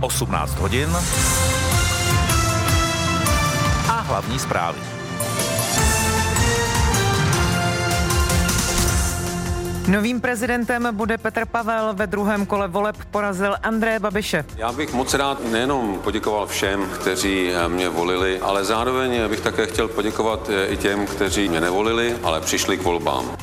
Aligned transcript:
18 0.00 0.58
hodin 0.58 0.88
a 3.88 4.00
hlavní 4.00 4.38
zprávy. 4.38 4.78
Novým 9.88 10.20
prezidentem 10.20 10.88
bude 10.92 11.18
Petr 11.18 11.46
Pavel. 11.46 11.94
Ve 11.94 12.06
druhém 12.06 12.46
kole 12.46 12.68
voleb 12.68 12.96
porazil 13.10 13.56
André 13.62 13.98
Babiše. 13.98 14.44
Já 14.56 14.72
bych 14.72 14.92
moc 14.92 15.14
rád 15.14 15.50
nejenom 15.50 15.98
poděkoval 16.04 16.46
všem, 16.46 16.86
kteří 17.00 17.50
mě 17.68 17.88
volili, 17.88 18.40
ale 18.40 18.64
zároveň 18.64 19.28
bych 19.28 19.40
také 19.40 19.66
chtěl 19.66 19.88
poděkovat 19.88 20.50
i 20.68 20.76
těm, 20.76 21.06
kteří 21.06 21.48
mě 21.48 21.60
nevolili, 21.60 22.16
ale 22.22 22.40
přišli 22.40 22.76
k 22.76 22.82
volbám. 22.82 23.36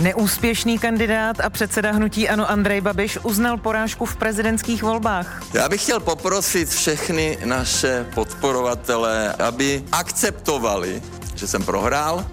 Neúspěšný 0.00 0.78
kandidát 0.78 1.40
a 1.40 1.50
předseda 1.50 1.92
hnutí 1.92 2.28
Ano 2.28 2.50
Andrej 2.50 2.80
Babiš 2.80 3.18
uznal 3.22 3.56
porážku 3.56 4.06
v 4.06 4.16
prezidentských 4.16 4.82
volbách. 4.82 5.42
Já 5.54 5.68
bych 5.68 5.82
chtěl 5.82 6.00
poprosit 6.00 6.68
všechny 6.68 7.38
naše 7.44 8.06
podporovatele, 8.14 9.32
aby 9.32 9.84
akceptovali, 9.92 11.02
že 11.34 11.46
jsem 11.46 11.62
prohrál, 11.62 12.26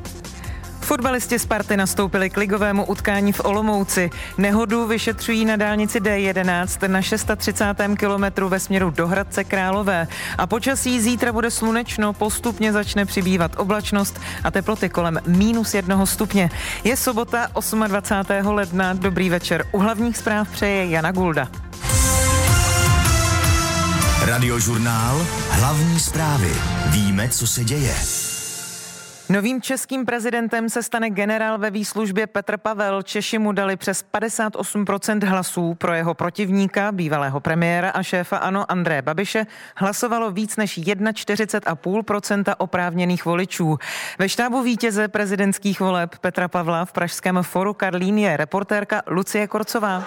Fotbalisti 0.88 1.40
Sparty 1.40 1.78
nastoupili 1.78 2.30
k 2.30 2.38
ligovému 2.38 2.86
utkání 2.86 3.34
v 3.34 3.46
Olomouci. 3.46 4.10
Nehodu 4.38 4.88
vyšetřují 4.88 5.46
na 5.46 5.56
dálnici 5.56 6.00
D11 6.00 6.90
na 6.90 7.02
630. 7.02 7.66
kilometru 7.98 8.50
ve 8.50 8.60
směru 8.60 8.90
do 8.90 9.08
Hradce 9.08 9.44
Králové. 9.44 10.08
A 10.38 10.48
počasí 10.48 11.02
zítra 11.02 11.34
bude 11.34 11.52
slunečno, 11.52 12.14
postupně 12.14 12.74
začne 12.74 13.06
přibývat 13.06 13.52
oblačnost 13.58 14.22
a 14.44 14.52
teploty 14.52 14.90
kolem 14.90 15.20
minus 15.26 15.74
jednoho 15.74 16.06
stupně. 16.06 16.50
Je 16.84 16.98
sobota 16.98 17.48
28. 17.88 18.48
ledna. 18.48 18.94
Dobrý 18.94 19.30
večer. 19.30 19.66
U 19.72 19.80
hlavních 19.80 20.18
zpráv 20.18 20.50
přeje 20.50 20.86
Jana 20.86 21.12
Gulda. 21.12 21.48
Radiožurnál. 24.26 25.28
Hlavní 25.50 26.00
zprávy. 26.00 26.52
Víme, 26.86 27.30
co 27.30 27.48
se 27.48 27.64
děje. 27.64 27.96
Novým 29.30 29.62
českým 29.62 30.06
prezidentem 30.06 30.70
se 30.70 30.84
stane 30.84 31.10
generál 31.10 31.58
ve 31.58 31.72
výslužbě 31.72 32.28
Petr 32.28 32.58
Pavel. 32.58 33.02
Češi 33.02 33.38
mu 33.38 33.52
dali 33.52 33.78
přes 33.78 34.06
58% 34.14 35.28
hlasů 35.28 35.74
pro 35.74 35.94
jeho 35.94 36.14
protivníka, 36.14 36.92
bývalého 36.92 37.40
premiéra 37.40 37.90
a 37.90 38.04
šéfa 38.04 38.38
ANO 38.38 38.72
André 38.72 39.02
Babiše, 39.02 39.46
hlasovalo 39.76 40.32
víc 40.32 40.58
než 40.58 40.80
41,5% 40.80 42.54
oprávněných 42.58 43.26
voličů. 43.26 43.78
Ve 44.20 44.30
štábu 44.30 44.62
vítěze 44.62 45.08
prezidentských 45.08 45.80
voleb 45.80 46.16
Petra 46.22 46.48
Pavla 46.48 46.86
v 46.86 46.92
pražském 46.92 47.44
foru 47.44 47.74
Karlín 47.74 48.18
je 48.18 48.38
reportérka 48.38 49.02
Lucie 49.08 49.48
Korcová. 49.48 50.04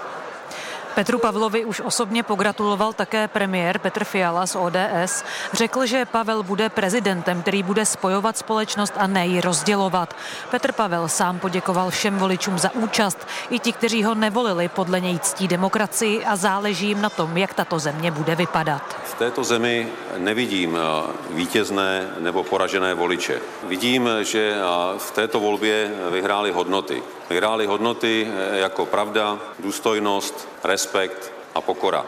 Petru 0.94 1.18
Pavlovi 1.18 1.64
už 1.64 1.80
osobně 1.80 2.22
pogratuloval 2.22 2.92
také 2.92 3.28
premiér 3.28 3.78
Petr 3.78 4.04
Fiala 4.04 4.46
z 4.46 4.56
ODS. 4.56 5.24
Řekl, 5.52 5.86
že 5.86 6.04
Pavel 6.04 6.42
bude 6.42 6.68
prezidentem, 6.68 7.42
který 7.42 7.62
bude 7.62 7.86
spojovat 7.86 8.38
společnost 8.38 8.94
a 8.96 9.06
ne 9.06 9.26
ji 9.26 9.40
rozdělovat. 9.40 10.16
Petr 10.50 10.72
Pavel 10.72 11.08
sám 11.08 11.38
poděkoval 11.38 11.90
všem 11.90 12.18
voličům 12.18 12.58
za 12.58 12.74
účast, 12.74 13.26
i 13.50 13.58
ti, 13.58 13.72
kteří 13.72 14.04
ho 14.04 14.14
nevolili, 14.14 14.68
podle 14.68 15.00
něj 15.00 15.18
ctí 15.18 15.48
demokracii 15.48 16.24
a 16.24 16.36
záleží 16.36 16.86
jim 16.86 17.02
na 17.02 17.10
tom, 17.10 17.36
jak 17.36 17.54
tato 17.54 17.78
země 17.78 18.10
bude 18.10 18.34
vypadat. 18.34 18.96
V 19.04 19.14
této 19.14 19.44
zemi 19.44 19.88
nevidím 20.16 20.76
eh, 20.76 21.12
vítězné 21.30 22.10
nebo 22.18 22.44
poražené 22.44 22.94
voliče. 22.94 23.40
Vidím, 23.68 24.08
že 24.22 24.54
eh, 24.54 24.98
v 24.98 25.10
této 25.10 25.40
volbě 25.40 25.90
vyhrály 26.10 26.52
hodnoty. 26.52 27.02
Vyhrály 27.30 27.66
hodnoty 27.66 28.26
eh, 28.28 28.58
jako 28.58 28.86
pravda, 28.86 29.38
důstojnost, 29.58 30.48
respekt 30.64 31.32
a 31.54 31.60
pokora. 31.60 32.04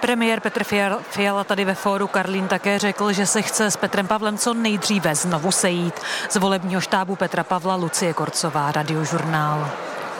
Premiér 0.00 0.40
Petr 0.40 0.64
Fiala 1.02 1.44
tady 1.44 1.64
ve 1.64 1.74
fóru 1.74 2.06
Karlín 2.06 2.48
také 2.48 2.78
řekl, 2.78 3.12
že 3.12 3.26
se 3.26 3.42
chce 3.42 3.70
s 3.70 3.76
Petrem 3.76 4.06
Pavlem 4.06 4.38
co 4.38 4.54
nejdříve 4.54 5.14
znovu 5.14 5.52
sejít. 5.52 5.94
Z 6.30 6.36
volebního 6.36 6.80
štábu 6.80 7.16
Petra 7.16 7.44
Pavla 7.44 7.74
Lucie 7.74 8.12
Korcová, 8.14 8.72
radiožurnál. 8.72 9.70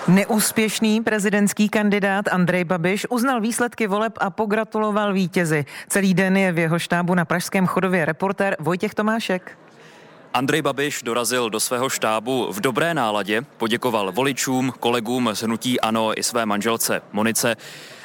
Neúspěšný 0.09 1.01
prezidentský 1.01 1.69
kandidát 1.69 2.29
Andrej 2.29 2.65
Babiš 2.65 3.07
uznal 3.11 3.41
výsledky 3.41 3.87
voleb 3.87 4.13
a 4.21 4.31
pogratuloval 4.31 5.13
vítězi. 5.13 5.65
Celý 5.89 6.15
den 6.15 6.37
je 6.37 6.53
v 6.53 6.59
jeho 6.59 6.79
štábu 6.79 7.15
na 7.15 7.25
Pražském 7.25 7.67
chodově 7.67 8.05
reportér 8.05 8.57
Vojtěch 8.61 8.95
Tomášek. 8.95 9.59
Andrej 10.35 10.63
Babiš 10.63 11.03
dorazil 11.03 11.51
do 11.51 11.61
svého 11.61 11.89
štábu 11.89 12.53
v 12.53 12.61
dobré 12.61 12.95
náladě, 12.95 13.43
poděkoval 13.57 14.13
voličům, 14.13 14.73
kolegům 14.81 15.31
z 15.33 15.43
hnutí 15.43 15.81
ANO 15.81 16.19
i 16.19 16.23
své 16.23 16.47
manželce 16.47 17.03
Monice. 17.13 17.57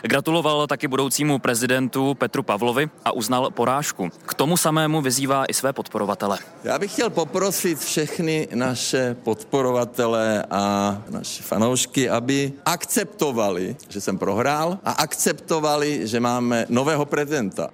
Gratuloval 0.02 0.68
taky 0.68 0.88
budoucímu 0.88 1.40
prezidentu 1.40 2.14
Petru 2.14 2.44
Pavlovi 2.44 2.90
a 3.06 3.12
uznal 3.12 3.52
porážku. 3.52 4.10
K 4.26 4.34
tomu 4.34 4.58
samému 4.58 5.02
vyzývá 5.02 5.46
i 5.46 5.54
své 5.54 5.74
podporovatele. 5.74 6.40
Já 6.64 6.80
bych 6.80 6.94
chtěl 6.94 7.10
poprosit 7.10 7.80
všechny 7.80 8.48
naše 8.56 9.16
podporovatele 9.24 10.46
a 10.52 10.98
naše 11.10 11.44
fanoušky, 11.44 12.10
aby 12.10 12.54
akceptovali, 12.66 13.76
že 13.90 14.02
jsem 14.02 14.18
prohrál 14.18 14.78
a 14.86 14.92
akceptovali, 14.92 16.08
že 16.08 16.20
máme 16.20 16.66
nového 16.70 17.06
prezidenta. 17.06 17.70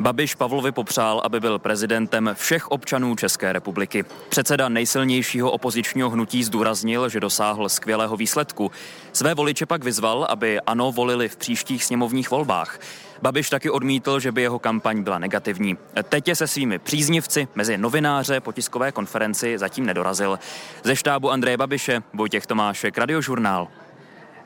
Babiš 0.00 0.34
Pavlovi 0.34 0.72
popřál, 0.72 1.20
aby 1.24 1.40
byl 1.40 1.58
prezidentem 1.58 2.30
všech 2.34 2.70
občanů 2.70 3.16
České 3.16 3.52
republiky. 3.52 4.04
Předseda 4.28 4.68
nejsilnějšího 4.68 5.50
opozičního 5.50 6.10
hnutí 6.10 6.44
zdůraznil, 6.44 7.08
že 7.08 7.20
dosáhl 7.20 7.68
skvělého 7.68 8.16
výsledku. 8.16 8.70
Své 9.12 9.34
voliče 9.34 9.66
pak 9.66 9.84
vyzval, 9.84 10.26
aby 10.30 10.60
ano 10.60 10.92
volili 10.92 11.28
v 11.28 11.36
příštích 11.36 11.84
sněmovních 11.84 12.30
volbách. 12.30 12.78
Babiš 13.22 13.50
taky 13.50 13.70
odmítl, 13.70 14.20
že 14.20 14.32
by 14.32 14.42
jeho 14.42 14.58
kampaň 14.58 15.02
byla 15.02 15.18
negativní. 15.18 15.76
Teď 16.08 16.28
je 16.28 16.36
se 16.36 16.46
svými 16.46 16.78
příznivci 16.78 17.48
mezi 17.54 17.78
novináře 17.78 18.40
po 18.40 18.52
tiskové 18.52 18.92
konferenci 18.92 19.58
zatím 19.58 19.86
nedorazil. 19.86 20.38
Ze 20.82 20.96
štábu 20.96 21.30
Andreje 21.30 21.56
Babiše, 21.56 22.02
Vojtěch 22.14 22.46
Tomášek, 22.46 22.98
Radiožurnál. 22.98 23.68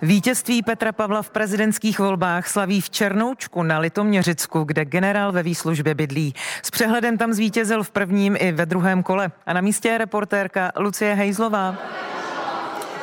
Vítězství 0.02 0.62
Petra 0.62 0.92
Pavla 0.92 1.22
v 1.22 1.30
prezidentských 1.30 1.98
volbách 1.98 2.48
slaví 2.48 2.80
v 2.80 2.90
Černoučku 2.90 3.62
na 3.62 3.78
Litoměřicku, 3.78 4.64
kde 4.64 4.84
generál 4.84 5.32
ve 5.32 5.42
výslužbě 5.42 5.94
bydlí. 5.94 6.34
S 6.62 6.70
přehledem 6.70 7.18
tam 7.18 7.32
zvítězil 7.32 7.82
v 7.82 7.90
prvním 7.90 8.36
i 8.40 8.52
ve 8.52 8.66
druhém 8.66 9.02
kole. 9.02 9.30
A 9.46 9.52
na 9.52 9.60
místě 9.60 9.88
je 9.88 9.98
reportérka 9.98 10.72
Lucie 10.76 11.14
Hejzlová. 11.14 11.74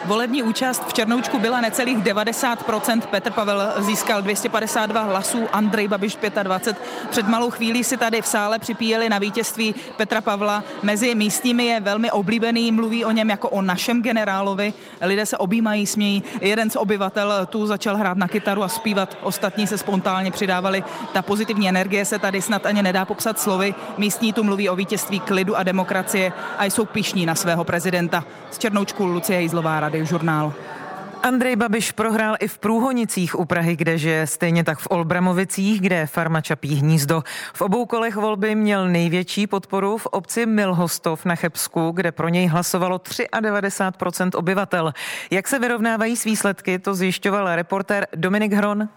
Volební 0.05 0.43
účast 0.43 0.87
v 0.87 0.93
Černoučku 0.93 1.39
byla 1.39 1.61
necelých 1.61 1.97
90%. 1.97 3.01
Petr 3.01 3.31
Pavel 3.31 3.73
získal 3.77 4.21
252 4.21 5.01
hlasů, 5.01 5.47
Andrej 5.53 5.87
Babiš 5.87 6.17
25. 6.43 6.87
Před 7.09 7.27
malou 7.27 7.49
chvílí 7.49 7.83
si 7.83 7.97
tady 7.97 8.21
v 8.21 8.27
sále 8.27 8.59
připíjeli 8.59 9.09
na 9.09 9.19
vítězství 9.19 9.75
Petra 9.97 10.21
Pavla. 10.21 10.63
Mezi 10.83 11.15
místními 11.15 11.65
je 11.65 11.79
velmi 11.79 12.11
oblíbený, 12.11 12.71
mluví 12.71 13.05
o 13.05 13.11
něm 13.11 13.29
jako 13.29 13.49
o 13.49 13.61
našem 13.61 14.01
generálovi. 14.01 14.73
Lidé 15.01 15.25
se 15.25 15.37
objímají, 15.37 15.85
smějí. 15.85 16.23
Jeden 16.41 16.69
z 16.69 16.75
obyvatel 16.75 17.45
tu 17.45 17.67
začal 17.67 17.97
hrát 17.97 18.17
na 18.17 18.27
kytaru 18.27 18.63
a 18.63 18.67
zpívat. 18.67 19.17
Ostatní 19.21 19.67
se 19.67 19.77
spontánně 19.77 20.31
přidávali. 20.31 20.83
Ta 21.13 21.21
pozitivní 21.21 21.69
energie 21.69 22.05
se 22.05 22.19
tady 22.19 22.41
snad 22.41 22.65
ani 22.65 22.83
nedá 22.83 23.05
popsat 23.05 23.39
slovy. 23.39 23.75
Místní 23.97 24.33
tu 24.33 24.43
mluví 24.43 24.69
o 24.69 24.75
vítězství 24.75 25.19
klidu 25.19 25.57
a 25.57 25.63
demokracie 25.63 26.33
a 26.57 26.65
jsou 26.65 26.85
pišní 26.85 27.25
na 27.25 27.35
svého 27.35 27.63
prezidenta. 27.63 28.23
Z 28.51 28.57
Černoučku 28.57 29.05
Lucie 29.05 29.37
Hejzlová, 29.37 29.79
radiožurnál. 29.95 30.53
Andrej 31.23 31.55
Babiš 31.55 31.91
prohrál 31.91 32.35
i 32.39 32.47
v 32.47 32.57
Průhonicích 32.57 33.39
u 33.39 33.45
Prahy, 33.45 33.75
kde 33.75 33.97
žije, 33.97 34.27
stejně 34.27 34.63
tak 34.63 34.79
v 34.79 34.87
Olbramovicích, 34.89 35.81
kde 35.81 35.95
je 35.95 36.07
farma 36.07 36.41
Čapí 36.41 36.75
hnízdo. 36.75 37.23
V 37.53 37.61
obou 37.61 37.85
kolech 37.85 38.15
volby 38.15 38.55
měl 38.55 38.89
největší 38.89 39.47
podporu 39.47 39.97
v 39.97 40.05
obci 40.05 40.45
Milhostov 40.45 41.25
na 41.25 41.35
Chebsku, 41.35 41.91
kde 41.91 42.11
pro 42.11 42.29
něj 42.29 42.47
hlasovalo 42.47 42.97
93% 42.97 44.29
obyvatel. 44.35 44.93
Jak 45.31 45.47
se 45.47 45.59
vyrovnávají 45.59 46.15
s 46.15 46.23
výsledky, 46.23 46.79
to 46.79 46.93
zjišťoval 46.93 47.55
reportér 47.55 48.07
Dominik 48.15 48.53
Hron. 48.53 48.89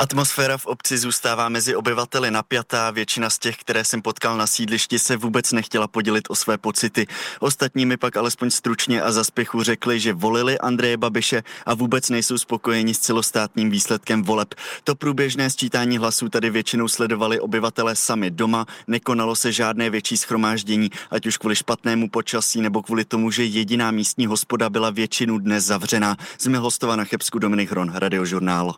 Atmosféra 0.00 0.58
v 0.58 0.66
obci 0.66 0.98
zůstává 0.98 1.48
mezi 1.48 1.76
obyvateli 1.76 2.30
napjatá, 2.30 2.90
většina 2.90 3.30
z 3.30 3.38
těch, 3.38 3.56
které 3.56 3.84
jsem 3.84 4.02
potkal 4.02 4.36
na 4.36 4.46
sídlišti, 4.46 4.98
se 4.98 5.16
vůbec 5.16 5.52
nechtěla 5.52 5.88
podělit 5.88 6.24
o 6.28 6.34
své 6.34 6.58
pocity. 6.58 7.06
Ostatní 7.40 7.86
mi 7.86 7.96
pak 7.96 8.16
alespoň 8.16 8.50
stručně 8.50 9.02
a 9.02 9.12
za 9.12 9.24
spěchu 9.24 9.62
řekli, 9.62 10.00
že 10.00 10.12
volili 10.12 10.58
Andreje 10.58 10.96
Babiše 10.96 11.42
a 11.66 11.74
vůbec 11.74 12.08
nejsou 12.08 12.38
spokojeni 12.38 12.94
s 12.94 12.98
celostátním 12.98 13.70
výsledkem 13.70 14.22
voleb. 14.22 14.54
To 14.84 14.94
průběžné 14.94 15.50
sčítání 15.50 15.98
hlasů 15.98 16.28
tady 16.28 16.50
většinou 16.50 16.88
sledovali 16.88 17.40
obyvatele 17.40 17.96
sami 17.96 18.30
doma, 18.30 18.66
nekonalo 18.86 19.36
se 19.36 19.52
žádné 19.52 19.90
větší 19.90 20.16
schromáždění, 20.16 20.90
ať 21.10 21.26
už 21.26 21.36
kvůli 21.36 21.56
špatnému 21.56 22.08
počasí 22.08 22.60
nebo 22.60 22.82
kvůli 22.82 23.04
tomu, 23.04 23.30
že 23.30 23.44
jediná 23.44 23.90
místní 23.90 24.26
hospoda 24.26 24.70
byla 24.70 24.90
většinu 24.90 25.38
dnes 25.38 25.64
zavřená. 25.64 26.16
Z 26.38 26.46
Milhostova 26.46 26.96
na 26.96 27.04
Chebsku 27.04 27.38
Dominik 27.38 27.70
Hron, 27.70 27.92
Radiožurnál. 27.94 28.74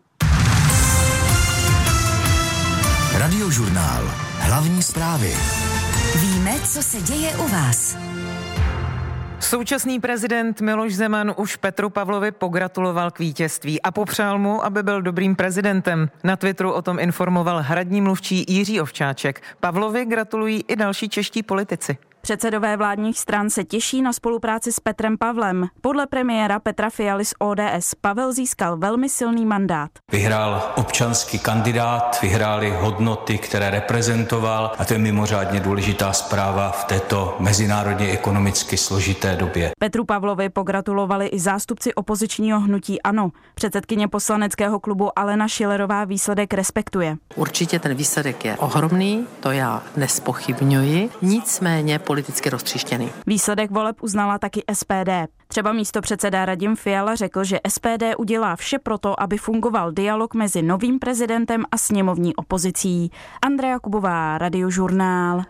Radiožurnál. 3.33 4.03
Hlavní 4.39 4.83
zprávy. 4.83 5.33
Víme, 6.21 6.53
co 6.61 6.83
se 6.83 7.01
děje 7.01 7.37
u 7.37 7.49
vás. 7.49 7.97
Současný 9.41 10.01
prezident 10.01 10.61
Miloš 10.61 10.95
Zeman 10.95 11.35
už 11.37 11.57
Petru 11.57 11.91
Pavlovi 11.91 12.33
pogratuloval 12.33 13.11
k 13.11 13.19
vítězství 13.19 13.83
a 13.83 13.91
popřál 13.91 14.39
mu, 14.39 14.65
aby 14.65 14.83
byl 14.83 15.03
dobrým 15.03 15.37
prezidentem. 15.37 16.11
Na 16.25 16.37
Twitteru 16.37 16.73
o 16.73 16.83
tom 16.83 16.99
informoval 16.99 17.63
hradní 17.63 18.01
mluvčí 18.01 18.45
Jiří 18.49 18.81
Ovčáček. 18.81 19.43
Pavlovi 19.61 20.05
gratulují 20.05 20.65
i 20.69 20.77
další 20.77 21.09
čeští 21.09 21.43
politici. 21.43 21.97
Předsedové 22.25 22.77
vládních 22.77 23.19
stran 23.19 23.51
se 23.51 23.65
těší 23.65 24.03
na 24.03 24.13
spolupráci 24.13 24.73
s 24.73 24.81
Petrem 24.81 25.19
Pavlem. 25.19 25.67
Podle 25.81 26.07
premiéra 26.07 26.59
Petra 26.59 26.91
Fialy 26.91 27.25
z 27.25 27.35
ODS 27.39 27.95
Pavel 28.01 28.33
získal 28.33 28.77
velmi 28.77 29.09
silný 29.09 29.47
mandát. 29.47 29.91
Vyhrál 30.13 30.73
občanský 30.77 31.39
kandidát, 31.39 32.19
vyhráli 32.23 32.75
hodnoty, 32.81 33.39
které 33.39 33.71
reprezentoval 33.71 34.73
a 34.79 34.85
to 34.85 34.93
je 34.93 34.99
mimořádně 34.99 35.61
důležitá 35.61 36.13
zpráva 36.13 36.71
v 36.71 36.85
této 36.85 37.37
mezinárodně 37.39 38.11
ekonomicky 38.11 38.77
složité 38.77 39.37
době. 39.37 39.71
Petru 39.79 40.05
Pavlovi 40.05 40.49
pogratulovali 40.49 41.27
i 41.27 41.41
zástupci 41.41 41.95
opozičního 41.95 42.61
hnutí 42.61 43.03
ANO. 43.03 43.31
Předsedkyně 43.55 44.09
poslaneckého 44.09 44.81
klubu 44.81 45.19
Alena 45.19 45.49
Šilerová 45.49 46.05
výsledek 46.05 46.55
respektuje. 46.55 47.17
Určitě 47.37 47.79
ten 47.79 47.95
výsledek 47.95 48.45
je 48.45 48.57
ohromný, 48.57 49.27
to 49.41 49.51
já 49.51 49.83
nespochybňuji. 49.97 51.11
Nicméně 51.23 51.99
politicky 52.13 52.51
roztříštěný. 52.51 53.11
Výsledek 53.27 53.71
voleb 53.71 53.97
uznala 54.03 54.39
taky 54.39 54.63
SPD. 54.73 55.11
Třeba 55.49 55.73
místo 55.73 56.01
předseda 56.01 56.45
Radim 56.45 56.77
Fiala 56.77 57.15
řekl, 57.15 57.45
že 57.45 57.61
SPD 57.69 58.03
udělá 58.19 58.57
vše 58.57 58.79
proto, 58.79 59.23
aby 59.23 59.39
fungoval 59.39 59.93
dialog 59.93 60.35
mezi 60.35 60.63
novým 60.63 60.99
prezidentem 60.99 61.65
a 61.71 61.79
sněmovní 61.79 62.37
opozicí. 62.37 63.11
Andrea 63.43 63.79
Kubová, 63.79 64.39
Radiožurnál. 64.39 65.43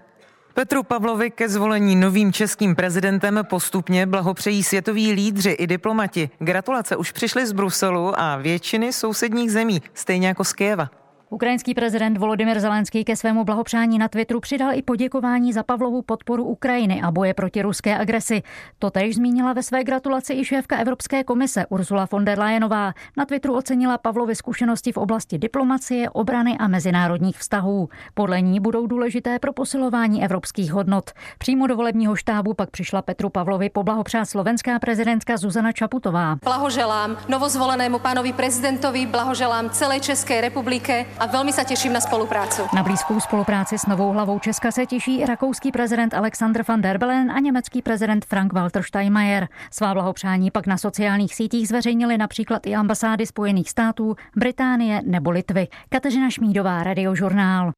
Petru 0.55 0.83
Pavlovi 0.83 1.31
ke 1.31 1.49
zvolení 1.49 1.97
novým 1.97 2.33
českým 2.33 2.75
prezidentem 2.77 3.41
postupně 3.51 4.07
blahopřejí 4.07 4.63
světoví 4.63 5.13
lídři 5.13 5.51
i 5.51 5.67
diplomati. 5.67 6.31
Gratulace 6.39 6.97
už 6.97 7.13
přišly 7.13 7.47
z 7.47 7.53
Bruselu 7.53 8.21
a 8.21 8.37
většiny 8.37 8.93
sousedních 8.93 9.53
zemí, 9.53 9.83
stejně 9.95 10.29
jako 10.29 10.45
z 10.45 10.53
Kieva. 10.53 11.02
Ukrajinský 11.33 11.75
prezident 11.75 12.19
Volodymyr 12.19 12.61
Zelenský 12.61 13.05
ke 13.05 13.17
svému 13.17 13.45
blahopřání 13.45 13.99
na 13.99 14.09
Twitteru 14.09 14.41
přidal 14.41 14.75
i 14.75 14.83
poděkování 14.83 15.53
za 15.53 15.63
Pavlovu 15.63 16.03
podporu 16.03 16.45
Ukrajiny 16.45 17.03
a 17.03 17.11
boje 17.11 17.35
proti 17.35 17.63
ruské 17.63 17.99
agresi. 17.99 18.43
To 18.79 18.91
tež 18.91 19.15
zmínila 19.15 19.53
ve 19.53 19.63
své 19.63 19.85
gratulaci 19.85 20.35
i 20.35 20.45
šéfka 20.45 20.77
Evropské 20.77 21.25
komise 21.25 21.67
Ursula 21.67 22.09
von 22.13 22.25
der 22.25 22.39
Leyenová. 22.39 22.93
Na 23.17 23.25
Twitteru 23.25 23.57
ocenila 23.57 23.99
Pavlovy 23.99 24.35
zkušenosti 24.35 24.93
v 24.93 24.97
oblasti 24.97 25.39
diplomacie, 25.39 26.11
obrany 26.11 26.59
a 26.59 26.69
mezinárodních 26.69 27.39
vztahů. 27.39 27.89
Podle 28.15 28.41
ní 28.41 28.61
budou 28.61 28.87
důležité 28.87 29.39
pro 29.39 29.53
posilování 29.53 30.25
evropských 30.25 30.73
hodnot. 30.73 31.11
Přímo 31.39 31.67
do 31.67 31.77
volebního 31.77 32.17
štábu 32.17 32.55
pak 32.55 32.71
přišla 32.71 33.03
Petru 33.03 33.31
Pavlovi 33.31 33.71
poblahopřát 33.71 34.29
slovenská 34.29 34.79
prezidentka 34.79 35.37
Zuzana 35.37 35.73
Čaputová. 35.73 36.37
Blahoželám 36.45 37.17
novozvolenému 37.29 37.99
pánovi 37.99 38.33
prezidentovi, 38.33 39.07
blahoželám 39.07 39.71
celé 39.71 40.01
České 40.01 40.41
republike 40.41 41.07
a 41.23 41.27
velmi 41.27 41.53
se 41.53 41.65
těším 41.65 41.93
na 41.93 42.01
spolupráci. 42.01 42.63
Na 42.75 42.83
blízkou 42.83 43.21
spolupráci 43.21 43.79
s 43.79 43.87
novou 43.87 44.13
hlavou 44.13 44.39
Česka 44.39 44.71
se 44.71 44.87
těší 44.87 45.21
i 45.21 45.27
rakouský 45.27 45.73
prezident 45.73 46.15
Alexander 46.15 46.65
van 46.69 46.81
der 46.81 46.99
Bellen 46.99 47.33
a 47.33 47.39
německý 47.39 47.83
prezident 47.83 48.25
Frank-Walter 48.25 48.83
Steinmeier. 48.83 49.49
Svá 49.71 49.95
blahopřání 49.95 50.51
pak 50.51 50.67
na 50.67 50.79
sociálních 50.79 51.35
sítích 51.35 51.69
zveřejnili 51.69 52.19
například 52.19 52.67
i 52.67 52.75
ambasády 52.75 53.27
Spojených 53.27 53.71
států, 53.71 54.17
Británie 54.37 55.01
nebo 55.07 55.31
Litvy. 55.31 55.69
Kateřina 55.89 56.31
Šmídová, 56.31 56.83
Radiožurnál. 56.83 57.73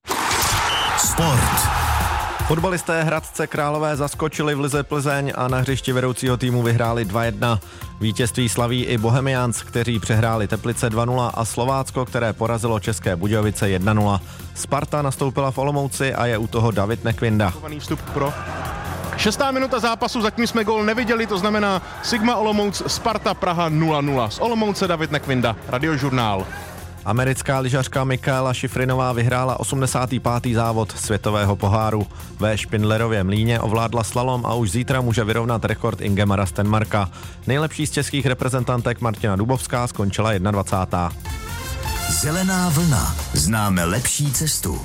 Sport. 0.97 1.84
Fotbalisté 2.47 3.03
Hradce 3.03 3.47
Králové 3.47 3.97
zaskočili 3.97 4.55
v 4.55 4.61
Lize 4.61 4.83
Plzeň 4.83 5.33
a 5.35 5.49
na 5.49 5.59
hřišti 5.59 5.93
vedoucího 5.93 6.37
týmu 6.37 6.63
vyhráli 6.63 7.05
2-1. 7.05 7.59
Vítězství 8.01 8.49
slaví 8.49 8.85
i 8.85 8.99
Bohemians, 8.99 9.63
kteří 9.63 9.99
přehráli 9.99 10.49
Teplice 10.49 10.91
2-0 10.91 11.31
a 11.35 11.45
Slovácko, 11.45 12.05
které 12.05 12.33
porazilo 12.33 12.81
České 12.81 13.17
Budějovice 13.17 13.67
1-0. 13.67 14.21
Sparta 14.55 15.03
nastoupila 15.03 15.51
v 15.51 15.59
Olomouci 15.59 16.15
a 16.15 16.27
je 16.27 16.39
u 16.39 16.47
toho 16.47 16.71
David 16.71 17.05
Nekvinda. 17.05 17.53
Vstup 17.79 18.01
pro 18.01 18.35
Šestá 19.17 19.51
minuta 19.51 19.79
zápasu, 19.79 20.23
zatím 20.23 20.47
jsme 20.47 20.65
gol 20.65 20.85
neviděli, 20.85 21.27
to 21.27 21.39
znamená 21.39 21.83
Sigma 22.03 22.37
Olomouc, 22.37 22.83
Sparta 22.87 23.35
Praha 23.35 23.71
0-0. 23.71 24.29
Z 24.29 24.39
Olomouce 24.39 24.89
David 24.89 25.11
Nekvinda, 25.11 25.57
Radiožurnál. 25.69 26.47
Americká 27.05 27.59
lyžařka 27.59 28.05
Michaela 28.05 28.55
Šifrinová 28.55 29.13
vyhrála 29.13 29.61
85. 29.61 30.55
závod 30.55 30.93
světového 30.99 31.57
poháru. 31.57 32.07
Ve 32.41 32.59
Špindlerově 32.59 33.25
mlíně 33.25 33.61
ovládla 33.61 34.05
slalom 34.05 34.47
a 34.47 34.55
už 34.55 34.71
zítra 34.71 35.01
může 35.01 35.25
vyrovnat 35.25 35.65
rekord 35.65 36.01
Ingemara 36.01 36.47
Stenmarka. 36.47 37.11
Nejlepší 37.47 37.87
z 37.87 37.91
českých 37.91 38.27
reprezentantek 38.27 39.01
Martina 39.01 39.37
Dubovská 39.37 39.87
skončila 39.87 40.39
21. 40.39 41.13
Zelená 42.09 42.69
vlna. 42.69 43.17
Známe 43.33 43.85
lepší 43.85 44.33
cestu. 44.33 44.81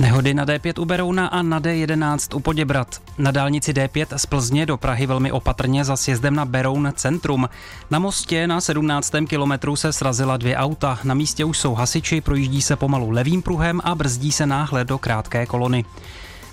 Nehody 0.00 0.34
na 0.34 0.46
D5 0.46 0.80
u 0.82 0.84
Berouna 0.84 1.26
a 1.26 1.42
na 1.42 1.60
D11 1.60 2.36
u 2.36 2.40
Poděbrat. 2.40 3.02
Na 3.18 3.30
dálnici 3.30 3.72
D5 3.72 4.06
z 4.16 4.26
Plzně 4.26 4.66
do 4.66 4.76
Prahy 4.76 5.06
velmi 5.06 5.32
opatrně 5.32 5.84
za 5.84 5.96
sjezdem 5.96 6.34
na 6.34 6.44
Beroun 6.44 6.92
centrum. 6.96 7.48
Na 7.90 7.98
mostě 7.98 8.46
na 8.46 8.60
17. 8.60 9.12
kilometru 9.28 9.76
se 9.76 9.92
srazila 9.92 10.36
dvě 10.36 10.56
auta. 10.56 10.98
Na 11.04 11.14
místě 11.14 11.44
už 11.44 11.58
jsou 11.58 11.74
hasiči, 11.74 12.20
projíždí 12.20 12.62
se 12.62 12.76
pomalu 12.76 13.10
levým 13.10 13.42
pruhem 13.42 13.80
a 13.84 13.94
brzdí 13.94 14.32
se 14.32 14.46
náhle 14.46 14.84
do 14.84 14.98
krátké 14.98 15.46
kolony. 15.46 15.84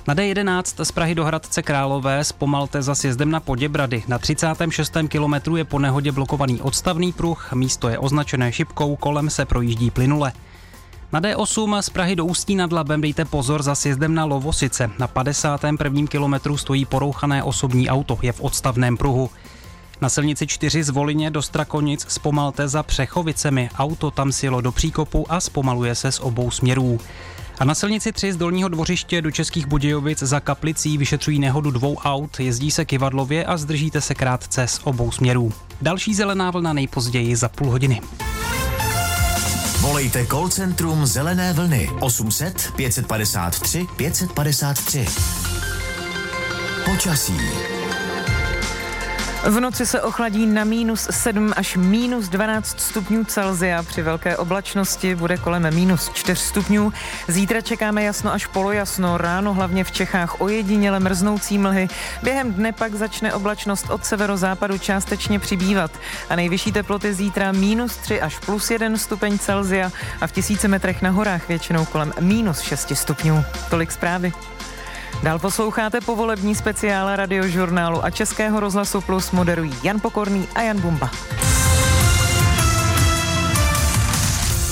Na 0.07 0.15
D11 0.15 0.83
z 0.85 0.91
Prahy 0.91 1.15
do 1.15 1.25
Hradce 1.25 1.61
Králové 1.61 2.23
zpomalte 2.23 2.81
za 2.81 2.95
sjezdem 2.95 3.31
na 3.31 3.39
Poděbrady. 3.39 4.03
Na 4.07 4.19
36. 4.19 4.97
kilometru 5.07 5.55
je 5.55 5.63
po 5.63 5.79
nehodě 5.79 6.11
blokovaný 6.11 6.61
odstavný 6.61 7.13
pruh, 7.13 7.53
místo 7.53 7.89
je 7.89 7.99
označené 7.99 8.51
šipkou, 8.51 8.95
kolem 8.95 9.29
se 9.29 9.45
projíždí 9.45 9.91
plynule. 9.91 10.33
Na 11.12 11.21
D8 11.21 11.81
z 11.81 11.89
Prahy 11.89 12.15
do 12.15 12.25
Ústí 12.25 12.56
nad 12.56 12.71
Labem 12.71 13.01
dejte 13.01 13.25
pozor 13.25 13.63
za 13.63 13.75
sjezdem 13.75 14.15
na 14.15 14.25
Lovosice. 14.25 14.89
Na 15.00 15.07
51. 15.07 16.07
kilometru 16.07 16.57
stojí 16.57 16.86
porouchané 16.86 17.44
osobní 17.44 17.89
auto, 17.89 18.19
je 18.21 18.31
v 18.31 18.42
odstavném 18.42 18.98
pruhu. 18.98 19.30
Na 20.01 20.09
silnici 20.09 20.48
4 20.48 20.83
z 20.83 20.89
Volině 20.89 21.31
do 21.31 21.42
Strakonic 21.42 22.06
zpomalte 22.09 22.68
za 22.68 22.83
Přechovicemi. 22.83 23.69
Auto 23.77 24.12
tam 24.12 24.31
sjelo 24.31 24.62
do 24.62 24.71
příkopu 24.71 25.25
a 25.30 25.39
zpomaluje 25.39 25.95
se 25.95 26.12
z 26.12 26.19
obou 26.19 26.51
směrů. 26.51 27.00
A 27.59 27.65
na 27.65 27.75
silnici 27.75 28.12
3 28.12 28.33
z 28.33 28.38
Dolního 28.38 28.69
dvořiště 28.69 29.21
do 29.21 29.31
Českých 29.31 29.68
Budějovic 29.68 30.19
za 30.19 30.39
Kaplicí 30.39 30.98
vyšetřují 30.98 31.39
nehodu 31.39 31.71
dvou 31.71 31.95
aut, 31.98 32.39
jezdí 32.39 32.71
se 32.71 32.86
kivadlově 32.86 33.45
a 33.45 33.57
zdržíte 33.57 34.01
se 34.01 34.15
krátce 34.15 34.68
z 34.68 34.80
obou 34.83 35.12
směrů. 35.12 35.54
Další 35.81 36.13
zelená 36.13 36.51
vlna 36.51 36.74
nejpozději 36.74 37.36
za 37.36 37.50
půl 37.50 37.71
hodiny. 37.71 38.01
Volejte 39.81 40.25
call 40.25 40.50
centrum 40.50 41.06
Zelené 41.06 41.53
vlny 41.53 41.89
800 42.00 42.71
553 42.75 43.85
553. 43.97 45.06
Počasí. 46.85 47.37
V 49.47 49.59
noci 49.59 49.85
se 49.85 50.01
ochladí 50.01 50.45
na 50.45 50.63
minus 50.63 51.07
7 51.11 51.54
až 51.56 51.75
minus 51.75 52.27
12 52.27 52.80
stupňů 52.80 53.23
Celzia. 53.23 53.83
Při 53.83 54.01
velké 54.01 54.37
oblačnosti 54.37 55.16
bude 55.16 55.37
kolem 55.37 55.75
minus 55.75 56.09
4 56.13 56.42
stupňů. 56.42 56.94
Zítra 57.27 57.61
čekáme 57.61 58.04
jasno 58.04 58.33
až 58.33 58.45
polojasno. 58.45 59.18
Ráno 59.18 59.54
hlavně 59.54 59.83
v 59.83 59.92
Čechách 59.92 60.42
ojediněle 60.42 60.99
mrznoucí 60.99 61.57
mlhy. 61.57 61.87
Během 62.23 62.54
dne 62.54 62.71
pak 62.71 62.95
začne 62.95 63.33
oblačnost 63.33 63.89
od 63.89 64.06
severozápadu 64.06 64.77
částečně 64.77 65.39
přibývat. 65.39 65.92
A 66.30 66.35
nejvyšší 66.35 66.71
teploty 66.71 67.13
zítra 67.13 67.51
minus 67.51 67.97
3 67.97 68.21
až 68.21 68.39
plus 68.39 68.71
1 68.71 68.97
stupeň 68.97 69.37
Celzia 69.37 69.92
a 70.21 70.27
v 70.27 70.31
tisíce 70.31 70.68
metrech 70.68 71.01
na 71.01 71.09
horách 71.09 71.47
většinou 71.47 71.85
kolem 71.85 72.13
minus 72.19 72.59
6 72.59 72.92
stupňů. 72.95 73.44
Tolik 73.69 73.92
zprávy. 73.92 74.33
Dál 75.24 75.40
posloucháte 75.40 76.02
povolební 76.02 76.56
speciál 76.56 77.16
radiožurnálu 77.16 78.06
a 78.06 78.09
Českého 78.09 78.59
rozhlasu 78.59 79.02
Plus 79.02 79.31
moderují 79.31 79.74
Jan 79.83 80.00
Pokorný 80.00 80.47
a 80.56 80.62
Jan 80.62 80.81
Bumba. 80.81 81.12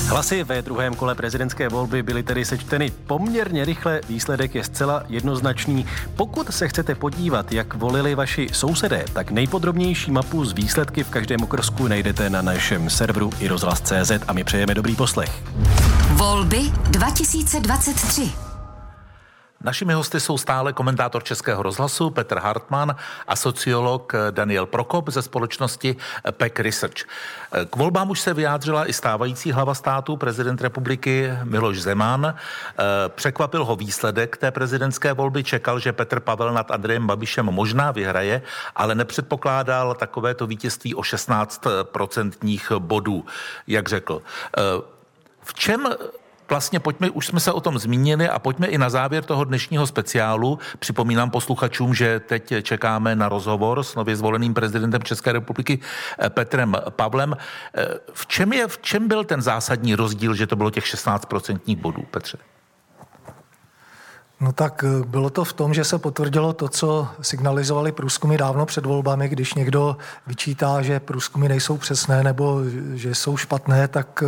Hlasy 0.07 0.43
ve 0.43 0.61
druhém 0.61 0.95
kole 0.95 1.15
prezidentské 1.15 1.69
volby 1.69 2.03
byly 2.03 2.23
tedy 2.23 2.45
sečteny 2.45 2.91
poměrně 3.07 3.65
rychle, 3.65 4.01
výsledek 4.09 4.55
je 4.55 4.63
zcela 4.63 5.03
jednoznačný. 5.09 5.85
Pokud 6.15 6.53
se 6.53 6.67
chcete 6.67 6.95
podívat, 6.95 7.51
jak 7.51 7.73
volili 7.73 8.15
vaši 8.15 8.49
sousedé, 8.51 9.05
tak 9.13 9.31
nejpodrobnější 9.31 10.11
mapu 10.11 10.45
z 10.45 10.53
výsledky 10.53 11.03
v 11.03 11.09
každém 11.09 11.43
okrsku 11.43 11.87
najdete 11.87 12.29
na 12.29 12.41
našem 12.41 12.89
serveru 12.89 13.29
i 13.39 13.47
rozhlas.cz 13.47 14.11
a 14.27 14.33
my 14.33 14.43
přejeme 14.43 14.73
dobrý 14.73 14.95
poslech. 14.95 15.43
Volby 16.13 16.61
2023. 16.89 18.44
Našimi 19.65 19.93
hosty 19.93 20.19
jsou 20.19 20.37
stále 20.37 20.73
komentátor 20.73 21.23
Českého 21.23 21.63
rozhlasu 21.63 22.09
Petr 22.09 22.37
Hartmann 22.37 22.95
a 23.27 23.35
sociolog 23.35 24.13
Daniel 24.31 24.65
Prokop 24.65 25.09
ze 25.09 25.21
společnosti 25.21 25.95
PEC 26.31 26.53
Research. 26.59 27.03
K 27.69 27.75
volbám 27.75 28.09
už 28.09 28.19
se 28.19 28.33
vyjádřila 28.33 28.89
i 28.89 28.93
stávající 28.93 29.51
hlava 29.51 29.73
státu, 29.73 30.17
prezident 30.17 30.61
republiky 30.61 31.31
Miloš 31.43 31.81
Zeman. 31.81 32.35
Překvapil 33.07 33.65
ho 33.65 33.75
výsledek 33.75 34.37
té 34.37 34.51
prezidentské 34.51 35.13
volby, 35.13 35.43
čekal, 35.43 35.79
že 35.79 35.93
Petr 35.93 36.19
Pavel 36.19 36.53
nad 36.53 36.71
Andrejem 36.71 37.07
Babišem 37.07 37.45
možná 37.45 37.91
vyhraje, 37.91 38.41
ale 38.75 38.95
nepředpokládal 38.95 39.93
takovéto 39.93 40.47
vítězství 40.47 40.95
o 40.95 41.03
16 41.03 41.63
procentních 41.83 42.71
bodů, 42.71 43.25
jak 43.67 43.89
řekl. 43.89 44.21
V 45.41 45.53
čem 45.53 45.87
vlastně 46.49 46.79
pojďme, 46.79 47.09
už 47.09 47.27
jsme 47.27 47.39
se 47.39 47.51
o 47.51 47.61
tom 47.61 47.79
zmínili 47.79 48.29
a 48.29 48.39
pojďme 48.39 48.67
i 48.67 48.77
na 48.77 48.89
závěr 48.89 49.23
toho 49.23 49.43
dnešního 49.43 49.87
speciálu. 49.87 50.59
Připomínám 50.79 51.29
posluchačům, 51.29 51.93
že 51.93 52.19
teď 52.19 52.53
čekáme 52.61 53.15
na 53.15 53.29
rozhovor 53.29 53.83
s 53.83 53.95
nově 53.95 54.15
zvoleným 54.15 54.53
prezidentem 54.53 55.03
České 55.03 55.31
republiky 55.31 55.79
eh, 56.19 56.29
Petrem 56.29 56.75
Pavlem. 56.89 57.37
Eh, 57.77 57.85
v 58.13 58.27
čem, 58.27 58.53
je, 58.53 58.67
v 58.67 58.77
čem 58.77 59.07
byl 59.07 59.23
ten 59.23 59.41
zásadní 59.41 59.95
rozdíl, 59.95 60.33
že 60.33 60.47
to 60.47 60.55
bylo 60.55 60.71
těch 60.71 60.83
16% 60.83 61.77
bodů, 61.77 62.03
Petře? 62.11 62.37
No 64.39 64.53
tak 64.53 64.83
eh, 64.83 65.05
bylo 65.05 65.29
to 65.29 65.43
v 65.43 65.53
tom, 65.53 65.73
že 65.73 65.83
se 65.83 65.99
potvrdilo 65.99 66.53
to, 66.53 66.69
co 66.69 67.07
signalizovali 67.21 67.91
průzkumy 67.91 68.37
dávno 68.37 68.65
před 68.65 68.85
volbami, 68.85 69.29
když 69.29 69.53
někdo 69.53 69.97
vyčítá, 70.27 70.81
že 70.81 70.99
průzkumy 70.99 71.49
nejsou 71.49 71.77
přesné 71.77 72.23
nebo 72.23 72.61
že 72.93 73.15
jsou 73.15 73.37
špatné, 73.37 73.87
tak 73.87 74.23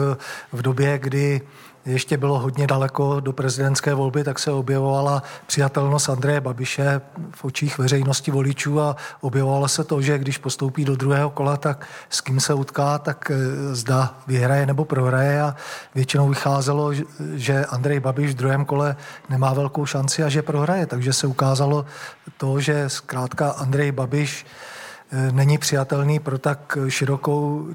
v 0.52 0.62
době, 0.62 1.00
kdy 1.00 1.42
ještě 1.88 2.18
bylo 2.18 2.40
hodně 2.40 2.68
daleko 2.68 3.20
do 3.20 3.34
prezidentské 3.34 3.94
volby, 3.94 4.24
tak 4.24 4.40
se 4.40 4.52
objevovala 4.52 5.24
přijatelnost 5.48 6.10
Andreje 6.10 6.42
Babiše 6.42 7.02
v 7.32 7.46
očích 7.46 7.78
veřejnosti 7.78 8.32
voličů 8.32 8.82
a 8.82 8.96
objevovalo 9.22 9.68
se 9.68 9.84
to, 9.84 10.02
že 10.02 10.18
když 10.18 10.38
postoupí 10.38 10.86
do 10.86 10.96
druhého 10.96 11.30
kola, 11.30 11.58
tak 11.58 11.88
s 12.10 12.22
kým 12.22 12.40
se 12.40 12.54
utká, 12.54 12.98
tak 12.98 13.32
eh, 13.32 13.76
zda 13.76 14.16
vyhraje 14.28 14.66
nebo 14.66 14.86
prohraje 14.86 15.42
a 15.42 15.56
většinou 15.96 16.30
vycházelo, 16.30 16.92
že 17.34 17.66
Andrej 17.66 18.00
Babiš 18.00 18.32
v 18.32 18.38
druhém 18.38 18.66
kole 18.66 18.96
nemá 19.30 19.54
velkou 19.54 19.86
šanci 19.86 20.24
a 20.24 20.30
že 20.30 20.42
prohraje. 20.42 20.86
Takže 20.86 21.14
se 21.14 21.28
ukázalo 21.28 21.86
to, 22.38 22.60
že 22.60 22.90
zkrátka 22.90 23.50
Andrej 23.50 23.92
Babiš 23.92 24.46
eh, 25.12 25.32
není 25.32 25.58
přijatelný 25.58 26.20
pro 26.20 26.38
tak 26.38 26.78
širokou 26.88 27.68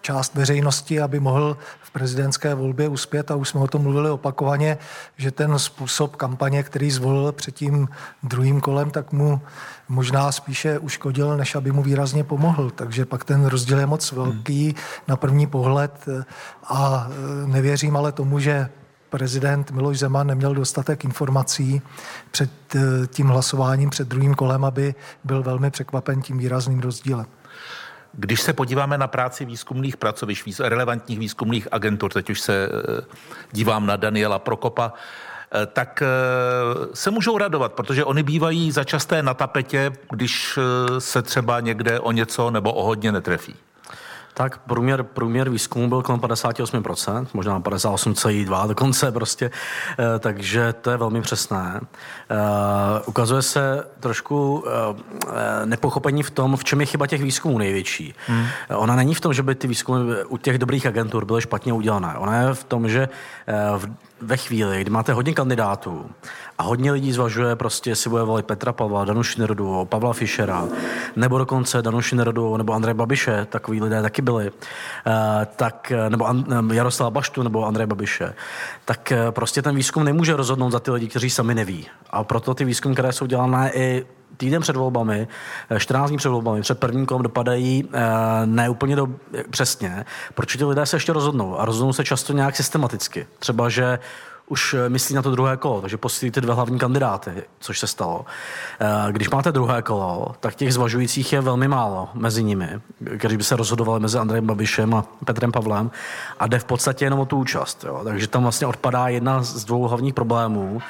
část 0.00 0.34
veřejnosti, 0.34 1.00
aby 1.00 1.20
mohl 1.20 1.56
prezidentské 1.94 2.54
volbě 2.54 2.88
uspět 2.88 3.30
a 3.30 3.34
už 3.34 3.48
jsme 3.48 3.60
o 3.60 3.66
tom 3.66 3.82
mluvili 3.82 4.10
opakovaně, 4.10 4.78
že 5.16 5.30
ten 5.30 5.58
způsob 5.58 6.16
kampaně, 6.16 6.62
který 6.62 6.90
zvolil 6.90 7.32
před 7.32 7.54
tím 7.54 7.88
druhým 8.22 8.60
kolem, 8.60 8.90
tak 8.90 9.12
mu 9.12 9.40
možná 9.88 10.32
spíše 10.32 10.78
uškodil, 10.78 11.36
než 11.36 11.54
aby 11.54 11.72
mu 11.72 11.82
výrazně 11.82 12.24
pomohl. 12.24 12.70
Takže 12.70 13.06
pak 13.06 13.24
ten 13.24 13.46
rozdíl 13.46 13.78
je 13.78 13.86
moc 13.86 14.12
velký 14.12 14.64
hmm. 14.64 14.74
na 15.08 15.16
první 15.16 15.46
pohled 15.46 16.06
a 16.68 17.08
e, 17.08 17.46
nevěřím 17.46 17.96
ale 17.96 18.12
tomu, 18.12 18.38
že 18.38 18.68
prezident 19.10 19.70
Miloš 19.70 19.98
Zeman 19.98 20.26
neměl 20.26 20.54
dostatek 20.54 21.04
informací 21.04 21.82
před 22.30 22.50
e, 22.74 23.06
tím 23.06 23.26
hlasováním, 23.26 23.90
před 23.90 24.08
druhým 24.08 24.34
kolem, 24.34 24.64
aby 24.64 24.94
byl 25.24 25.42
velmi 25.42 25.70
překvapen 25.70 26.22
tím 26.22 26.38
výrazným 26.38 26.80
rozdílem. 26.80 27.26
Když 28.16 28.40
se 28.40 28.52
podíváme 28.52 28.98
na 28.98 29.06
práci 29.06 29.44
výzkumných 29.44 29.96
pracovišť, 29.96 30.60
relevantních 30.60 31.18
výzkumných 31.18 31.68
agentur, 31.72 32.12
teď 32.12 32.30
už 32.30 32.40
se 32.40 32.68
eh, 32.68 33.04
dívám 33.52 33.86
na 33.86 33.96
Daniela 33.96 34.38
Prokopa, 34.38 34.92
eh, 34.92 35.66
tak 35.66 36.02
eh, 36.02 36.06
se 36.94 37.10
můžou 37.10 37.38
radovat, 37.38 37.72
protože 37.72 38.04
oni 38.04 38.22
bývají 38.22 38.70
začasté 38.70 39.22
na 39.22 39.34
tapetě, 39.34 39.92
když 40.10 40.58
se 40.98 41.22
třeba 41.22 41.60
někde 41.60 42.00
o 42.00 42.12
něco 42.12 42.50
nebo 42.50 42.72
o 42.72 42.84
hodně 42.84 43.12
netrefí. 43.12 43.54
Tak 44.34 44.58
průměr, 44.58 45.02
průměr 45.02 45.50
výzkumu 45.50 45.88
byl 45.88 46.02
kolem 46.02 46.20
58%, 46.20 47.26
možná 47.32 47.60
58,2 47.60 48.68
dokonce 48.68 49.12
prostě, 49.12 49.50
e, 49.98 50.18
takže 50.18 50.72
to 50.72 50.90
je 50.90 50.96
velmi 50.96 51.20
přesné. 51.20 51.80
E, 51.80 52.36
ukazuje 53.06 53.42
se 53.42 53.86
trošku 54.00 54.64
e, 54.66 55.66
nepochopení 55.66 56.22
v 56.22 56.30
tom, 56.30 56.56
v 56.56 56.64
čem 56.64 56.80
je 56.80 56.86
chyba 56.86 57.06
těch 57.06 57.22
výzkumů 57.22 57.58
největší. 57.58 58.14
Hmm. 58.26 58.46
Ona 58.74 58.96
není 58.96 59.14
v 59.14 59.20
tom, 59.20 59.34
že 59.34 59.42
by 59.42 59.54
ty 59.54 59.68
výzkumy 59.68 60.14
u 60.28 60.36
těch 60.36 60.58
dobrých 60.58 60.86
agentur 60.86 61.24
byly 61.24 61.42
špatně 61.42 61.72
udělané. 61.72 62.14
Ona 62.18 62.40
je 62.40 62.54
v 62.54 62.64
tom, 62.64 62.88
že 62.88 63.08
v 63.76 63.88
ve 64.20 64.36
chvíli, 64.36 64.80
kdy 64.80 64.90
máte 64.90 65.12
hodně 65.12 65.34
kandidátů 65.34 66.10
a 66.58 66.62
hodně 66.62 66.92
lidí 66.92 67.12
zvažuje 67.12 67.56
prostě, 67.56 67.90
jestli 67.90 68.10
bude 68.10 68.22
volit 68.22 68.46
Petra 68.46 68.72
Pavla, 68.72 69.04
Danu 69.04 69.22
Šinerodovou, 69.22 69.84
Pavla 69.84 70.12
Fischera, 70.12 70.68
nebo 71.16 71.38
dokonce 71.38 71.82
Danu 71.82 72.00
Šinerodovou 72.00 72.56
nebo 72.56 72.72
Andrej 72.72 72.94
Babiše, 72.94 73.46
takový 73.50 73.82
lidé 73.82 74.02
taky 74.02 74.22
byli, 74.22 74.50
eh, 75.06 75.46
tak, 75.56 75.92
nebo 76.08 76.26
Jaroslava 76.72 77.10
Baštu 77.10 77.42
nebo 77.42 77.66
Andrej 77.66 77.86
Babiše, 77.86 78.34
tak 78.84 79.12
eh, 79.12 79.30
prostě 79.30 79.62
ten 79.62 79.76
výzkum 79.76 80.04
nemůže 80.04 80.36
rozhodnout 80.36 80.70
za 80.70 80.80
ty 80.80 80.90
lidi, 80.90 81.08
kteří 81.08 81.30
sami 81.30 81.54
neví. 81.54 81.86
A 82.10 82.24
proto 82.24 82.54
ty 82.54 82.64
výzkumy, 82.64 82.94
které 82.94 83.12
jsou 83.12 83.26
dělané 83.26 83.70
i 83.74 84.06
týden 84.36 84.62
před 84.62 84.76
volbami, 84.76 85.28
14 85.78 86.08
eh, 86.08 86.08
dní 86.08 86.18
před 86.18 86.28
volbami, 86.28 86.60
před 86.60 86.78
prvním 86.78 87.06
kolem 87.06 87.22
dopadají 87.22 87.88
ne 88.44 88.68
úplně 88.68 88.96
do, 88.96 89.08
přesně, 89.50 90.04
proč 90.34 90.56
ti 90.56 90.64
lidé 90.64 90.86
se 90.86 90.96
ještě 90.96 91.12
rozhodnou 91.12 91.58
a 91.58 91.64
rozhodnou 91.64 91.92
se 91.92 92.04
často 92.04 92.32
nějak 92.32 92.56
systematicky. 92.56 93.26
Třeba, 93.38 93.68
že 93.68 93.98
už 94.46 94.74
eh, 94.74 94.88
myslí 94.88 95.14
na 95.14 95.22
to 95.22 95.30
druhé 95.30 95.56
kolo, 95.56 95.80
takže 95.80 95.96
posílíte 95.96 96.40
dva 96.40 96.54
hlavní 96.54 96.78
kandidáty, 96.78 97.42
což 97.60 97.78
se 97.78 97.86
stalo. 97.86 98.24
Eh, 98.80 99.12
když 99.12 99.30
máte 99.30 99.52
druhé 99.52 99.82
kolo, 99.82 100.34
tak 100.40 100.54
těch 100.54 100.74
zvažujících 100.74 101.32
je 101.32 101.40
velmi 101.40 101.68
málo 101.68 102.08
mezi 102.14 102.42
nimi, 102.42 102.68
kteří 103.18 103.36
by 103.36 103.44
se 103.44 103.56
rozhodovali 103.56 104.00
mezi 104.00 104.18
Andrejem 104.18 104.46
Babišem 104.46 104.94
a 104.94 105.04
Petrem 105.24 105.52
Pavlem 105.52 105.90
a 106.38 106.46
jde 106.46 106.58
v 106.58 106.64
podstatě 106.64 107.04
jenom 107.04 107.20
o 107.20 107.26
tu 107.26 107.36
účast. 107.36 107.84
Jo. 107.84 108.00
Takže 108.04 108.26
tam 108.26 108.42
vlastně 108.42 108.66
odpadá 108.66 109.08
jedna 109.08 109.42
z 109.42 109.64
dvou 109.64 109.88
hlavních 109.88 110.14
problémů. 110.14 110.82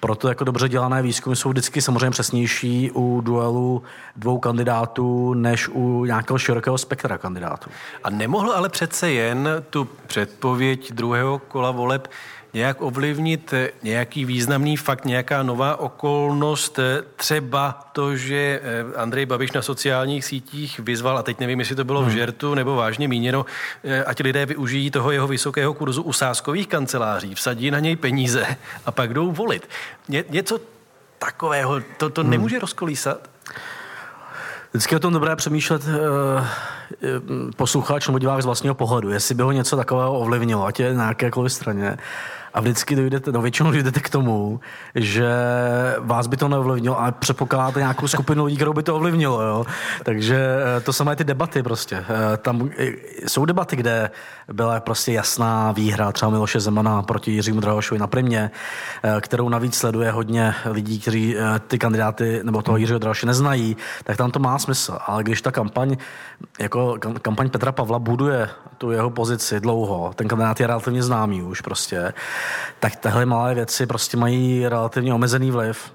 Proto 0.00 0.28
jako 0.28 0.44
dobře 0.44 0.68
dělané 0.68 1.02
výzkumy 1.02 1.36
jsou 1.36 1.48
vždycky 1.48 1.82
samozřejmě 1.82 2.10
přesnější 2.10 2.90
u 2.94 3.20
duelu 3.20 3.82
dvou 4.16 4.38
kandidátů, 4.38 5.34
než 5.34 5.68
u 5.68 6.04
nějakého 6.04 6.38
širokého 6.38 6.78
spektra 6.78 7.18
kandidátů. 7.18 7.70
A 8.04 8.10
nemohl 8.10 8.52
ale 8.52 8.68
přece 8.68 9.10
jen 9.10 9.48
tu 9.70 9.88
předpověď 10.06 10.92
druhého 10.92 11.38
kola 11.38 11.70
voleb 11.70 12.08
nějak 12.54 12.82
ovlivnit 12.82 13.54
nějaký 13.82 14.24
významný 14.24 14.76
fakt, 14.76 15.04
nějaká 15.04 15.42
nová 15.42 15.76
okolnost, 15.76 16.78
třeba 17.16 17.80
to, 17.92 18.16
že 18.16 18.60
eh, 18.62 18.96
Andrej 18.96 19.26
Babiš 19.26 19.52
na 19.52 19.62
sociálních 19.62 20.24
sítích 20.24 20.80
vyzval, 20.80 21.18
a 21.18 21.22
teď 21.22 21.40
nevím, 21.40 21.58
jestli 21.58 21.76
to 21.76 21.84
bylo 21.84 22.02
v 22.02 22.04
hmm. 22.04 22.14
žertu 22.14 22.54
nebo 22.54 22.76
vážně 22.76 23.08
míněno, 23.08 23.46
eh, 23.84 24.04
ať 24.04 24.20
lidé 24.20 24.46
využijí 24.46 24.90
toho 24.90 25.10
jeho 25.10 25.28
vysokého 25.28 25.74
kurzu 25.74 26.02
u 26.02 26.12
sáskových 26.12 26.68
kanceláří, 26.68 27.34
vsadí 27.34 27.70
na 27.70 27.78
něj 27.78 27.96
peníze 27.96 28.46
a 28.86 28.90
pak 28.90 29.14
jdou 29.14 29.32
volit. 29.32 29.68
Ně, 30.08 30.24
něco 30.30 30.60
takového, 31.18 31.80
to, 31.96 32.10
to 32.10 32.20
hmm. 32.20 32.30
nemůže 32.30 32.58
rozkolísat? 32.58 33.30
Vždycky 34.72 34.96
o 34.96 34.98
tom 34.98 35.12
dobré 35.12 35.36
přemýšlet 35.36 35.82
posluchač 37.56 38.06
nebo 38.06 38.18
divák 38.18 38.42
z 38.42 38.44
vlastního 38.44 38.74
pohledu, 38.74 39.10
jestli 39.10 39.34
by 39.34 39.42
ho 39.42 39.52
něco 39.52 39.76
takového 39.76 40.18
ovlivnilo, 40.18 40.66
ať 40.66 40.80
je 40.80 40.94
na 40.94 41.08
jakékoliv 41.08 41.52
straně 41.52 41.96
a 42.58 42.60
vždycky 42.60 42.96
dojdete, 42.96 43.32
no 43.32 43.42
většinou 43.42 43.70
dojdete 43.70 44.00
k 44.00 44.10
tomu, 44.10 44.60
že 44.94 45.28
vás 45.98 46.26
by 46.26 46.36
to 46.36 46.48
neovlivnilo, 46.48 47.00
ale 47.00 47.12
předpokládáte 47.12 47.80
nějakou 47.80 48.08
skupinu 48.08 48.44
lidí, 48.44 48.56
kterou 48.56 48.72
by 48.72 48.82
to 48.82 48.96
ovlivnilo, 48.96 49.42
jo. 49.42 49.66
Takže 50.02 50.36
eh, 50.76 50.80
to 50.80 50.92
samé 50.92 51.16
ty 51.16 51.24
debaty 51.24 51.62
prostě. 51.62 51.96
Eh, 51.96 52.36
tam 52.36 52.70
jsou 53.26 53.44
debaty, 53.44 53.76
kde 53.76 54.10
byla 54.52 54.80
prostě 54.80 55.12
jasná 55.12 55.72
výhra 55.72 56.12
třeba 56.12 56.30
Miloše 56.30 56.60
Zemana 56.60 57.02
proti 57.02 57.30
Jiřímu 57.30 57.60
Drahošovi 57.60 57.98
na 57.98 58.06
primě, 58.06 58.50
eh, 59.02 59.20
kterou 59.20 59.48
navíc 59.48 59.74
sleduje 59.74 60.10
hodně 60.10 60.54
lidí, 60.64 61.00
kteří 61.00 61.36
ty 61.68 61.78
kandidáty 61.78 62.40
nebo 62.42 62.62
toho 62.62 62.76
Jiřího 62.76 62.98
Drahoše 62.98 63.26
neznají, 63.26 63.76
tak 64.04 64.16
tam 64.16 64.30
to 64.30 64.38
má 64.38 64.58
smysl. 64.58 64.98
Ale 65.06 65.22
když 65.22 65.42
ta 65.42 65.50
kampaň, 65.50 65.96
jako 66.58 66.98
kampaň 67.22 67.50
Petra 67.50 67.72
Pavla 67.72 67.98
buduje 67.98 68.48
tu 68.78 68.90
jeho 68.90 69.10
pozici 69.10 69.60
dlouho, 69.60 70.12
ten 70.14 70.28
kandidát 70.28 70.60
je 70.60 70.66
relativně 70.66 71.02
známý 71.02 71.42
už 71.42 71.60
prostě, 71.60 72.12
tak 72.80 72.96
tahle 72.96 73.26
malé 73.26 73.54
věci 73.54 73.86
prostě 73.86 74.16
mají 74.16 74.68
relativně 74.68 75.14
omezený 75.14 75.50
vliv. 75.50 75.92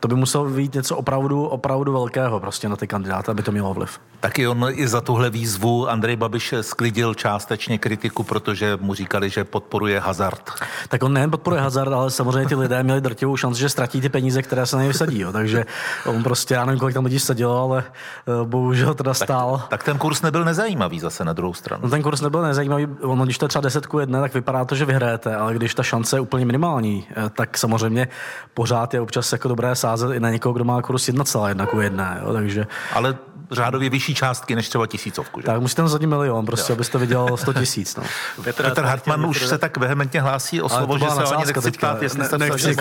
To 0.00 0.08
by 0.08 0.14
muselo 0.14 0.44
být 0.44 0.74
něco 0.74 0.96
opravdu, 0.96 1.46
opravdu 1.46 1.92
velkého 1.92 2.40
prostě 2.40 2.68
na 2.68 2.76
ty 2.76 2.86
kandidáty, 2.86 3.30
aby 3.30 3.42
to 3.42 3.52
mělo 3.52 3.74
vliv. 3.74 4.00
Taky 4.20 4.48
on 4.48 4.66
i 4.70 4.88
za 4.88 5.00
tuhle 5.00 5.30
výzvu 5.30 5.88
Andrej 5.88 6.16
Babiš 6.16 6.54
sklidil 6.60 7.14
částečně 7.14 7.78
kritiku, 7.78 8.22
protože 8.22 8.78
mu 8.80 8.94
říkali, 8.94 9.30
že 9.30 9.44
podporuje 9.44 10.00
hazard. 10.00 10.50
Tak 10.88 11.02
on 11.02 11.12
nejen 11.12 11.30
podporuje 11.30 11.62
hazard, 11.62 11.92
ale 11.92 12.10
samozřejmě 12.10 12.48
ty 12.48 12.54
lidé 12.54 12.82
měli 12.82 13.00
drtivou 13.00 13.36
šanci, 13.36 13.60
že 13.60 13.68
ztratí 13.68 14.00
ty 14.00 14.08
peníze, 14.08 14.42
které 14.42 14.66
se 14.66 14.76
na 14.76 14.82
něj 14.82 14.92
vsadí. 14.92 15.20
Jo. 15.20 15.32
Takže 15.32 15.64
on 16.06 16.22
prostě, 16.22 16.54
já 16.54 16.64
nevím, 16.64 16.80
kolik 16.80 16.94
tam 16.94 17.04
lidí 17.04 17.18
sadilo, 17.18 17.62
ale 17.62 17.84
eh, 17.86 18.44
bohužel 18.44 18.94
teda 18.94 19.14
stál. 19.14 19.58
Tak, 19.58 19.68
tak 19.68 19.82
ten 19.82 19.98
kurz 19.98 20.22
nebyl 20.22 20.44
nezajímavý 20.44 21.00
zase 21.00 21.24
na 21.24 21.32
druhou 21.32 21.54
stranu. 21.54 21.82
No 21.84 21.90
ten 21.90 22.02
kurz 22.02 22.20
nebyl 22.20 22.42
nezajímavý. 22.42 22.86
Ono, 23.02 23.24
když 23.24 23.38
to 23.38 23.44
je 23.44 23.48
třeba 23.48 23.62
desetku 23.62 23.98
jedné, 23.98 24.20
tak 24.20 24.34
vypadá 24.34 24.64
to, 24.64 24.74
že 24.74 24.84
vyhrajete, 24.84 25.36
ale 25.36 25.54
když 25.54 25.74
ta 25.74 25.82
šance 25.82 26.16
je 26.16 26.20
úplně 26.20 26.44
minimální, 26.44 27.06
eh, 27.10 27.30
tak 27.30 27.58
samozřejmě 27.58 28.08
pořád 28.54 28.94
je 28.94 29.00
občas 29.00 29.21
jako 29.32 29.48
dobré 29.48 29.76
sázet 29.76 30.12
i 30.12 30.20
na 30.20 30.30
někoho, 30.30 30.52
kdo 30.52 30.64
má 30.64 30.82
kurz 30.82 31.08
1,1 31.08 31.66
ku 31.66 31.80
1. 31.80 32.18
Jo. 32.22 32.32
Takže... 32.32 32.66
Ale 32.94 33.14
řádově 33.52 33.90
vyšší 33.90 34.14
částky 34.14 34.54
než 34.54 34.68
třeba 34.68 34.86
tisícovku. 34.86 35.40
Že? 35.40 35.46
Tak 35.46 35.60
musíte 35.60 35.88
za 35.88 35.98
milion, 35.98 36.46
prostě, 36.46 36.72
jo. 36.72 36.76
abyste 36.76 36.98
viděl 36.98 37.36
100 37.36 37.52
tisíc. 37.52 37.96
No. 37.96 38.02
Petr, 38.44 38.62
Petr 38.62 38.84
Hartmann 38.84 39.26
už 39.26 39.46
se 39.46 39.58
tak 39.58 39.76
vehementně 39.76 40.20
hlásí 40.20 40.62
o 40.62 40.68
slovo, 40.68 40.98
že 40.98 41.10
se 41.10 41.22
ani 41.22 41.46
nechci 41.46 41.70
ptát, 41.70 42.02
jestli 42.02 42.24
se 42.24 42.38
nechci 42.38 42.76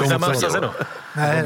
Ne, 1.15 1.45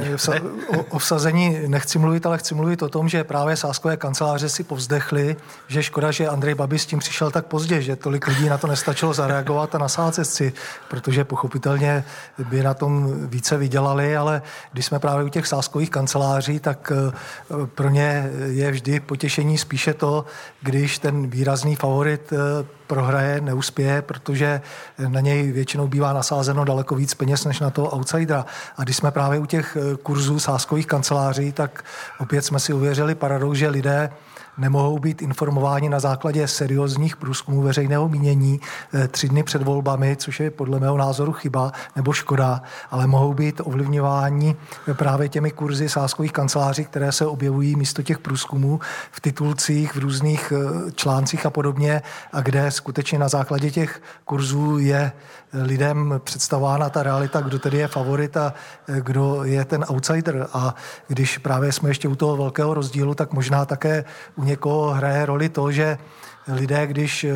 o, 0.89 0.99
vsazení 0.99 1.57
nechci 1.67 1.99
mluvit, 1.99 2.25
ale 2.25 2.37
chci 2.37 2.55
mluvit 2.55 2.83
o 2.83 2.89
tom, 2.89 3.09
že 3.09 3.23
právě 3.23 3.57
sáskové 3.57 3.97
kanceláře 3.97 4.49
si 4.49 4.63
povzdechli, 4.63 5.35
že 5.67 5.83
škoda, 5.83 6.11
že 6.11 6.27
Andrej 6.27 6.55
Babiš 6.55 6.81
s 6.81 6.85
tím 6.85 6.99
přišel 6.99 7.31
tak 7.31 7.45
pozdě, 7.45 7.81
že 7.81 7.95
tolik 7.95 8.27
lidí 8.27 8.49
na 8.49 8.57
to 8.57 8.67
nestačilo 8.67 9.13
zareagovat 9.13 9.75
a 9.75 9.77
nasázet 9.77 10.25
si, 10.27 10.53
protože 10.87 11.23
pochopitelně 11.23 12.03
by 12.49 12.63
na 12.63 12.73
tom 12.73 13.13
více 13.27 13.57
vydělali, 13.57 14.17
ale 14.17 14.41
když 14.71 14.85
jsme 14.85 14.99
právě 14.99 15.25
u 15.25 15.29
těch 15.29 15.47
sáskových 15.47 15.89
kanceláří, 15.89 16.59
tak 16.59 16.91
eh, 16.91 17.11
pro 17.75 17.89
ně 17.89 18.31
je 18.45 18.71
vždy 18.71 18.99
potěšení 19.15 19.57
spíše 19.57 19.93
to, 19.93 20.25
když 20.61 20.99
ten 20.99 21.29
výrazný 21.29 21.75
favorit 21.75 22.33
eh, 22.33 22.37
prohraje, 22.87 23.41
neuspěje, 23.41 24.01
protože 24.01 24.61
na 25.07 25.19
něj 25.19 25.51
většinou 25.51 25.87
bývá 25.87 26.13
nasázeno 26.13 26.65
daleko 26.65 26.95
víc 26.95 27.13
peněz 27.13 27.45
než 27.45 27.59
na 27.59 27.69
toho 27.69 27.95
outsidera. 27.95 28.45
A 28.77 28.83
když 28.83 28.97
jsme 28.97 29.11
právě 29.11 29.39
u 29.39 29.45
těch 29.45 29.77
eh, 29.77 29.97
kurzů 29.97 30.39
sáskových 30.39 30.87
kanceláří, 30.87 31.51
tak 31.51 31.83
opět 32.19 32.41
jsme 32.41 32.59
si 32.59 32.73
uvěřili 32.73 33.15
paradox, 33.15 33.57
že 33.57 33.69
lidé 33.69 34.09
nemohou 34.57 34.99
být 34.99 35.21
informováni 35.21 35.89
na 35.89 35.99
základě 35.99 36.47
seriózních 36.47 37.15
průzkumů 37.15 37.61
veřejného 37.61 38.09
mínění 38.09 38.59
eh, 38.93 39.07
tři 39.07 39.29
dny 39.29 39.43
před 39.43 39.61
volbami, 39.61 40.15
což 40.15 40.39
je 40.39 40.51
podle 40.51 40.79
mého 40.79 40.97
názoru 40.97 41.33
chyba 41.33 41.71
nebo 41.95 42.13
škoda, 42.13 42.61
ale 42.91 43.07
mohou 43.07 43.33
být 43.33 43.61
ovlivňováni 43.63 44.55
právě 44.93 45.29
těmi 45.29 45.51
kurzy 45.51 45.89
sáskových 45.89 46.31
kanceláří, 46.31 46.85
které 46.85 47.11
se 47.11 47.25
objevují 47.25 47.75
místo 47.75 48.03
těch 48.03 48.19
průzkumů 48.19 48.79
v 49.11 49.21
titulcích, 49.21 49.95
v 49.95 49.99
různých 49.99 50.53
eh, 50.55 50.91
článcích 50.91 51.45
a 51.45 51.49
podobně, 51.49 52.01
a 52.33 52.41
kde 52.41 52.71
skutečně 52.75 53.19
na 53.19 53.27
základě 53.27 53.71
těch 53.71 54.01
kurzů 54.25 54.77
je 54.77 55.11
lidem 55.53 56.21
představována 56.23 56.89
ta 56.89 57.03
realita, 57.03 57.41
kdo 57.41 57.59
tedy 57.59 57.77
je 57.77 57.87
favorit 57.87 58.37
a 58.37 58.53
eh, 58.87 59.01
kdo 59.01 59.43
je 59.43 59.65
ten 59.65 59.85
outsider. 59.89 60.47
A 60.53 60.75
když 61.07 61.37
právě 61.37 61.71
jsme 61.71 61.89
ještě 61.89 62.07
u 62.07 62.15
toho 62.15 62.37
velkého 62.37 62.73
rozdílu, 62.73 63.15
tak 63.15 63.33
možná 63.33 63.65
také 63.65 64.05
u 64.35 64.43
někoho 64.43 64.91
hraje 64.91 65.25
roli 65.25 65.49
to, 65.49 65.71
že 65.71 65.97
lidé, 66.47 66.87
když 66.87 67.23
eh, 67.23 67.33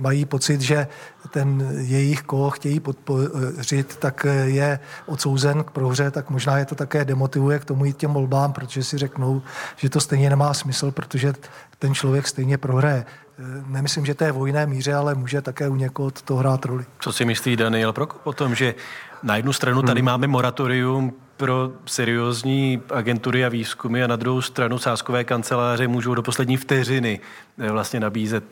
mají 0.00 0.24
pocit, 0.24 0.60
že 0.60 0.86
ten 1.30 1.68
jejich, 1.76 2.22
koho 2.22 2.50
chtějí 2.50 2.80
podpořit, 2.80 3.96
tak 3.96 4.26
eh, 4.26 4.34
je 4.34 4.78
odsouzen 5.06 5.64
k 5.64 5.70
prohře, 5.70 6.10
tak 6.10 6.30
možná 6.30 6.58
je 6.58 6.64
to 6.64 6.74
také 6.74 7.04
demotivuje 7.04 7.58
k 7.58 7.64
tomu 7.64 7.84
jít 7.84 7.96
těm 7.96 8.12
volbám, 8.12 8.52
protože 8.52 8.84
si 8.84 8.98
řeknou, 8.98 9.42
že 9.76 9.88
to 9.88 10.00
stejně 10.00 10.30
nemá 10.30 10.54
smysl, 10.54 10.90
protože 10.90 11.32
ten 11.78 11.94
člověk 11.94 12.28
stejně 12.28 12.58
prohraje. 12.58 13.04
Eh, 13.38 13.42
nemyslím, 13.66 14.06
že 14.06 14.14
to 14.14 14.24
je 14.24 14.32
v 14.32 14.34
vojné 14.34 14.66
míře, 14.66 14.94
ale 14.94 15.14
může 15.14 15.42
také 15.42 15.68
u 15.68 15.76
někoho 15.76 16.10
to 16.10 16.36
hrát 16.36 16.64
roli. 16.64 16.84
Co 17.00 17.12
si 17.12 17.24
myslí 17.24 17.56
Daniel 17.56 17.92
Prokop 17.92 18.26
o 18.26 18.32
tom, 18.32 18.54
že 18.54 18.74
na 19.22 19.36
jednu 19.36 19.52
stranu 19.52 19.82
tady 19.82 20.00
hmm. 20.00 20.06
máme 20.06 20.26
moratorium 20.26 21.12
pro 21.36 21.72
seriózní 21.86 22.82
agentury 22.94 23.44
a 23.44 23.48
výzkumy 23.48 24.04
a 24.04 24.06
na 24.06 24.16
druhou 24.16 24.42
stranu 24.42 24.78
sáskové 24.78 25.24
kanceláře 25.24 25.88
můžou 25.88 26.14
do 26.14 26.22
poslední 26.22 26.56
vteřiny 26.56 27.20
eh, 27.58 27.70
vlastně 27.70 28.00
nabízet 28.00 28.44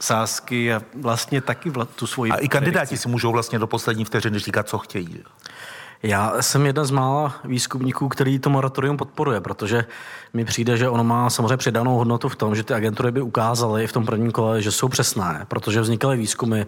sásky 0.00 0.74
a 0.74 0.82
vlastně 0.94 1.40
taky 1.40 1.70
vla, 1.70 1.84
tu 1.84 2.06
svoji... 2.06 2.32
A 2.32 2.36
i 2.36 2.48
kandidáti 2.48 2.86
predikci. 2.86 3.02
si 3.02 3.08
můžou 3.08 3.32
vlastně 3.32 3.58
do 3.58 3.66
poslední 3.66 4.04
vteřiny 4.04 4.38
říkat, 4.38 4.68
co 4.68 4.78
chtějí. 4.78 5.24
Já 6.02 6.42
jsem 6.42 6.66
jedna 6.66 6.84
z 6.84 6.90
mála 6.90 7.34
výzkumníků, 7.44 8.08
který 8.08 8.38
to 8.38 8.50
moratorium 8.50 8.96
podporuje, 8.96 9.40
protože 9.40 9.84
mi 10.32 10.44
přijde, 10.44 10.76
že 10.76 10.88
ono 10.88 11.04
má 11.04 11.30
samozřejmě 11.30 11.56
přidanou 11.56 11.96
hodnotu 11.96 12.28
v 12.28 12.36
tom, 12.36 12.54
že 12.54 12.62
ty 12.62 12.74
agentury 12.74 13.10
by 13.10 13.20
ukázaly 13.20 13.86
v 13.86 13.92
tom 13.92 14.06
prvním 14.06 14.30
kole, 14.30 14.62
že 14.62 14.72
jsou 14.72 14.88
přesné, 14.88 15.46
protože 15.48 15.80
vznikaly 15.80 16.16
výzkumy 16.16 16.64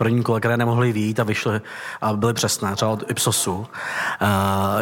v 0.00 0.02
prvním 0.02 0.22
kole, 0.22 0.40
které 0.40 0.56
nemohly 0.56 0.92
výjít 0.92 1.20
a 1.20 1.24
vyšly 1.24 1.60
a 2.00 2.12
byly 2.12 2.34
přesné, 2.34 2.74
třeba 2.76 2.90
od 2.90 3.10
Ipsosu. 3.10 3.52
Uh, 3.52 3.66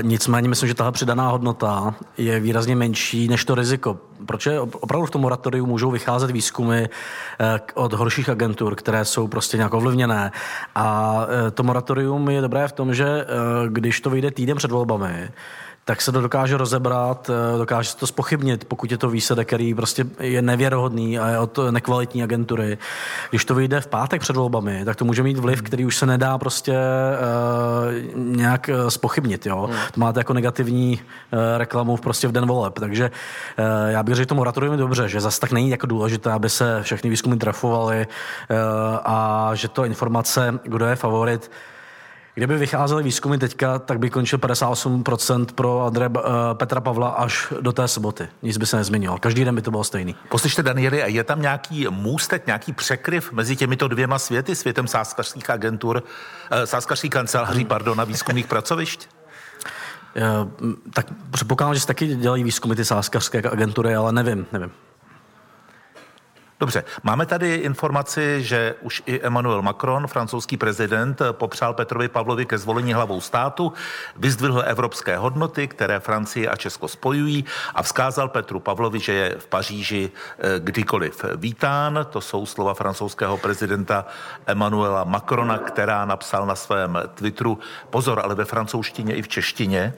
nicméně 0.03 0.49
myslím, 0.49 0.69
že 0.69 0.75
tahle 0.75 0.93
přidaná 0.93 1.29
hodnota 1.29 1.95
je 2.19 2.41
výrazně 2.41 2.77
menší 2.77 3.29
než 3.29 3.45
to 3.45 3.55
riziko. 3.55 3.99
Proč 4.27 4.47
je 4.47 4.61
opravdu 4.61 5.07
v 5.07 5.11
tom 5.11 5.21
moratoriu 5.21 5.67
můžou 5.67 5.91
vycházet 5.91 6.31
výzkumy 6.31 6.83
uh, 6.83 7.47
od 7.75 7.93
horších 7.93 8.29
agentur, 8.29 8.75
které 8.75 9.05
jsou 9.05 9.29
prostě 9.29 9.57
nějak 9.57 9.75
ovlivněné. 9.75 10.33
A 10.75 11.15
uh, 11.15 11.51
to 11.51 11.63
moratorium 11.63 12.31
je 12.31 12.41
dobré 12.41 12.69
v 12.69 12.73
tom, 12.73 12.95
že 12.95 13.27
když 13.69 14.01
to 14.01 14.11
vyjde 14.11 14.31
týden 14.31 14.57
před 14.57 14.71
volbami, 14.71 15.31
tak 15.89 16.03
se 16.03 16.13
to 16.13 16.21
dokáže 16.21 16.57
rozebrat, 16.57 17.31
eh, 17.31 17.59
dokáže 17.59 17.91
se 17.91 17.97
to 17.97 18.07
spochybnit, 18.07 18.65
pokud 18.65 18.91
je 18.91 18.99
to 18.99 19.11
výsledek, 19.11 19.47
který 19.47 19.75
prostě 19.75 20.05
je 20.21 20.43
nevěrohodný 20.43 21.19
a 21.19 21.29
je 21.29 21.39
od 21.39 21.59
nekvalitní 21.71 22.23
agentury. 22.23 22.79
Když 23.31 23.45
to 23.45 23.55
vyjde 23.55 23.81
v 23.81 23.87
pátek 23.87 24.21
před 24.21 24.37
volbami, 24.37 24.85
tak 24.85 24.97
to 24.97 25.05
může 25.05 25.23
mít 25.23 25.39
vliv, 25.39 25.63
který 25.63 25.85
už 25.85 25.97
se 25.97 26.07
nedá 26.07 26.39
prostě 26.39 26.77
uh, 26.77 28.37
nějak 28.37 28.69
eh, 28.69 28.91
spochybnit. 28.91 29.47
Jo? 29.47 29.69
Hmm. 29.73 29.79
To 29.95 30.01
máte 30.01 30.21
jako 30.21 30.33
negativní 30.33 31.01
uh, 31.01 31.39
reklamu 31.57 31.97
prostě 31.97 32.29
v 32.29 32.33
den 32.33 32.47
voleb. 32.47 32.79
Takže 32.79 33.11
uh, 33.59 33.91
já 33.91 34.03
bych 34.03 34.15
řekl, 34.15 34.23
že 34.23 34.27
to 34.27 34.35
moratorium 34.35 34.73
je 34.73 34.79
dobře, 34.79 35.09
že 35.09 35.21
zase 35.21 35.41
tak 35.41 35.53
není 35.53 35.71
jako 35.71 35.87
důležité, 35.87 36.33
aby 36.33 36.51
se 36.51 36.83
všechny 36.83 37.11
výzkumy 37.11 37.37
trafovaly 37.37 38.07
uh, 38.07 38.57
a 39.05 39.51
že 39.55 39.69
to 39.69 39.85
informace, 39.85 40.59
kdo 40.65 40.87
je 40.87 40.97
favorit, 40.97 41.51
Kdyby 42.39 42.57
vycházely 42.57 43.03
výzkumy 43.03 43.39
teďka, 43.39 43.79
tak 43.79 43.99
by 43.99 44.11
končil 44.11 44.39
58% 44.39 45.47
pro 45.55 45.87
Andre, 45.87 46.09
uh, 46.09 46.23
Petra 46.53 46.81
Pavla 46.81 47.09
až 47.09 47.53
do 47.61 47.73
té 47.73 47.89
soboty. 47.89 48.29
Nic 48.43 48.57
by 48.57 48.67
se 48.67 48.77
nezměnilo. 48.77 49.19
Každý 49.19 49.45
den 49.45 49.55
by 49.55 49.63
to 49.63 49.71
bylo 49.71 49.85
stejný. 49.85 50.17
Poslyšte, 50.29 50.63
Danieli, 50.63 51.03
je 51.07 51.25
tam 51.25 51.43
nějaký 51.43 51.87
můstek, 51.91 52.47
nějaký 52.47 52.73
překryv 52.73 53.33
mezi 53.33 53.57
těmito 53.57 53.89
dvěma 53.89 54.19
světy, 54.19 54.55
světem 54.55 54.87
sáskařských 54.87 55.51
agentur, 55.51 55.97
uh, 55.97 56.63
sáskařských 56.65 57.11
kanceláří, 57.11 57.65
pardon, 57.65 58.01
a 58.01 58.05
výzkumných 58.05 58.47
pracovišť? 58.55 59.09
Uh, 60.17 60.71
tak 60.93 61.07
předpokládám, 61.31 61.75
že 61.75 61.81
se 61.81 61.87
taky 61.87 62.07
dělají 62.07 62.45
výzkumy 62.45 62.75
ty 62.75 62.85
sáskařské 62.85 63.43
agentury, 63.51 63.95
ale 63.95 64.13
nevím, 64.13 64.47
nevím. 64.53 64.71
Dobře, 66.61 66.85
máme 67.03 67.27
tady 67.27 67.55
informaci, 67.55 68.43
že 68.43 68.75
už 68.81 69.03
i 69.07 69.21
Emmanuel 69.21 69.63
Macron, 69.63 70.07
francouzský 70.07 70.57
prezident, 70.57 71.23
popřál 71.33 71.75
Petrovi 71.75 72.09
Pavlovi 72.09 72.47
ke 72.47 72.59
zvolení 72.59 72.93
hlavou 72.93 73.21
státu, 73.21 73.73
vyzdvihl 74.17 74.63
evropské 74.67 75.17
hodnoty, 75.17 75.69
které 75.69 76.01
Francii 76.01 76.49
a 76.49 76.57
Česko 76.57 76.89
spojují 76.89 77.45
a 77.75 77.83
vzkázal 77.83 78.29
Petru 78.29 78.61
Pavlovi, 78.61 79.01
že 79.01 79.13
je 79.13 79.37
v 79.39 79.47
Paříži 79.47 80.11
eh, 80.39 80.43
kdykoliv 80.59 81.25
vítán. 81.37 82.07
To 82.11 82.21
jsou 82.21 82.47
slova 82.47 82.75
francouzského 82.75 83.37
prezidenta 83.37 84.07
Emmanuela 84.47 85.05
Macrona, 85.05 85.59
která 85.59 86.05
napsal 86.05 86.47
na 86.47 86.55
svém 86.55 86.99
Twitteru, 87.15 87.59
pozor, 87.91 88.21
ale 88.25 88.35
ve 88.35 88.45
francouzštině 88.45 89.15
i 89.15 89.23
v 89.23 89.29
češtině, 89.29 89.95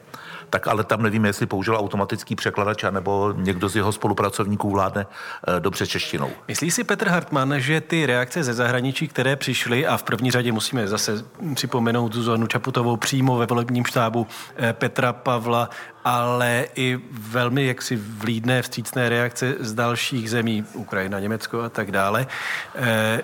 tak 0.51 0.69
ale 0.69 0.85
tam 0.85 1.03
nevíme, 1.03 1.29
jestli 1.29 1.47
použil 1.47 1.77
automatický 1.77 2.37
překladač, 2.37 2.85
nebo 2.91 3.35
někdo 3.37 3.69
z 3.69 3.77
jeho 3.77 3.93
spolupracovníků 3.93 4.71
vládne 4.71 5.07
eh, 5.07 5.61
dobře 5.61 5.87
češtinou. 5.87 6.31
Myslí 6.49 6.71
si 6.71 6.85
Petr 6.85 7.09
Hartmann, 7.09 7.55
že 7.61 7.81
ty 7.81 8.07
reakce 8.07 8.45
ze 8.45 8.55
zahraničí, 8.55 9.09
které 9.09 9.37
přišly, 9.37 9.87
a 9.87 9.97
v 9.97 10.03
první 10.03 10.31
řadě 10.31 10.53
musíme 10.53 10.89
zase 10.89 11.25
připomenout 11.55 12.15
Zuzanu 12.15 12.47
Čaputovou 12.47 12.97
přímo 12.97 13.39
ve 13.39 13.47
volebním 13.47 13.85
štábu 13.85 14.27
eh, 14.57 14.73
Petra 14.73 15.13
Pavla, 15.13 15.71
ale 16.05 16.67
i 16.75 16.99
velmi 17.13 17.67
jaksi 17.67 17.97
vlídné 17.97 18.63
vstřícné 18.63 19.09
reakce 19.09 19.55
z 19.61 19.75
dalších 19.75 20.31
zemí, 20.31 20.65
Ukrajina, 20.75 21.21
Německo 21.21 21.63
a 21.63 21.69
tak 21.69 21.91
dále. 21.93 22.27
Eh, 22.75 23.23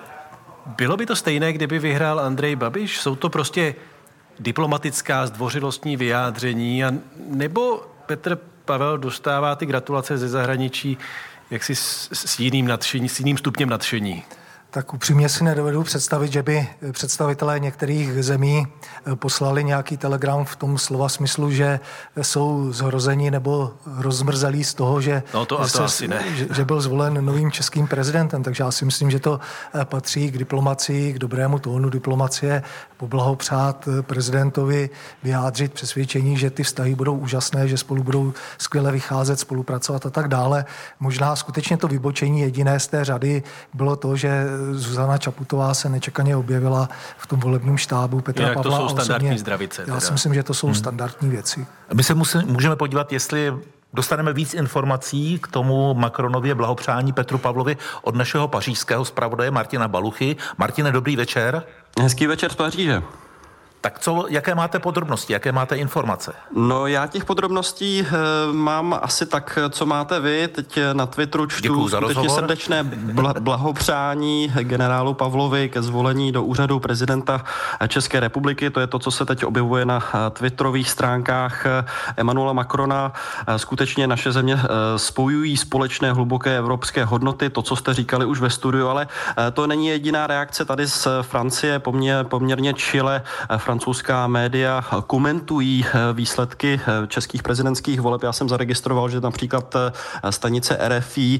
bylo 0.65 0.97
by 0.97 1.05
to 1.05 1.15
stejné, 1.15 1.53
kdyby 1.53 1.79
vyhrál 1.79 2.19
Andrej 2.19 2.55
Babiš? 2.55 2.99
Jsou 2.99 3.15
to 3.15 3.29
prostě 3.29 3.75
diplomatická 4.39 5.27
zdvořilostní 5.27 5.97
vyjádření, 5.97 6.83
a 6.83 6.91
nebo 7.29 7.81
Petr 8.05 8.35
Pavel 8.65 8.97
dostává 8.97 9.55
ty 9.55 9.65
gratulace 9.65 10.17
ze 10.17 10.27
zahraničí 10.27 10.97
jaksi 11.51 11.75
s, 11.75 12.09
s 12.13 12.39
jiným 12.39 12.67
nadšení, 12.67 13.09
s 13.09 13.19
jiným 13.19 13.37
stupněm 13.37 13.69
nadšení? 13.69 14.23
Tak 14.77 14.93
upřímně 14.93 15.29
si 15.29 15.43
nedovedu 15.43 15.83
představit, 15.83 16.31
že 16.31 16.43
by 16.43 16.67
představitelé 16.91 17.59
některých 17.59 18.23
zemí 18.23 18.67
eh, 18.67 19.15
poslali 19.15 19.63
nějaký 19.63 19.97
telegram 19.97 20.45
v 20.45 20.55
tom 20.55 20.77
slova 20.77 21.09
smyslu, 21.09 21.51
že 21.51 21.79
jsou 22.21 22.71
zhrozeni 22.71 23.31
nebo 23.31 23.73
rozmrzelí 23.97 24.63
z 24.63 24.73
toho, 24.73 25.01
že, 25.01 25.23
no 25.33 25.45
to, 25.45 25.57
to 25.57 25.67
se, 25.67 25.83
asi 25.83 26.07
ne. 26.07 26.23
Že, 26.35 26.47
že 26.51 26.65
byl 26.65 26.81
zvolen 26.81 27.25
novým 27.25 27.51
českým 27.51 27.87
prezidentem. 27.87 28.43
Takže 28.43 28.63
já 28.63 28.71
si 28.71 28.85
myslím, 28.85 29.11
že 29.11 29.19
to 29.19 29.39
eh, 29.73 29.85
patří 29.85 30.31
k 30.31 30.37
diplomacii, 30.37 31.13
k 31.13 31.19
dobrému 31.19 31.59
tónu 31.59 31.89
diplomacie, 31.89 32.63
poblahopřát 32.97 33.87
eh, 33.87 34.01
prezidentovi, 34.01 34.89
vyjádřit 35.23 35.73
přesvědčení, 35.73 36.37
že 36.37 36.49
ty 36.49 36.63
vztahy 36.63 36.95
budou 36.95 37.17
úžasné, 37.17 37.67
že 37.67 37.77
spolu 37.77 38.03
budou 38.03 38.33
skvěle 38.57 38.91
vycházet, 38.91 39.39
spolupracovat 39.39 40.05
a 40.05 40.09
tak 40.09 40.27
dále. 40.27 40.65
Možná 40.99 41.35
skutečně 41.35 41.77
to 41.77 41.87
vybočení 41.87 42.41
jediné 42.41 42.79
z 42.79 42.87
té 42.87 43.05
řady 43.05 43.43
bylo 43.73 43.95
to, 43.95 44.15
že 44.15 44.45
Zuzana 44.71 45.17
Čaputová 45.17 45.73
se 45.73 45.89
nečekaně 45.89 46.35
objevila 46.35 46.89
v 47.17 47.27
tom 47.27 47.39
volebním 47.39 47.77
štábu 47.77 48.21
Petra 48.21 48.43
Jinak 48.43 48.63
Pavla. 48.63 48.77
to 48.77 48.87
jsou 48.87 48.89
standardní 48.89 49.29
osobně, 49.29 49.39
zdravice. 49.39 49.83
Já 49.87 49.99
si 49.99 50.11
myslím, 50.11 50.33
že 50.33 50.43
to 50.43 50.53
jsou 50.53 50.67
hmm. 50.67 50.75
standardní 50.75 51.29
věci. 51.29 51.67
My 51.93 52.03
se 52.03 52.13
musí, 52.13 52.37
můžeme 52.45 52.75
podívat, 52.75 53.13
jestli 53.13 53.53
Dostaneme 53.93 54.33
víc 54.33 54.53
informací 54.53 55.39
k 55.39 55.47
tomu 55.47 55.93
Macronově 55.93 56.55
blahopřání 56.55 57.13
Petru 57.13 57.37
Pavlovi 57.37 57.77
od 58.01 58.15
našeho 58.15 58.47
pařížského 58.47 59.05
zpravodaje 59.05 59.51
Martina 59.51 59.87
Baluchy. 59.87 60.35
Martine, 60.57 60.91
dobrý 60.91 61.15
večer. 61.15 61.63
Hezký 62.01 62.27
večer 62.27 62.51
z 62.51 62.55
Paříže. 62.55 63.03
Tak 63.81 63.99
co, 63.99 64.25
jaké 64.29 64.55
máte 64.55 64.79
podrobnosti, 64.79 65.33
jaké 65.33 65.51
máte 65.51 65.75
informace? 65.75 66.33
No 66.55 66.87
já 66.87 67.07
těch 67.07 67.25
podrobností 67.25 67.99
e, 67.99 68.05
mám 68.51 68.99
asi 69.01 69.25
tak, 69.25 69.59
co 69.69 69.85
máte 69.85 70.19
vy. 70.19 70.47
Teď 70.47 70.79
na 70.93 71.05
Twitteru 71.05 71.45
čtu 71.45 71.61
Děkuju 71.61 71.89
skutečně 71.89 72.29
srdečné 72.29 72.83
bla, 72.83 73.33
blahopřání 73.39 74.53
generálu 74.61 75.13
Pavlovi 75.13 75.69
ke 75.69 75.81
zvolení 75.81 76.31
do 76.31 76.43
úřadu 76.43 76.79
prezidenta 76.79 77.43
České 77.87 78.19
republiky. 78.19 78.69
To 78.69 78.79
je 78.79 78.87
to, 78.87 78.99
co 78.99 79.11
se 79.11 79.25
teď 79.25 79.45
objevuje 79.45 79.85
na 79.85 80.03
eh, 80.13 80.29
twitterových 80.29 80.89
stránkách 80.89 81.65
eh, 81.65 81.85
Emanuela 82.17 82.53
Macrona. 82.53 83.13
Skutečně 83.57 84.07
naše 84.07 84.31
země 84.31 84.59
spojují 84.97 85.57
společné 85.57 86.13
hluboké 86.13 86.57
evropské 86.57 87.05
hodnoty, 87.05 87.49
to, 87.49 87.61
co 87.61 87.75
jste 87.75 87.93
říkali 87.93 88.25
už 88.25 88.39
ve 88.39 88.49
studiu, 88.49 88.87
ale 88.87 89.07
to 89.53 89.67
není 89.67 89.87
jediná 89.87 90.27
reakce 90.27 90.65
tady 90.65 90.87
z 90.87 91.07
Francie, 91.21 91.79
poměr, 91.79 92.25
poměrně 92.25 92.73
čile 92.73 93.21
francouzská 93.67 94.27
média 94.27 94.81
komentují 95.07 95.85
eh, 95.85 96.13
výsledky 96.13 96.79
eh, 96.81 97.07
českých 97.07 97.43
prezidentských 97.43 98.01
voleb. 98.01 98.23
Já 98.23 98.31
jsem 98.31 98.49
zaregistroval, 98.49 99.09
že 99.09 99.21
například 99.21 99.75
eh, 99.75 100.31
stanice 100.31 100.77
RFI 100.87 101.39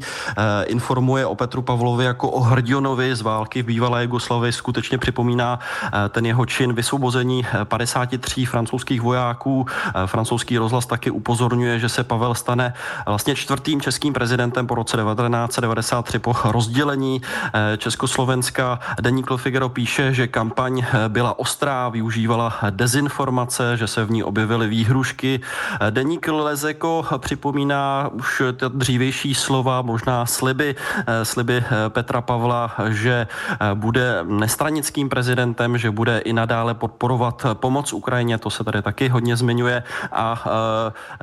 informuje 0.65 1.25
o 1.25 1.35
Petru 1.35 1.61
Pavlovi 1.61 2.05
jako 2.05 2.31
o 2.31 2.39
hrdionovi 2.39 3.15
z 3.15 3.21
války 3.21 3.63
v 3.63 3.65
bývalé 3.65 4.03
Jugoslavii. 4.03 4.51
Skutečně 4.53 4.97
připomíná 4.97 5.59
ten 6.09 6.25
jeho 6.25 6.45
čin 6.45 6.73
vysvobození 6.73 7.45
53 7.63 8.45
francouzských 8.45 9.01
vojáků. 9.01 9.65
Francouzský 10.05 10.57
rozhlas 10.57 10.85
taky 10.85 11.11
upozorňuje, 11.11 11.79
že 11.79 11.89
se 11.89 12.03
Pavel 12.03 12.35
stane 12.35 12.73
vlastně 13.05 13.35
čtvrtým 13.35 13.81
českým 13.81 14.13
prezidentem 14.13 14.67
po 14.67 14.75
roce 14.75 14.97
1993 14.97 16.19
po 16.19 16.35
rozdělení 16.43 17.21
Československa. 17.77 18.79
Deník 19.01 19.27
Figaro 19.37 19.69
píše, 19.69 20.13
že 20.13 20.27
kampaň 20.27 20.85
byla 21.07 21.39
ostrá, 21.39 21.89
využívá 21.89 22.16
používala 22.17 22.53
dezinformace, 22.69 23.77
že 23.77 23.87
se 23.87 24.05
v 24.05 24.11
ní 24.11 24.23
objevily 24.23 24.67
výhrušky. 24.67 25.39
Deník 25.89 26.27
Lezeko 26.27 27.05
připomíná 27.17 28.09
už 28.11 28.41
ta 28.57 28.67
dřívější 28.67 29.35
slova, 29.35 29.81
možná 29.81 30.25
sliby, 30.25 30.75
sliby 31.23 31.63
Petra 31.89 32.21
Pavla, 32.21 32.73
že 32.89 33.27
bude 33.73 34.23
nestranickým 34.23 35.09
prezidentem, 35.09 35.77
že 35.77 35.91
bude 35.91 36.19
i 36.19 36.33
nadále 36.33 36.73
podporovat 36.73 37.45
pomoc 37.53 37.93
Ukrajině, 37.93 38.37
to 38.37 38.49
se 38.49 38.63
tady 38.63 38.81
taky 38.81 39.09
hodně 39.09 39.35
zmiňuje 39.35 39.83
a 40.11 40.43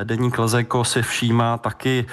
Deník 0.05 0.39
Lezeko 0.39 0.85
si 0.85 1.03
všímá 1.03 1.59
taky 1.59 2.07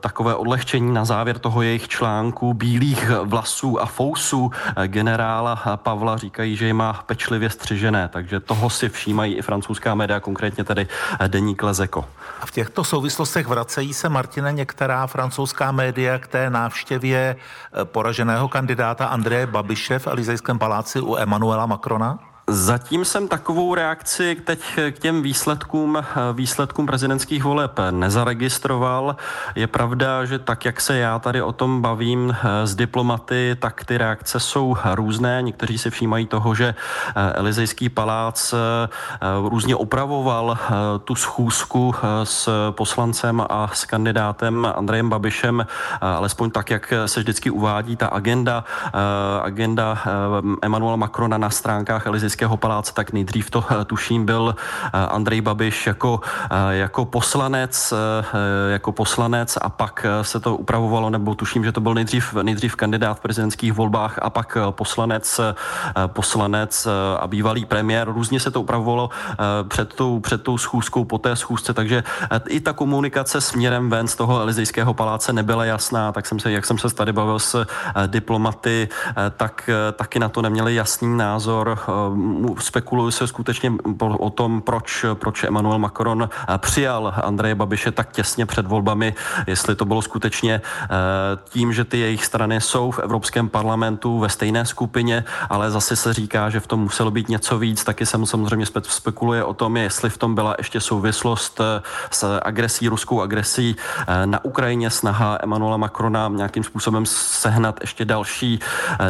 takové 0.00 0.34
odlehčení 0.34 0.94
na 0.94 1.04
závěr 1.04 1.38
toho 1.38 1.62
jejich 1.62 1.88
článku 1.88 2.54
bílých 2.54 3.10
vlasů 3.24 3.80
a 3.80 3.86
fousů 3.86 4.50
generála 4.86 5.56
Pavla. 5.76 6.16
Říkají, 6.16 6.56
že 6.56 6.66
je 6.66 6.74
má 6.74 6.92
pečlivě 6.92 7.50
střižené 7.50 8.01
takže 8.08 8.40
toho 8.40 8.70
si 8.70 8.88
všímají 8.88 9.34
i 9.34 9.42
francouzská 9.42 9.94
média, 9.94 10.20
konkrétně 10.20 10.64
tedy 10.64 10.88
deník 11.26 11.62
Lezeko. 11.62 12.04
A 12.40 12.46
v 12.46 12.50
těchto 12.50 12.84
souvislostech 12.84 13.46
vracejí 13.46 13.94
se, 13.94 14.08
Martine, 14.08 14.52
některá 14.52 15.06
francouzská 15.06 15.72
média 15.72 16.18
k 16.18 16.26
té 16.26 16.50
návštěvě 16.50 17.36
eh, 17.36 17.84
poraženého 17.84 18.48
kandidáta 18.48 19.06
Andreje 19.06 19.46
Babiše 19.46 19.98
v 19.98 20.06
Elizejském 20.06 20.58
paláci 20.58 21.00
u 21.00 21.16
Emmanuela 21.16 21.66
Macrona? 21.66 22.31
Zatím 22.46 23.04
jsem 23.04 23.28
takovou 23.28 23.74
reakci 23.74 24.36
teď 24.44 24.60
k 24.90 24.98
těm 24.98 25.22
výsledkům, 25.22 26.04
výsledkům 26.32 26.86
prezidentských 26.86 27.44
voleb 27.44 27.80
nezaregistroval. 27.90 29.16
Je 29.54 29.66
pravda, 29.66 30.24
že 30.24 30.38
tak, 30.38 30.64
jak 30.64 30.80
se 30.80 30.96
já 30.96 31.18
tady 31.18 31.42
o 31.42 31.52
tom 31.52 31.82
bavím 31.82 32.36
s 32.64 32.74
diplomaty, 32.74 33.56
tak 33.60 33.84
ty 33.84 33.98
reakce 33.98 34.40
jsou 34.40 34.76
různé. 34.94 35.42
Někteří 35.42 35.78
si 35.78 35.90
všímají 35.90 36.26
toho, 36.26 36.54
že 36.54 36.74
Elizejský 37.14 37.88
palác 37.88 38.54
různě 39.44 39.76
opravoval 39.76 40.58
tu 41.04 41.14
schůzku 41.14 41.94
s 42.24 42.70
poslancem 42.70 43.42
a 43.50 43.70
s 43.72 43.84
kandidátem 43.84 44.72
Andrejem 44.76 45.10
Babišem, 45.10 45.66
alespoň 46.00 46.50
tak, 46.50 46.70
jak 46.70 46.92
se 47.06 47.20
vždycky 47.20 47.50
uvádí 47.50 47.96
ta 47.96 48.06
agenda, 48.06 48.64
agenda 49.42 49.98
Emmanuela 50.62 50.96
Macrona 50.96 51.38
na 51.38 51.50
stránkách 51.50 52.06
Elizejského 52.06 52.31
prezidentského 52.32 52.56
paláce, 52.56 52.94
tak 52.94 53.12
nejdřív 53.12 53.50
to 53.50 53.64
eh, 53.70 53.84
tuším 53.84 54.26
byl 54.26 54.54
eh, 54.56 54.88
Andrej 54.92 55.40
Babiš 55.40 55.86
jako, 55.86 56.20
eh, 56.50 56.76
jako 56.76 57.04
poslanec, 57.04 57.92
jako 58.68 58.92
poslanec 58.92 59.58
a 59.62 59.68
pak 59.68 60.06
se 60.22 60.40
to 60.40 60.56
upravovalo, 60.56 61.10
nebo 61.10 61.34
tuším, 61.34 61.64
že 61.64 61.72
to 61.72 61.80
byl 61.80 61.94
nejdřív, 61.94 62.34
nejdřív 62.42 62.76
kandidát 62.76 63.14
v 63.14 63.20
prezidentských 63.20 63.72
volbách 63.72 64.18
a 64.22 64.30
pak 64.30 64.56
poslanec, 64.70 65.40
poslanec 66.06 66.88
a 67.20 67.26
bývalý 67.26 67.64
premiér. 67.64 68.08
Různě 68.08 68.40
se 68.40 68.50
to 68.50 68.60
upravovalo 68.60 69.10
před 69.68 69.94
tou, 69.94 70.20
před 70.20 70.42
tou 70.42 70.58
schůzkou, 70.58 71.04
po 71.04 71.18
té 71.18 71.36
schůzce, 71.36 71.74
takže 71.74 72.04
i 72.48 72.60
ta 72.60 72.72
komunikace 72.72 73.40
směrem 73.40 73.90
ven 73.90 74.08
z 74.08 74.16
toho 74.16 74.40
Elizejského 74.40 74.94
paláce 74.94 75.32
nebyla 75.32 75.64
jasná, 75.64 76.12
tak 76.12 76.26
jsem 76.26 76.40
se, 76.40 76.52
jak 76.52 76.66
jsem 76.66 76.78
se 76.78 76.94
tady 76.94 77.12
bavil 77.12 77.38
s 77.38 77.66
diplomaty, 78.06 78.88
tak 79.36 79.70
taky 79.92 80.18
na 80.18 80.28
to 80.28 80.42
neměli 80.42 80.74
jasný 80.74 81.16
názor 81.16 81.78
spekuluje 82.58 83.12
se 83.12 83.26
skutečně 83.26 83.72
o 84.18 84.30
tom, 84.30 84.60
proč, 84.60 85.04
proč 85.14 85.44
Emmanuel 85.44 85.78
Macron 85.78 86.28
eh, 86.32 86.58
přijal 86.58 87.14
Andreje 87.22 87.54
Babiše 87.54 87.92
tak 87.92 88.12
těsně 88.12 88.46
před 88.46 88.66
volbami, 88.66 89.14
jestli 89.46 89.74
to 89.74 89.84
bylo 89.84 90.02
skutečně 90.02 90.60
eh, 90.82 90.88
tím, 91.48 91.72
že 91.72 91.84
ty 91.84 91.98
jejich 91.98 92.24
strany 92.24 92.60
jsou 92.60 92.90
v 92.90 92.98
Evropském 92.98 93.48
parlamentu 93.48 94.18
ve 94.18 94.28
stejné 94.28 94.66
skupině, 94.66 95.24
ale 95.50 95.70
zase 95.70 95.96
se 95.96 96.12
říká, 96.12 96.50
že 96.50 96.60
v 96.60 96.66
tom 96.66 96.80
muselo 96.80 97.10
být 97.10 97.28
něco 97.28 97.58
víc. 97.58 97.84
Taky 97.84 98.06
se 98.06 98.18
samozřejmě 98.26 98.66
spekuluje 98.82 99.44
o 99.44 99.54
tom, 99.54 99.76
jestli 99.76 100.10
v 100.10 100.18
tom 100.18 100.34
byla 100.34 100.54
ještě 100.58 100.80
souvislost 100.80 101.60
eh, 101.60 101.82
s 102.10 102.38
agresí, 102.42 102.88
ruskou 102.88 103.20
agresí 103.20 103.76
na 104.24 104.44
Ukrajině, 104.44 104.90
snaha 104.90 105.38
Emmanuela 105.42 105.76
Macrona 105.76 106.28
nějakým 106.28 106.64
způsobem 106.64 107.06
sehnat 107.06 107.78
ještě 107.80 108.04
další, 108.04 108.60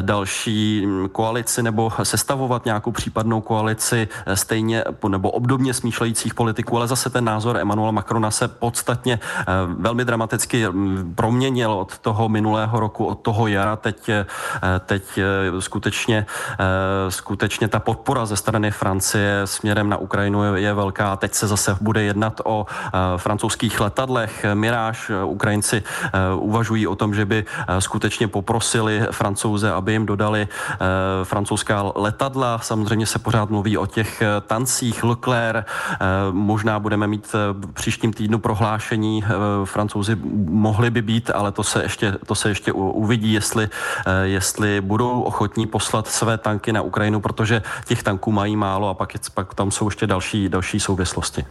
další 0.00 0.86
hm, 0.86 1.08
koalici 1.08 1.62
nebo 1.62 1.92
sestavovat 2.02 2.64
nějakou 2.64 2.92
případnou 3.02 3.40
koalici 3.40 4.08
eh, 4.26 4.36
stejně 4.36 4.84
nebo 5.08 5.30
obdobně 5.30 5.74
smýšlejících 5.74 6.34
politiků, 6.34 6.76
ale 6.76 6.86
zase 6.86 7.10
ten 7.10 7.24
názor 7.24 7.58
Emmanuela 7.58 7.90
Macrona 7.90 8.30
se 8.30 8.48
podstatně 8.48 9.18
eh, 9.18 9.44
velmi 9.78 10.04
dramaticky 10.04 10.68
mm, 10.68 11.14
proměnil 11.14 11.72
od 11.72 11.98
toho 11.98 12.28
minulého 12.28 12.80
roku, 12.80 13.04
od 13.04 13.18
toho 13.26 13.46
jara. 13.46 13.76
Teď, 13.76 14.08
eh, 14.08 14.26
teď 14.86 15.02
skutečně, 15.58 16.26
skutečně 17.08 17.68
ta 17.68 17.80
podpora 17.80 18.26
ze 18.26 18.36
strany 18.36 18.70
Francie 18.70 19.42
směrem 19.44 19.88
na 19.88 19.96
Ukrajinu 19.96 20.54
je, 20.54 20.74
velká. 20.74 21.16
Teď 21.16 21.34
se 21.34 21.46
zase 21.46 21.76
bude 21.80 22.02
jednat 22.02 22.40
o 22.44 22.66
francouzských 23.16 23.80
letadlech 23.80 24.46
Mirage. 24.54 25.24
Ukrajinci 25.24 25.82
uvažují 26.36 26.86
o 26.86 26.96
tom, 26.96 27.14
že 27.14 27.24
by 27.24 27.44
skutečně 27.78 28.28
poprosili 28.28 29.06
francouze, 29.10 29.72
aby 29.72 29.92
jim 29.92 30.06
dodali 30.06 30.48
francouzská 31.24 31.92
letadla. 31.94 32.58
Samozřejmě 32.58 32.91
Samozřejmě 32.92 33.06
se 33.06 33.18
pořád 33.18 33.50
mluví 33.50 33.78
o 33.78 33.86
těch 33.86 34.22
eh, 34.22 34.26
tancích 34.46 35.04
Leclerc. 35.04 35.66
Eh, 35.66 35.96
možná 36.30 36.78
budeme 36.78 37.06
mít 37.06 37.34
eh, 37.34 37.68
příštím 37.72 38.12
týdnu 38.12 38.38
prohlášení. 38.38 39.24
Francouzi 39.64 40.16
mohli 40.48 40.90
by 40.90 41.02
být, 41.02 41.30
ale 41.30 41.52
to 41.52 41.62
se 41.62 41.82
ještě, 41.82 42.12
to 42.26 42.34
se 42.34 42.48
ještě 42.48 42.72
uvidí, 42.72 43.32
jestli, 43.32 43.68
jestli 44.22 44.80
budou 44.80 45.22
ochotní 45.22 45.66
poslat 45.66 46.08
své 46.08 46.38
tanky 46.38 46.72
na 46.72 46.82
Ukrajinu, 46.82 47.20
protože 47.20 47.62
těch 47.84 48.02
tanků 48.02 48.32
mají 48.32 48.56
málo 48.56 48.88
a 48.88 48.94
pak, 48.94 49.12
pak 49.34 49.54
tam 49.54 49.70
jsou 49.70 49.86
ještě 49.86 50.06
další, 50.06 50.48
další 50.48 50.80
souvislosti. 50.80 51.44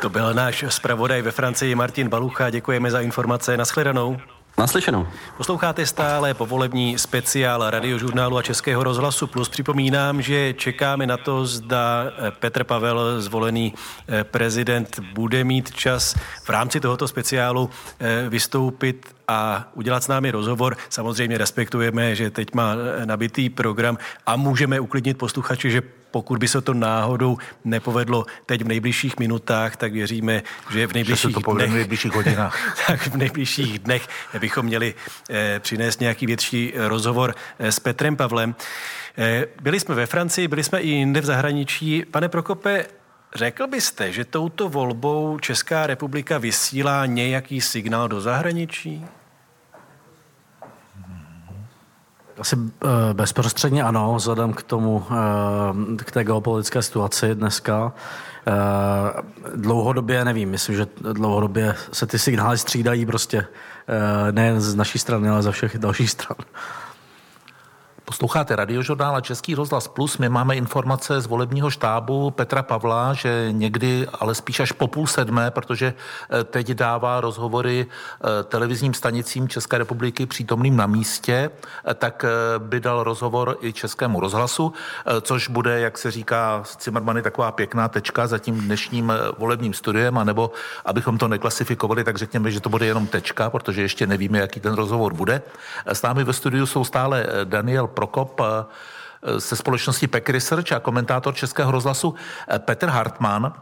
To 0.00 0.08
byl 0.08 0.34
náš 0.34 0.64
zpravodaj 0.68 1.22
ve 1.22 1.30
Francii 1.30 1.74
Martin 1.74 2.08
Balucha. 2.08 2.50
Děkujeme 2.50 2.90
za 2.90 3.00
informace. 3.00 3.56
Naschledanou. 3.56 4.16
Naslyšenou. 4.58 5.06
Posloucháte 5.36 5.86
stále 5.86 6.34
povolební 6.34 6.98
speciál 6.98 7.70
radiožurnálu 7.70 8.38
a 8.38 8.42
Českého 8.42 8.84
rozhlasu 8.84 9.26
Plus. 9.26 9.48
Připomínám, 9.48 10.22
že 10.22 10.52
čekáme 10.52 11.06
na 11.06 11.16
to, 11.16 11.46
zda 11.46 12.04
eh, 12.06 12.30
Petr 12.30 12.64
Pavel, 12.64 13.20
zvolený 13.20 13.74
eh, 14.08 14.24
prezident, 14.24 15.00
bude 15.12 15.44
mít 15.44 15.74
čas 15.74 16.14
v 16.42 16.48
rámci 16.48 16.80
tohoto 16.80 17.08
speciálu 17.08 17.70
eh, 18.00 18.28
vystoupit 18.28 19.14
a 19.28 19.68
udělat 19.74 20.04
s 20.04 20.08
námi 20.08 20.30
rozhovor. 20.30 20.76
Samozřejmě 20.88 21.38
respektujeme, 21.38 22.14
že 22.14 22.30
teď 22.30 22.54
má 22.54 22.74
nabitý 23.04 23.50
program 23.50 23.98
a 24.26 24.36
můžeme 24.36 24.80
uklidnit 24.80 25.18
posluchače, 25.18 25.70
že 25.70 25.82
pokud 26.14 26.38
by 26.38 26.48
se 26.48 26.60
to 26.60 26.74
náhodou 26.74 27.38
nepovedlo 27.64 28.26
teď 28.46 28.62
v 28.62 28.68
nejbližších 28.68 29.18
minutách, 29.18 29.76
tak 29.76 29.92
věříme, 29.92 30.42
že 30.70 30.86
v 30.86 30.92
nejbližších, 30.92 31.30
že 31.30 31.40
to 31.40 31.52
dnech, 31.52 31.70
v 31.70 31.74
nejbližších 31.74 32.12
hodinách. 32.12 32.76
tak 32.86 33.06
v 33.06 33.16
nejbližších 33.16 33.78
dnech 33.78 34.08
bychom 34.38 34.66
měli 34.66 34.94
eh, 35.30 35.60
přinést 35.60 36.00
nějaký 36.00 36.26
větší 36.26 36.72
rozhovor 36.76 37.34
eh, 37.58 37.72
s 37.72 37.80
Petrem 37.80 38.16
Pavlem. 38.16 38.54
Eh, 39.18 39.46
byli 39.62 39.80
jsme 39.80 39.94
ve 39.94 40.06
Francii, 40.06 40.48
byli 40.48 40.64
jsme 40.64 40.80
i 40.80 40.88
jinde 40.88 41.20
v 41.20 41.24
zahraničí. 41.24 42.04
Pane 42.10 42.28
Prokope, 42.28 42.86
Řekl 43.34 43.66
byste, 43.66 44.12
že 44.12 44.24
touto 44.24 44.68
volbou 44.68 45.38
Česká 45.38 45.86
republika 45.86 46.38
vysílá 46.38 47.06
nějaký 47.06 47.60
signál 47.60 48.08
do 48.08 48.20
zahraničí? 48.20 49.04
Asi 52.38 52.56
uh, 52.56 52.70
bezprostředně 53.12 53.82
ano, 53.82 54.14
vzhledem 54.14 54.52
k 54.52 54.62
tomu, 54.62 54.96
uh, 54.96 55.96
k 55.96 56.10
té 56.10 56.24
geopolitické 56.24 56.82
situaci 56.82 57.34
dneska. 57.34 57.92
Uh, 58.46 59.52
dlouhodobě 59.56 60.24
nevím, 60.24 60.50
myslím, 60.50 60.76
že 60.76 60.86
dlouhodobě 61.12 61.74
se 61.92 62.06
ty 62.06 62.18
signály 62.18 62.58
střídají 62.58 63.06
prostě 63.06 63.46
ne 64.30 64.60
z 64.60 64.74
naší 64.74 64.98
strany, 64.98 65.28
ale 65.28 65.42
ze 65.42 65.52
všech 65.52 65.78
dalších 65.78 66.10
stran. 66.10 66.36
Posloucháte 68.14 68.56
radiožurnál 68.56 69.16
a 69.16 69.20
Český 69.20 69.54
rozhlas 69.54 69.88
Plus. 69.88 70.18
My 70.18 70.28
máme 70.28 70.56
informace 70.56 71.20
z 71.20 71.26
volebního 71.26 71.70
štábu 71.70 72.30
Petra 72.30 72.62
Pavla, 72.62 73.14
že 73.14 73.48
někdy, 73.50 74.06
ale 74.20 74.34
spíš 74.34 74.60
až 74.60 74.72
po 74.72 74.88
půl 74.88 75.06
sedmé, 75.06 75.50
protože 75.50 75.94
eh, 76.30 76.44
teď 76.44 76.70
dává 76.70 77.20
rozhovory 77.20 77.86
eh, 77.86 78.44
televizním 78.44 78.94
stanicím 78.94 79.48
České 79.48 79.78
republiky 79.78 80.26
přítomným 80.26 80.76
na 80.76 80.86
místě, 80.86 81.50
eh, 81.84 81.94
tak 81.94 82.24
by 82.58 82.80
dal 82.80 83.02
rozhovor 83.02 83.56
i 83.60 83.72
Českému 83.72 84.20
rozhlasu, 84.20 84.72
což 85.20 85.48
bude, 85.48 85.80
jak 85.80 85.98
se 85.98 86.10
říká 86.10 86.62
Cimrmany, 86.76 87.22
taková 87.22 87.52
pěkná 87.52 87.88
tečka 87.88 88.26
za 88.26 88.38
tím 88.38 88.60
dnešním 88.60 89.12
volebním 89.38 89.74
studiem, 89.74 90.18
anebo 90.18 90.50
abychom 90.84 91.18
to 91.18 91.28
neklasifikovali, 91.28 92.04
tak 92.04 92.16
řekněme, 92.16 92.50
že 92.50 92.60
to 92.60 92.68
bude 92.68 92.86
jenom 92.86 93.06
tečka, 93.06 93.50
protože 93.50 93.82
ještě 93.82 94.06
nevíme, 94.06 94.38
jaký 94.38 94.60
ten 94.60 94.74
rozhovor 94.74 95.14
bude. 95.14 95.42
S 95.86 96.02
námi 96.02 96.24
ve 96.24 96.32
studiu 96.32 96.66
jsou 96.66 96.84
stále 96.84 97.26
Daniel 97.44 97.86
Prokop 98.06 98.40
eh, 98.40 99.40
ze 99.40 99.56
společnosti 99.56 100.06
PEC 100.06 100.28
Research 100.28 100.72
a 100.72 100.80
komentátor 100.80 101.34
Českého 101.34 101.70
rozhlasu 101.70 102.14
eh, 102.48 102.58
Petr 102.58 102.88
Hartmann. 102.88 103.52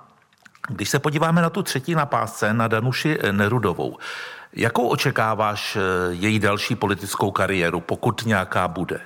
Když 0.69 0.89
se 0.89 0.99
podíváme 0.99 1.43
na 1.43 1.51
tu 1.51 1.63
třetí 1.63 1.95
napásce, 1.95 2.55
na 2.55 2.69
Danuši 2.69 3.19
Nerudovou, 3.31 3.99
jakou 4.53 4.89
očekáváš 4.89 5.77
eh, 5.77 5.81
její 6.11 6.39
další 6.39 6.75
politickou 6.75 7.31
kariéru, 7.31 7.81
pokud 7.81 8.23
nějaká 8.27 8.69
bude? 8.69 9.01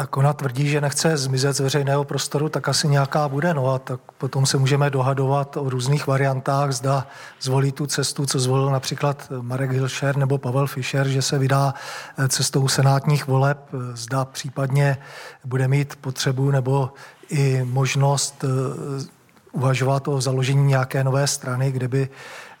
Tak 0.00 0.16
ona 0.16 0.32
tvrdí, 0.32 0.68
že 0.68 0.80
nechce 0.80 1.16
zmizet 1.16 1.56
z 1.56 1.60
veřejného 1.60 2.04
prostoru, 2.04 2.48
tak 2.48 2.68
asi 2.68 2.88
nějaká 2.88 3.28
bude. 3.28 3.54
No 3.54 3.74
a 3.74 3.78
tak 3.78 4.00
potom 4.18 4.46
se 4.46 4.56
můžeme 4.58 4.90
dohadovat 4.90 5.56
o 5.56 5.70
různých 5.70 6.06
variantách, 6.06 6.72
zda 6.72 7.06
zvolí 7.40 7.72
tu 7.72 7.86
cestu, 7.86 8.26
co 8.26 8.40
zvolil 8.40 8.70
například 8.70 9.32
Marek 9.40 9.72
Hilšer 9.72 10.16
nebo 10.16 10.38
Pavel 10.38 10.66
Fischer, 10.66 11.08
že 11.08 11.22
se 11.22 11.38
vydá 11.38 11.74
eh, 12.18 12.28
cestou 12.28 12.68
senátních 12.68 13.26
voleb, 13.26 13.58
zda 13.94 14.24
případně 14.24 14.96
bude 15.44 15.68
mít 15.68 15.96
potřebu 15.96 16.50
nebo 16.50 16.92
i 17.28 17.64
možnost 17.64 18.44
eh, 18.44 19.19
uvažovat 19.52 20.08
o 20.08 20.20
založení 20.20 20.66
nějaké 20.66 21.04
nové 21.04 21.26
strany, 21.26 21.72
kde 21.72 21.88
by 21.88 22.08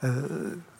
eh, 0.02 0.08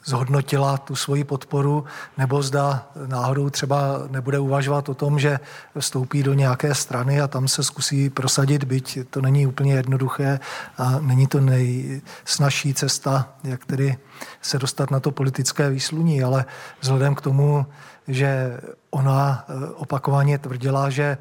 zhodnotila 0.04 0.78
tu 0.78 0.96
svoji 0.96 1.24
podporu, 1.24 1.84
nebo 2.18 2.42
zda 2.42 2.88
náhodou 3.06 3.50
třeba 3.50 4.02
nebude 4.10 4.38
uvažovat 4.38 4.88
o 4.88 4.94
tom, 4.94 5.18
že 5.18 5.40
vstoupí 5.78 6.22
do 6.22 6.34
nějaké 6.34 6.74
strany 6.74 7.20
a 7.20 7.28
tam 7.28 7.48
se 7.48 7.62
zkusí 7.62 8.10
prosadit, 8.10 8.64
byť 8.64 8.98
to 9.10 9.20
není 9.20 9.46
úplně 9.46 9.74
jednoduché 9.74 10.40
a 10.78 11.00
není 11.00 11.26
to 11.26 11.40
nejsnažší 11.40 12.74
cesta, 12.74 13.28
jak 13.44 13.64
tedy 13.64 13.96
se 14.42 14.58
dostat 14.58 14.90
na 14.90 15.00
to 15.00 15.10
politické 15.10 15.70
výsluní, 15.70 16.22
ale 16.22 16.44
vzhledem 16.80 17.14
k 17.14 17.20
tomu, 17.20 17.66
že 18.08 18.60
ona 18.90 19.44
eh, 19.48 19.66
opakovaně 19.74 20.38
tvrdila, 20.38 20.90
že 20.90 21.18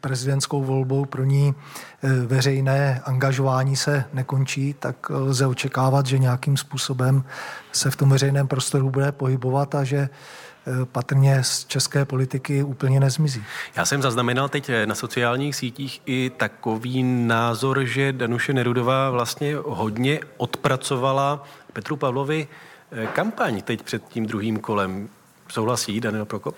prezidentskou 0.00 0.64
volbou 0.64 1.04
pro 1.04 1.24
ní 1.24 1.54
eh, 2.02 2.08
veřejné 2.26 3.02
angažování 3.04 3.76
se 3.76 4.04
nekončí, 4.12 4.74
tak 4.78 5.10
lze 5.10 5.46
očekávat, 5.46 6.06
že 6.06 6.18
nějakým 6.18 6.56
způsobem 6.56 7.24
se 7.72 7.90
v 7.90 7.96
tom 7.96 8.10
veřejném 8.10 8.48
prostoru 8.48 8.90
bude 8.90 9.12
pohybovat 9.12 9.74
a 9.74 9.84
že 9.84 9.96
eh, 9.96 10.70
patrně 10.84 11.44
z 11.44 11.64
české 11.64 12.04
politiky 12.04 12.62
úplně 12.62 13.00
nezmizí. 13.00 13.44
Já 13.76 13.84
jsem 13.84 14.02
zaznamenal 14.02 14.48
teď 14.48 14.68
eh, 14.68 14.86
na 14.86 14.94
sociálních 14.94 15.56
sítích 15.56 16.02
i 16.06 16.30
takový 16.36 17.02
názor, 17.02 17.84
že 17.84 18.12
Danuše 18.12 18.52
Nerudová 18.52 19.10
vlastně 19.10 19.56
hodně 19.64 20.20
odpracovala 20.36 21.44
Petru 21.72 21.96
Pavlovi 21.96 22.48
kampaň 23.12 23.62
teď 23.62 23.82
před 23.82 24.02
tím 24.08 24.26
druhým 24.26 24.58
kolem. 24.58 25.08
Souhlasí 25.48 26.00
Daniel 26.00 26.24
Prokop? 26.24 26.54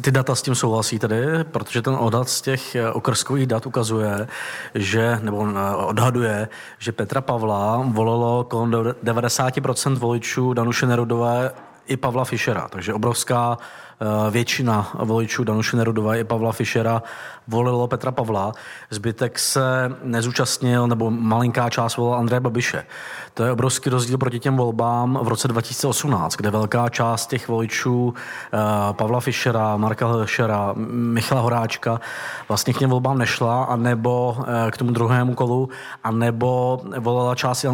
Ty 0.00 0.10
data 0.10 0.34
s 0.34 0.42
tím 0.42 0.54
souhlasí 0.54 0.98
tedy, 0.98 1.26
protože 1.44 1.82
ten 1.82 1.94
odhad 1.94 2.28
z 2.28 2.40
těch 2.40 2.74
eh, 2.74 2.90
okrskových 2.90 3.46
dat 3.46 3.66
ukazuje, 3.66 4.28
že, 4.74 5.18
nebo 5.22 5.48
eh, 5.48 5.76
odhaduje, 5.76 6.48
že 6.78 6.92
Petra 6.92 7.20
Pavla 7.20 7.84
volilo 7.86 8.44
kolem 8.44 8.70
90% 8.70 9.94
voličů 9.94 10.52
Danuše 10.52 10.86
Nerudové 10.86 11.50
i 11.86 11.96
Pavla 11.96 12.24
Fischera, 12.24 12.68
takže 12.68 12.94
obrovská 12.94 13.58
Eh, 14.02 14.30
většina 14.30 14.90
voličů 14.94 15.44
Danuše 15.44 15.76
Nerudové 15.76 16.20
i 16.20 16.24
Pavla 16.24 16.52
Fischera 16.52 17.02
volilo 17.48 17.88
Petra 17.88 18.12
Pavla, 18.12 18.52
zbytek 18.90 19.38
se 19.38 19.92
nezúčastnil, 20.02 20.86
nebo 20.86 21.10
malinká 21.10 21.70
část 21.70 21.96
volila 21.96 22.18
Andreje 22.18 22.40
Babiše. 22.40 22.86
To 23.34 23.44
je 23.44 23.52
obrovský 23.52 23.90
rozdíl 23.90 24.18
proti 24.18 24.38
těm 24.38 24.56
volbám 24.56 25.18
v 25.22 25.28
roce 25.28 25.48
2018, 25.48 26.36
kde 26.36 26.50
velká 26.50 26.88
část 26.88 27.26
těch 27.26 27.48
voličů 27.48 28.14
eh, 28.14 28.58
Pavla 28.92 29.20
Fischera, 29.20 29.76
Marka 29.76 30.08
Hilšera, 30.08 30.74
Michala 30.86 31.40
Horáčka 31.40 32.00
vlastně 32.48 32.74
k 32.74 32.78
těm 32.78 32.90
volbám 32.90 33.18
nešla, 33.18 33.64
anebo 33.64 34.36
eh, 34.40 34.70
k 34.70 34.76
tomu 34.76 34.90
druhému 34.90 35.34
kolu, 35.34 35.68
anebo 36.04 36.80
volila 36.98 37.34
část 37.34 37.66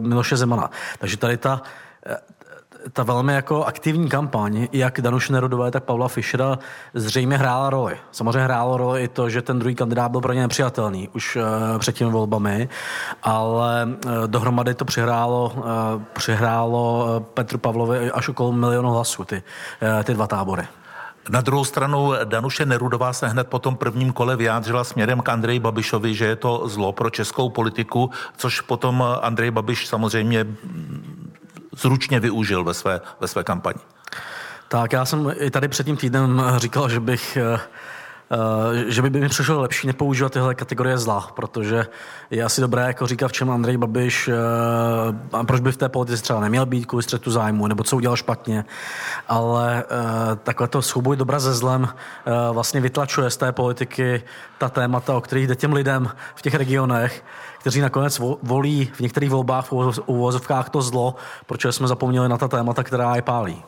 Miloše 0.00 0.36
Zemana. 0.36 0.70
Takže 0.98 1.16
tady 1.16 1.36
ta 1.36 1.62
ta 2.92 3.02
velmi 3.02 3.34
jako 3.34 3.64
aktivní 3.64 4.08
kampaň, 4.08 4.68
jak 4.72 5.00
Danuše 5.00 5.32
Nerudové, 5.32 5.70
tak 5.70 5.84
Pavla 5.84 6.08
Fischera 6.08 6.58
zřejmě 6.94 7.36
hrála 7.36 7.70
roli. 7.70 7.96
Samozřejmě 8.12 8.40
hrálo 8.44 8.76
roli 8.76 9.02
i 9.02 9.08
to, 9.08 9.30
že 9.30 9.42
ten 9.42 9.58
druhý 9.58 9.74
kandidát 9.74 10.08
byl 10.08 10.20
pro 10.20 10.32
ně 10.32 10.40
nepřijatelný 10.40 11.08
už 11.08 11.36
uh, 11.36 11.42
před 11.78 11.94
těmi 11.94 12.10
volbami, 12.10 12.68
ale 13.22 13.84
uh, 13.86 14.12
dohromady 14.26 14.74
to 14.74 14.84
přihrálo, 14.84 15.52
uh, 15.56 15.62
přihrálo 16.12 17.06
Petru 17.34 17.58
Pavlovi 17.58 18.10
až 18.10 18.28
okolo 18.28 18.52
milionu 18.52 18.90
hlasů, 18.90 19.24
ty, 19.24 19.42
uh, 19.96 20.02
ty 20.02 20.14
dva 20.14 20.26
tábory. 20.26 20.66
Na 21.30 21.40
druhou 21.40 21.64
stranu 21.64 22.12
Danuše 22.24 22.66
Nerudová 22.66 23.12
se 23.12 23.28
hned 23.28 23.46
po 23.46 23.58
tom 23.58 23.76
prvním 23.76 24.12
kole 24.12 24.36
vyjádřila 24.36 24.84
směrem 24.84 25.20
k 25.20 25.28
Andreji 25.28 25.60
Babišovi, 25.60 26.14
že 26.14 26.24
je 26.24 26.36
to 26.36 26.68
zlo 26.68 26.92
pro 26.92 27.10
českou 27.10 27.48
politiku, 27.48 28.10
což 28.36 28.60
potom 28.60 29.04
Andrej 29.22 29.50
Babiš 29.50 29.86
samozřejmě 29.86 30.46
zručně 31.76 32.20
využil 32.20 32.64
ve 32.64 32.74
své, 32.74 33.00
ve 33.20 33.28
své 33.28 33.44
kampani. 33.44 33.78
Tak 34.68 34.92
já 34.92 35.04
jsem 35.04 35.32
i 35.38 35.50
tady 35.50 35.68
před 35.68 35.84
tím 35.84 35.96
týdnem 35.96 36.42
říkal, 36.56 36.88
že 36.88 37.00
bych 37.00 37.38
Uh, 38.30 38.74
že 38.86 39.02
by 39.02 39.10
mi 39.10 39.28
přišlo 39.28 39.60
lepší 39.60 39.86
nepoužívat 39.86 40.32
tyhle 40.32 40.54
kategorie 40.54 40.98
zla, 40.98 41.30
protože 41.36 41.86
je 42.30 42.44
asi 42.44 42.60
dobré 42.60 42.82
jako 42.82 43.06
říkat, 43.06 43.28
v 43.28 43.32
čem 43.32 43.50
Andrej 43.50 43.76
Babiš, 43.76 44.30
a 45.32 45.44
proč 45.44 45.60
by 45.60 45.72
v 45.72 45.76
té 45.76 45.88
politice 45.88 46.22
třeba 46.22 46.40
neměl 46.40 46.66
být 46.66 46.86
kvůli 46.86 47.02
střetu 47.02 47.30
zájmu, 47.30 47.66
nebo 47.66 47.84
co 47.84 47.96
udělal 47.96 48.16
špatně, 48.16 48.64
ale 49.28 49.84
takhle 50.42 50.68
to 50.68 50.82
souboj 50.82 51.16
dobra 51.16 51.40
se 51.40 51.54
zlem 51.54 51.88
vlastně 52.52 52.80
vytlačuje 52.80 53.30
z 53.30 53.36
té 53.36 53.52
politiky 53.52 54.22
ta 54.58 54.68
témata, 54.68 55.16
o 55.16 55.20
kterých 55.20 55.46
jde 55.46 55.56
těm 55.56 55.72
lidem 55.72 56.08
v 56.34 56.42
těch 56.42 56.54
regionech, 56.54 57.24
kteří 57.66 57.80
nakonec 57.80 58.20
volí 58.42 58.90
v 58.94 59.00
některých 59.00 59.30
volbách 59.30 59.66
v 59.66 59.98
uvozovkách 60.06 60.70
to 60.70 60.82
zlo, 60.82 61.14
protože 61.46 61.72
jsme 61.72 61.88
zapomněli 61.88 62.28
na 62.28 62.38
ta 62.38 62.48
témata, 62.48 62.82
která 62.82 63.16
je 63.16 63.22
pálí. 63.22 63.62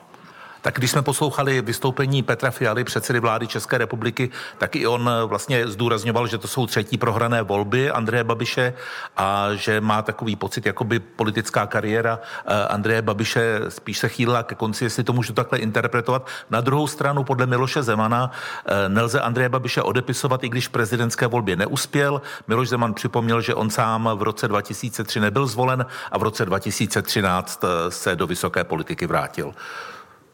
Tak 0.62 0.75
když 0.75 0.90
jsme 0.90 1.03
poslouchali 1.03 1.62
vystoupení 1.62 2.23
Petra 2.23 2.51
Fialy, 2.51 2.85
předsedy 2.85 3.21
vlády 3.21 3.47
České 3.47 3.79
republiky, 3.79 4.31
tak 4.59 4.77
i 4.77 4.87
on 4.87 5.11
vlastně 5.27 5.68
zdůrazňoval, 5.68 6.27
že 6.27 6.38
to 6.38 6.49
jsou 6.49 6.66
třetí 6.66 6.99
prohrané 6.99 7.42
volby 7.42 7.90
Andreje 7.90 8.25
Babiše 8.25 8.75
a 9.16 9.49
že 9.55 9.81
má 9.81 10.03
takový 10.03 10.37
pocit, 10.37 10.66
jako 10.66 10.85
by 10.85 10.99
politická 10.99 11.66
kariéra 11.66 12.18
eh, 12.47 12.66
Andreje 12.68 13.03
Babiše 13.03 13.61
spíš 13.68 13.99
se 13.99 14.09
chýlila 14.09 14.42
ke 14.42 14.55
konci, 14.55 14.85
jestli 14.85 15.05
to 15.05 15.12
můžu 15.12 15.33
takhle 15.33 15.59
interpretovat. 15.59 16.27
Na 16.51 16.61
druhou 16.61 16.87
stranu, 16.87 17.25
podle 17.25 17.47
Miloše 17.47 17.83
Zemana, 17.83 18.31
eh, 18.66 18.88
nelze 18.88 19.21
Andreje 19.21 19.49
Babiše 19.49 19.83
odepisovat, 19.83 20.44
i 20.44 20.49
když 20.49 20.68
v 20.68 20.71
prezidentské 20.71 21.27
volbě 21.27 21.57
neuspěl. 21.57 22.23
Miloš 22.49 22.68
Zeman 22.68 22.94
připomněl, 22.94 23.40
že 23.40 23.55
on 23.55 23.71
sám 23.71 24.11
v 24.14 24.23
roce 24.23 24.49
2003 24.49 25.21
nebyl 25.21 25.47
zvolen 25.47 25.87
a 26.12 26.18
v 26.18 26.23
roce 26.23 26.44
2013 26.44 27.64
eh, 27.64 27.90
se 27.90 28.16
do 28.16 28.27
vysoké 28.27 28.64
politiky 28.64 29.07
vrátil. 29.07 29.55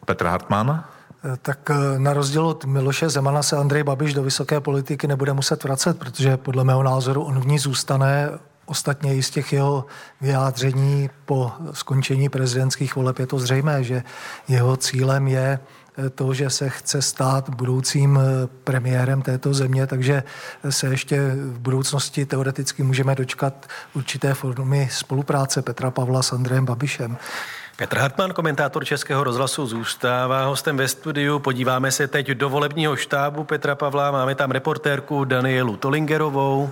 Petr 0.04 0.26
Hartmann? 0.26 0.84
Tak 1.42 1.70
na 1.98 2.12
rozdíl 2.12 2.46
od 2.46 2.64
Miloše 2.64 3.08
Zemana 3.08 3.42
se 3.42 3.56
Andrej 3.56 3.82
Babiš 3.82 4.14
do 4.14 4.22
vysoké 4.22 4.60
politiky 4.60 5.06
nebude 5.06 5.32
muset 5.32 5.64
vracet, 5.64 5.98
protože 5.98 6.36
podle 6.36 6.64
mého 6.64 6.82
názoru 6.82 7.22
on 7.22 7.40
v 7.40 7.46
ní 7.46 7.58
zůstane. 7.58 8.30
Ostatně 8.66 9.16
i 9.16 9.22
z 9.22 9.30
těch 9.30 9.52
jeho 9.52 9.86
vyjádření 10.20 11.10
po 11.24 11.52
skončení 11.72 12.28
prezidentských 12.28 12.96
voleb 12.96 13.18
je 13.18 13.26
to 13.26 13.38
zřejmé, 13.38 13.84
že 13.84 14.02
jeho 14.48 14.76
cílem 14.76 15.28
je 15.28 15.58
to, 16.14 16.34
že 16.34 16.50
se 16.50 16.68
chce 16.68 17.02
stát 17.02 17.50
budoucím 17.50 18.20
premiérem 18.64 19.22
této 19.22 19.54
země, 19.54 19.86
takže 19.86 20.22
se 20.70 20.86
ještě 20.86 21.30
v 21.34 21.58
budoucnosti 21.58 22.26
teoreticky 22.26 22.82
můžeme 22.82 23.14
dočkat 23.14 23.66
určité 23.94 24.34
formy 24.34 24.88
spolupráce 24.92 25.62
Petra 25.62 25.90
Pavla 25.90 26.22
s 26.22 26.32
Andrejem 26.32 26.64
Babišem. 26.64 27.16
Petr 27.76 27.98
Hartmann, 27.98 28.32
komentátor 28.32 28.84
Českého 28.84 29.24
rozhlasu, 29.24 29.66
zůstává 29.66 30.44
hostem 30.44 30.76
ve 30.76 30.88
studiu. 30.88 31.38
Podíváme 31.38 31.90
se 31.90 32.08
teď 32.08 32.26
do 32.26 32.48
volebního 32.48 32.96
štábu 32.96 33.44
Petra 33.44 33.74
Pavla. 33.74 34.10
Máme 34.10 34.34
tam 34.34 34.50
reportérku 34.50 35.24
Danielu 35.24 35.76
Tolingerovou. 35.76 36.70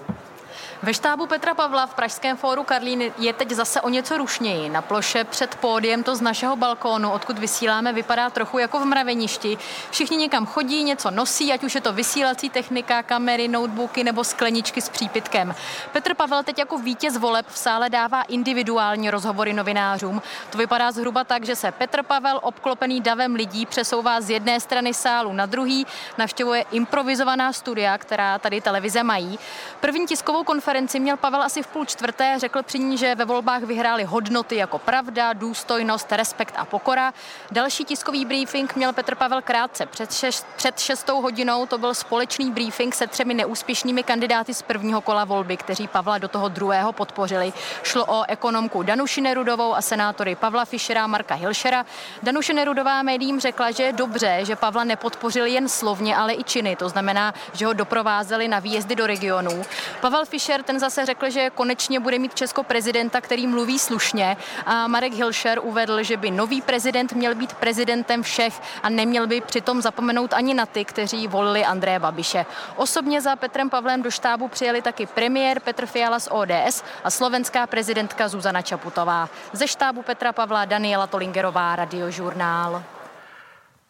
Ve 0.85 0.95
štábu 0.95 1.27
Petra 1.27 1.55
Pavla 1.55 1.87
v 1.87 1.95
Pražském 1.95 2.37
fóru 2.37 2.65
Karlín 2.65 3.13
je 3.19 3.33
teď 3.33 3.51
zase 3.51 3.81
o 3.81 3.89
něco 3.89 4.19
rušněji. 4.19 4.69
Na 4.69 4.83
ploše 4.83 5.25
před 5.25 5.55
pódiem 5.55 6.03
to 6.03 6.17
z 6.17 6.21
našeho 6.21 6.57
balkónu, 6.57 7.11
odkud 7.11 7.39
vysíláme, 7.39 7.93
vypadá 7.93 8.31
trochu 8.31 8.59
jako 8.59 8.81
v 8.81 8.85
mraveništi. 8.85 9.59
Všichni 9.91 10.17
někam 10.17 10.47
chodí, 10.47 10.85
něco 10.85 11.11
nosí, 11.11 11.53
ať 11.53 11.65
už 11.65 11.75
je 11.75 11.81
to 11.81 11.93
vysílací 11.93 12.51
technika, 12.51 13.03
kamery, 13.03 13.49
notebooky 13.49 14.05
nebo 14.05 14.25
skleničky 14.25 14.81
s 14.81 14.89
přípitkem. 14.89 15.55
Petr 15.93 16.15
Pavel 16.15 16.43
teď 16.43 16.59
jako 16.59 16.79
vítěz 16.79 17.17
voleb 17.17 17.47
v 17.49 17.59
sále 17.59 17.91
dává 17.91 18.23
individuální 18.23 19.11
rozhovory 19.11 19.53
novinářům. 19.53 20.23
To 20.51 20.59
vypadá 20.59 20.93
zhruba 20.93 21.25
tak, 21.25 21.45
že 21.45 21.57
se 21.57 21.73
Petr 21.73 22.03
Pavel 22.03 22.41
obklopený 22.43 23.01
davem 23.01 23.35
lidí 23.35 23.67
přesouvá 23.67 24.21
z 24.21 24.31
jedné 24.31 24.61
strany 24.61 24.95
sálu 24.95 25.33
na 25.33 25.47
druhý, 25.47 25.87
navštěvuje 26.19 26.65
improvizovaná 26.71 27.53
studia, 27.53 27.99
která 27.99 28.39
tady 28.39 28.61
televize 28.61 29.03
mají. 29.03 29.39
První 29.81 30.07
tiskovou 30.07 30.45
konferenci 30.45 30.72
konferenci 30.73 31.01
měl 31.01 31.17
Pavel 31.17 31.43
asi 31.43 31.63
v 31.63 31.67
půl 31.67 31.85
čtvrté, 31.85 32.35
řekl 32.39 32.63
při 32.63 32.79
ní, 32.79 32.99
že 32.99 33.15
ve 33.15 33.25
volbách 33.25 33.63
vyhrály 33.63 34.05
hodnoty 34.05 34.57
jako 34.57 34.79
pravda, 34.79 35.33
důstojnost, 35.33 36.13
respekt 36.13 36.55
a 36.59 36.65
pokora. 36.65 37.13
Další 37.51 37.85
tiskový 37.85 38.25
briefing 38.25 38.77
měl 38.77 38.93
Petr 38.93 39.15
Pavel 39.15 39.43
krátce 39.43 39.87
před, 39.87 40.13
šest, 40.13 40.47
před 40.57 40.79
šestou 40.79 41.21
hodinou. 41.21 41.67
To 41.67 41.79
byl 41.79 41.95
společný 41.95 42.51
briefing 42.51 42.95
se 42.95 43.07
třemi 43.07 43.35
neúspěšnými 43.35 44.03
kandidáty 44.03 44.55
z 44.55 44.63
prvního 44.63 45.01
kola 45.01 45.25
volby, 45.25 45.57
kteří 45.57 45.89
Pavla 45.89 46.19
do 46.19 46.29
toho 46.29 46.49
druhého 46.49 46.93
podpořili. 46.93 47.53
Šlo 47.83 48.05
o 48.07 48.25
ekonomku 48.29 48.83
Danuši 48.83 49.21
Nerudovou 49.21 49.75
a 49.75 49.83
senátory 49.83 50.35
Pavla 50.35 50.65
Fischera 50.65 51.05
a 51.05 51.07
Marka 51.07 51.35
Hilšera. 51.35 51.87
Danuše 52.23 52.53
Nerudová 52.53 53.03
médiím 53.03 53.41
řekla, 53.41 53.71
že 53.71 53.83
je 53.83 53.93
dobře, 53.93 54.39
že 54.43 54.57
Pavla 54.57 54.85
nepodpořil 54.85 55.47
jen 55.47 55.69
slovně, 55.69 56.17
ale 56.17 56.35
i 56.35 56.45
činy. 56.45 56.77
To 56.77 56.89
znamená, 56.89 57.35
že 57.53 57.67
ho 57.67 57.73
doprovázeli 57.73 58.49
na 58.49 58.59
výjezdy 58.59 58.97
do 58.97 59.07
regionů. 59.07 59.63
Pavel 60.01 60.25
Fischer 60.25 60.62
ten 60.63 60.81
zase 60.81 61.07
řekl, 61.07 61.31
že 61.31 61.51
konečně 61.51 62.01
bude 62.01 62.19
mít 62.19 62.35
Česko 62.35 62.63
prezidenta, 62.63 63.21
který 63.21 63.47
mluví 63.47 63.79
slušně. 63.79 64.37
A 64.67 64.87
Marek 64.87 65.13
Hilšer 65.13 65.61
uvedl, 65.63 66.03
že 66.03 66.17
by 66.17 66.31
nový 66.31 66.63
prezident 66.63 67.13
měl 67.13 67.35
být 67.35 67.53
prezidentem 67.53 68.23
všech 68.23 68.61
a 68.83 68.89
neměl 68.89 69.27
by 69.27 69.41
přitom 69.41 69.83
zapomenout 69.83 70.33
ani 70.33 70.55
na 70.55 70.67
ty, 70.67 70.85
kteří 70.85 71.29
volili 71.29 71.65
Andreje 71.65 71.99
Babiše. 71.99 72.47
Osobně 72.77 73.21
za 73.21 73.37
Petrem 73.37 73.71
Pavlem 73.71 74.03
do 74.03 74.11
štábu 74.11 74.49
přijeli 74.49 74.83
taky 74.83 75.07
premiér 75.07 75.61
Petr 75.61 75.87
Fiala 75.87 76.21
z 76.21 76.29
ODS 76.31 76.85
a 77.05 77.11
slovenská 77.11 77.67
prezidentka 77.67 78.29
Zuzana 78.29 78.63
Čaputová. 78.63 79.29
Ze 79.53 79.69
štábu 79.69 80.03
Petra 80.03 80.33
Pavla 80.33 80.65
Daniela 80.65 81.07
Tolingerová, 81.07 81.77
Radiožurnál. 81.77 82.83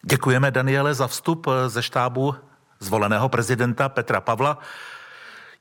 Děkujeme 0.01 0.51
Daniele 0.51 0.93
za 0.93 1.07
vstup 1.07 1.47
ze 1.67 1.83
štábu 1.83 2.35
zvoleného 2.79 3.29
prezidenta 3.29 3.89
Petra 3.89 4.21
Pavla. 4.21 4.57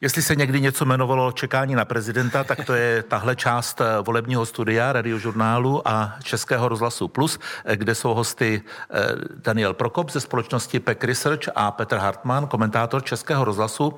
Jestli 0.02 0.22
se 0.22 0.36
někdy 0.36 0.60
něco 0.60 0.84
jmenovalo 0.84 1.32
čekání 1.32 1.74
na 1.74 1.84
prezidenta, 1.84 2.44
tak 2.44 2.64
to 2.64 2.74
je 2.74 3.02
tahle 3.02 3.36
část 3.36 3.80
eh, 3.80 3.84
volebního 4.02 4.46
studia 4.46 4.92
radiožurnálu 4.92 5.88
a 5.88 6.14
Českého 6.22 6.68
rozhlasu 6.68 7.08
Plus, 7.08 7.38
eh, 7.64 7.76
kde 7.76 7.94
jsou 7.94 8.14
hosty 8.14 8.62
eh, 8.90 9.00
Daniel 9.36 9.74
Prokop 9.74 10.10
ze 10.10 10.20
společnosti 10.20 10.80
PEC 10.80 10.98
Research 11.02 11.48
a 11.54 11.70
Petr 11.70 11.96
Hartmann, 11.96 12.46
komentátor 12.46 13.04
Českého 13.04 13.44
rozhlasu. 13.44 13.94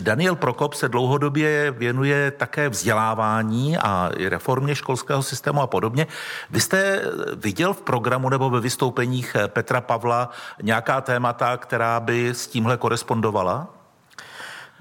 Daniel 0.00 0.36
Prokop 0.36 0.74
se 0.74 0.88
dlouhodobě 0.88 1.70
věnuje 1.70 2.30
také 2.30 2.68
vzdělávání 2.68 3.78
a 3.78 4.10
reformě 4.28 4.74
školského 4.74 5.22
systému 5.22 5.62
a 5.62 5.66
podobně. 5.66 6.06
Vy 6.50 6.60
jste 6.60 7.02
viděl 7.36 7.74
v 7.74 7.82
programu 7.82 8.28
nebo 8.28 8.50
ve 8.50 8.60
vystoupeních 8.60 9.36
Petra 9.46 9.80
Pavla 9.80 10.30
nějaká 10.62 11.00
témata, 11.00 11.56
která 11.56 12.00
by 12.00 12.28
s 12.28 12.46
tímhle 12.46 12.76
korespondovala? 12.76 13.81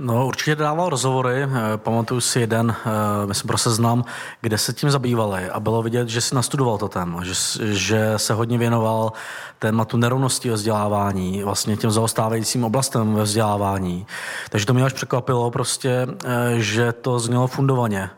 No, 0.04 0.28
určitě 0.28 0.56
dával 0.56 0.90
rozhovory. 0.90 1.44
Eh, 1.44 1.78
pamatuju 1.78 2.22
si 2.22 2.40
jeden, 2.40 2.76
eh, 2.86 3.28
myslím 3.28 3.48
pro 3.48 3.58
seznam, 3.58 4.06
kde 4.42 4.58
se 4.58 4.74
tím 4.74 4.92
zabývali 4.92 5.50
a 5.50 5.60
bylo 5.60 5.84
vidět, 5.84 6.10
že 6.10 6.22
si 6.22 6.36
nastudoval 6.36 6.78
to 6.78 6.88
téma, 6.88 7.24
že, 7.24 7.34
že 7.74 8.14
se 8.18 8.34
hodně 8.34 8.58
věnoval 8.58 9.14
tématu 9.60 9.98
nerovnosti 9.98 10.50
ve 10.50 10.56
vzdělávání, 10.56 11.44
vlastně 11.44 11.78
těm 11.78 11.92
zaostávajícím 11.92 12.64
oblastem 12.64 13.16
ve 13.16 13.24
vzdělávání. 13.24 14.08
Takže 14.50 14.66
to 14.66 14.74
mě 14.74 14.84
až 14.84 14.94
překvapilo 14.94 15.52
prostě, 15.52 16.08
eh, 16.26 16.56
že 16.58 16.92
to 16.92 17.20
znělo 17.20 17.48
fundovaně, 17.48 18.10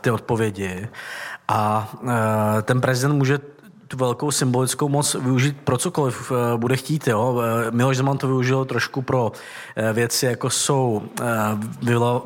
ty 0.00 0.10
odpovědi. 0.10 0.88
A 1.48 1.88
ten 2.62 2.80
prezident 2.80 3.16
může 3.16 3.38
tu 3.94 3.98
velkou 3.98 4.30
symbolickou 4.30 4.88
moc 4.88 5.14
využít 5.14 5.56
pro 5.64 5.78
cokoliv 5.78 6.32
eh, 6.32 6.56
bude 6.56 6.76
chtít. 6.76 7.06
Jo. 7.06 7.40
Eh, 7.40 7.70
Miloš 7.70 7.96
Zeman 7.96 8.18
to 8.18 8.26
využil 8.26 8.64
trošku 8.64 9.02
pro 9.02 9.32
eh, 9.76 9.92
věci, 9.92 10.26
jako 10.26 10.50
jsou 10.50 11.02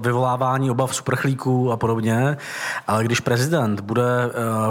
vyvolávání 0.00 0.70
obav 0.70 0.96
superchlíků 0.96 1.72
a 1.72 1.76
podobně, 1.76 2.36
ale 2.86 3.04
když 3.04 3.20
prezident 3.20 3.80
bude 3.80 4.04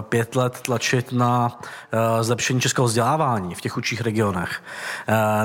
pět 0.02 0.36
let 0.36 0.60
tlačit 0.62 1.12
na 1.12 1.60
zlepšení 2.22 2.62
českého 2.62 2.88
vzdělávání 2.88 3.56
v 3.56 3.62
těch 3.62 3.78
učích 3.78 4.02
regionech 4.02 4.64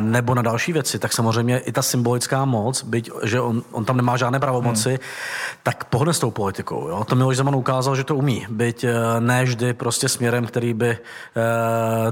nebo 0.00 0.34
na 0.34 0.42
další 0.42 0.72
věci, 0.72 0.98
tak 0.98 1.12
samozřejmě 1.12 1.58
i 1.58 1.72
ta 1.72 1.82
symbolická 1.82 2.44
moc, 2.44 2.84
byť, 2.84 3.10
že 3.22 3.40
on, 3.40 3.62
on 3.72 3.84
tam 3.84 3.96
nemá 3.96 4.16
žádné 4.16 4.40
pravomoci, 4.40 4.88
hmm. 4.88 4.98
tak 5.62 5.84
pohne 5.84 6.12
s 6.12 6.18
tou 6.18 6.30
politikou. 6.30 6.88
Jo. 6.88 7.04
To 7.04 7.14
Miloš 7.14 7.36
Zeman 7.36 7.56
ukázal, 7.56 7.96
že 7.96 8.04
to 8.04 8.16
umí, 8.16 8.46
byť 8.48 8.86
ne 9.20 9.44
vždy 9.44 9.74
prostě 9.74 10.08
směrem, 10.08 10.46
který 10.46 10.74
by 10.74 10.98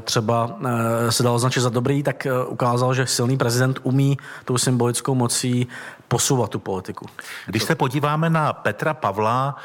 třeba 0.01 0.57
eh, 0.67 1.13
se 1.13 1.23
dal 1.23 1.35
označit 1.35 1.61
za 1.61 1.69
dobrý, 1.69 2.03
tak 2.03 2.27
eh, 2.27 2.45
ukázal, 2.45 2.95
že 2.95 3.07
silný 3.07 3.37
prezident 3.37 3.79
umí 3.83 4.19
tou 4.45 4.59
symbolickou 4.59 5.15
mocí 5.15 5.69
posouvat 6.09 6.51
tu 6.51 6.59
politiku. 6.59 7.07
Když 7.47 7.63
se 7.63 7.75
podíváme 7.75 8.31
na 8.31 8.53
Petra 8.53 8.95
Pavla, 8.95 9.57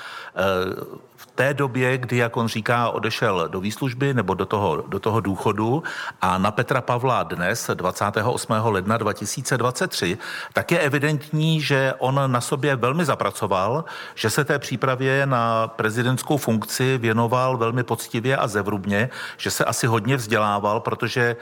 té 1.36 1.54
době, 1.54 1.98
kdy, 1.98 2.18
jak 2.18 2.38
on 2.38 2.48
říká, 2.48 2.90
odešel 2.90 3.48
do 3.48 3.60
výslužby 3.60 4.14
nebo 4.14 4.34
do 4.34 4.46
toho, 4.46 4.84
do 4.88 5.00
toho 5.00 5.20
důchodu 5.20 5.84
a 6.22 6.38
na 6.38 6.52
Petra 6.52 6.82
Pavla 6.82 7.24
dnes, 7.24 7.70
28. 7.74 8.54
ledna 8.64 8.98
2023, 8.98 10.18
tak 10.54 10.72
je 10.72 10.80
evidentní, 10.80 11.62
že 11.62 11.94
on 11.98 12.32
na 12.32 12.42
sobě 12.42 12.76
velmi 12.76 13.06
zapracoval, 13.06 13.86
že 14.16 14.30
se 14.30 14.46
té 14.46 14.60
přípravě 14.60 15.26
na 15.26 15.68
prezidentskou 15.68 16.38
funkci 16.38 16.98
věnoval 16.98 17.58
velmi 17.58 17.84
poctivě 17.84 18.38
a 18.38 18.48
zevrubně, 18.48 19.10
že 19.38 19.52
se 19.52 19.66
asi 19.66 19.88
hodně 19.88 20.18
vzdělával, 20.18 20.80
protože 20.80 21.36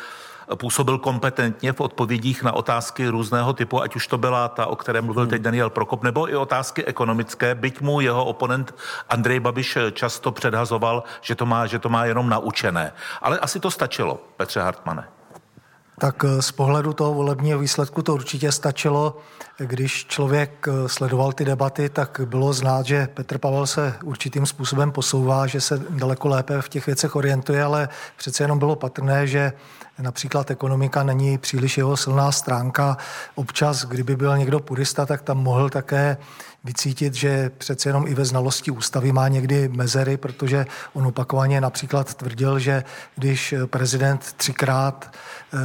působil 0.56 0.97
kompetentně 0.97 1.73
v 1.73 1.82
odpovědích 1.82 2.43
na 2.43 2.51
otázky 2.51 3.08
různého 3.08 3.53
typu, 3.53 3.82
ať 3.82 3.95
už 3.95 4.08
to 4.08 4.17
byla 4.17 4.47
ta, 4.47 4.65
o 4.65 4.75
které 4.75 5.01
mluvil 5.01 5.27
teď 5.27 5.41
Daniel 5.41 5.69
Prokop, 5.69 6.03
nebo 6.03 6.29
i 6.29 6.36
otázky 6.36 6.86
ekonomické, 6.86 7.56
byť 7.56 7.82
mu 7.82 8.01
jeho 8.01 8.25
oponent 8.25 8.75
Andrej 9.10 9.39
Babiš 9.39 9.77
často 9.91 10.32
předhazoval, 10.32 11.03
že 11.21 11.36
to 11.36 11.45
má, 11.45 11.65
že 11.65 11.79
to 11.79 11.89
má 11.89 12.06
jenom 12.06 12.29
naučené. 12.29 12.91
Ale 13.21 13.39
asi 13.39 13.60
to 13.60 13.71
stačilo, 13.71 14.19
Petře 14.38 14.60
Hartmane. 14.60 15.08
Tak 15.99 16.25
z 16.39 16.51
pohledu 16.51 16.93
toho 16.93 17.13
volebního 17.13 17.60
výsledku 17.60 18.01
to 18.01 18.13
určitě 18.13 18.51
stačilo. 18.51 19.17
když 19.58 20.06
člověk 20.06 20.67
eh, 20.67 20.89
sledoval 20.89 21.34
ty 21.34 21.45
debaty, 21.45 21.89
tak 21.89 22.21
bylo 22.25 22.53
znát, 22.53 22.86
že 22.86 23.08
Petr 23.13 23.38
Pavel 23.38 23.67
se 23.67 23.95
určitým 24.03 24.45
způsobem 24.45 24.91
posouvá, 24.91 25.47
že 25.47 25.62
se 25.62 25.82
daleko 25.89 26.27
lépe 26.27 26.62
v 26.62 26.69
těch 26.69 26.86
věcech 26.86 27.15
orientuje, 27.15 27.63
ale 27.63 27.89
přece 28.17 28.43
jenom 28.43 28.60
bylo 28.60 28.75
patrné, 28.75 29.27
že 29.27 29.53
Například 29.99 30.51
ekonomika 30.51 31.03
není 31.03 31.38
příliš 31.38 31.77
jeho 31.77 31.97
silná 31.97 32.32
stránka. 32.32 32.97
Občas, 33.36 33.86
kdyby 33.86 34.15
byl 34.15 34.38
někdo 34.38 34.60
purista, 34.60 35.06
tak 35.06 35.21
tam 35.21 35.38
mohl 35.38 35.69
také 35.69 36.17
vycítit, 36.63 37.13
že 37.13 37.52
přece 37.58 37.89
jenom 37.89 38.08
i 38.08 38.13
ve 38.13 38.26
znalosti 38.26 38.71
ústavy 38.71 39.12
má 39.12 39.28
někdy 39.28 39.67
mezery, 39.67 40.17
protože 40.17 40.65
on 40.93 41.06
opakovaně 41.06 41.62
například 41.62 42.13
tvrdil, 42.13 42.60
že 42.60 42.84
když 43.15 43.54
prezident 43.65 44.34
třikrát 44.38 45.15
eh, 45.54 45.58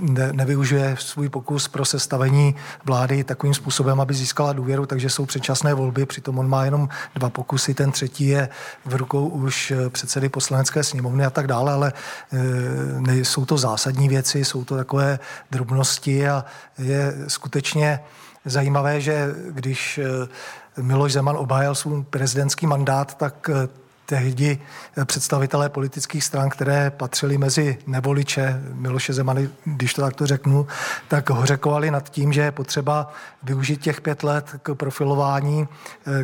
ne, 0.00 0.32
nevyužije 0.32 0.96
svůj 0.98 1.28
pokus 1.28 1.68
pro 1.68 1.84
sestavení 1.84 2.54
vlády 2.84 3.24
takovým 3.24 3.54
způsobem, 3.54 4.00
aby 4.00 4.14
získala 4.14 4.52
důvěru, 4.52 4.86
takže 4.86 5.10
jsou 5.10 5.26
předčasné 5.26 5.74
volby, 5.74 6.06
přitom 6.06 6.38
on 6.38 6.48
má 6.48 6.64
jenom 6.64 6.88
dva 7.14 7.30
pokusy, 7.30 7.74
ten 7.74 7.92
třetí 7.92 8.26
je 8.26 8.48
v 8.84 8.94
rukou 8.94 9.28
už 9.28 9.72
předsedy 9.88 10.28
poslanecké 10.28 10.84
sněmovny 10.84 11.24
a 11.24 11.30
tak 11.30 11.46
dále, 11.46 11.72
ale 11.72 11.92
eh, 13.08 13.24
jsou 13.24 13.44
to 13.44 13.58
zásadní 13.58 14.08
věci, 14.08 14.44
jsou 14.44 14.64
to 14.64 14.76
takové 14.76 15.18
drobnosti 15.50 16.28
a 16.28 16.44
je 16.78 17.14
skutečně 17.28 18.00
zajímavé, 18.44 19.00
že 19.00 19.34
když 19.48 19.98
eh, 19.98 20.82
Miloš 20.82 21.12
Zeman 21.12 21.36
obhájil 21.36 21.74
svůj 21.74 22.04
prezidentský 22.04 22.66
mandát, 22.66 23.14
tak 23.14 23.50
eh, 23.52 23.68
tehdy 24.06 24.58
eh, 24.96 25.04
představitelé 25.04 25.68
politických 25.68 26.24
stran, 26.24 26.50
které 26.50 26.90
patřili 26.90 27.38
mezi 27.38 27.78
nevoliče 27.86 28.62
Miloše 28.72 29.12
Zemany, 29.12 29.48
když 29.64 29.94
to 29.94 30.02
takto 30.02 30.26
řeknu, 30.26 30.66
tak 31.08 31.30
hořekovali 31.30 31.90
nad 31.90 32.08
tím, 32.08 32.32
že 32.32 32.40
je 32.40 32.52
potřeba 32.52 33.12
využít 33.42 33.80
těch 33.80 34.00
pět 34.00 34.22
let 34.22 34.56
k 34.62 34.74
profilování 34.74 35.68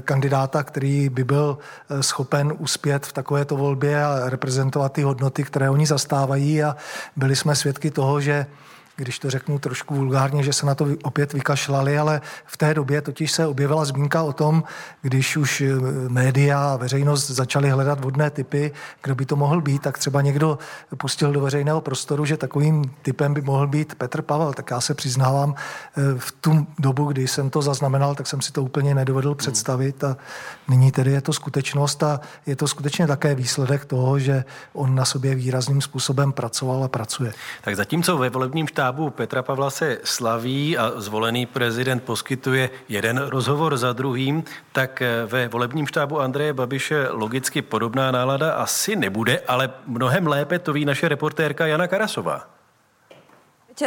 kandidáta, 0.00 0.62
který 0.62 1.08
by 1.08 1.24
byl 1.24 1.58
schopen 2.00 2.52
uspět 2.58 3.06
v 3.06 3.12
takovéto 3.12 3.56
volbě 3.56 4.04
a 4.04 4.30
reprezentovat 4.30 4.92
ty 4.92 5.02
hodnoty, 5.02 5.44
které 5.44 5.70
oni 5.70 5.86
zastávají. 5.86 6.62
A 6.62 6.76
byli 7.16 7.36
jsme 7.36 7.56
svědky 7.56 7.90
toho, 7.90 8.20
že 8.20 8.46
když 8.99 9.18
to 9.18 9.30
řeknu 9.30 9.59
trošku 9.59 9.94
vulgárně, 9.94 10.42
že 10.42 10.53
se 10.53 10.66
na 10.66 10.74
to 10.74 10.86
opět 11.03 11.32
vykašlali, 11.32 11.99
ale 11.99 12.20
v 12.46 12.57
té 12.57 12.74
době 12.74 13.03
totiž 13.03 13.32
se 13.32 13.46
objevila 13.46 13.84
zmínka 13.84 14.22
o 14.22 14.32
tom, 14.32 14.64
když 15.03 15.36
už 15.36 15.61
eh, 15.61 15.74
média 16.09 16.72
a 16.72 16.76
veřejnost 16.76 17.30
začaly 17.30 17.70
hledat 17.70 18.01
vodné 18.01 18.30
typy, 18.30 18.72
kdo 19.03 19.14
by 19.14 19.26
to 19.26 19.36
mohl 19.36 19.61
být, 19.61 19.82
tak 19.82 19.99
třeba 19.99 20.22
někdo 20.22 20.59
pustil 20.96 21.32
do 21.32 21.40
veřejného 21.40 21.80
prostoru, 21.80 22.24
že 22.24 22.36
takovým 22.36 22.84
typem 23.03 23.34
by 23.34 23.40
mohl 23.40 23.66
být 23.66 23.94
Petr 23.94 24.22
Pavel. 24.22 24.53
Tak 24.53 24.70
já 24.70 24.80
se 24.80 24.94
přiznávám, 24.94 25.55
eh, 25.55 26.18
v 26.18 26.32
tu 26.32 26.66
dobu, 26.78 27.05
kdy 27.05 27.28
jsem 27.28 27.51
to 27.51 27.62
zaznamenal, 27.62 28.14
tak 28.14 28.26
jsem 28.26 28.40
si 28.40 28.53
to 28.53 28.62
úplně 28.62 28.94
nedovedl 28.94 29.34
představit 29.34 30.05
a 30.05 30.16
nyní 30.68 30.92
tedy 30.92 31.12
je 31.12 31.20
to 31.20 31.32
skutečnost 31.32 32.03
a 32.03 32.20
je 32.46 32.57
to 32.57 32.68
skutečně 32.68 33.07
také 33.07 33.34
výsledek 33.34 33.84
toho, 33.84 34.18
že 34.18 34.44
on 34.72 34.94
na 34.94 35.05
sobě 35.05 35.34
výrazným 35.34 35.80
způsobem 35.80 36.32
pracoval 36.32 36.84
a 36.84 36.88
pracuje. 36.88 37.32
Tak 37.62 37.76
zatímco 37.76 38.18
ve 38.18 38.30
volebním 38.30 38.66
štábu 38.66 38.88
štábu 38.89 39.11
Petra 39.11 39.43
Pavla 39.43 39.70
se 39.70 39.99
slaví 40.05 40.78
a 40.78 40.93
zvolený 40.97 41.47
prezident 41.47 42.03
poskytuje 42.03 42.70
jeden 42.89 43.18
rozhovor 43.18 43.76
za 43.76 43.93
druhým, 43.93 44.45
tak 44.72 45.03
ve 45.26 45.49
volebním 45.49 45.86
štábu 45.86 46.20
Andreje 46.20 46.53
Babiše 46.53 47.09
logicky 47.11 47.62
podobná 47.62 48.11
nálada 48.11 48.53
asi 48.53 48.97
nebude, 48.97 49.41
ale 49.49 49.70
mnohem 49.86 50.26
lépe 50.26 50.59
to 50.59 50.72
ví 50.72 50.84
naše 50.84 51.09
reportérka 51.09 51.66
Jana 51.66 51.86
Karasová. 51.86 52.49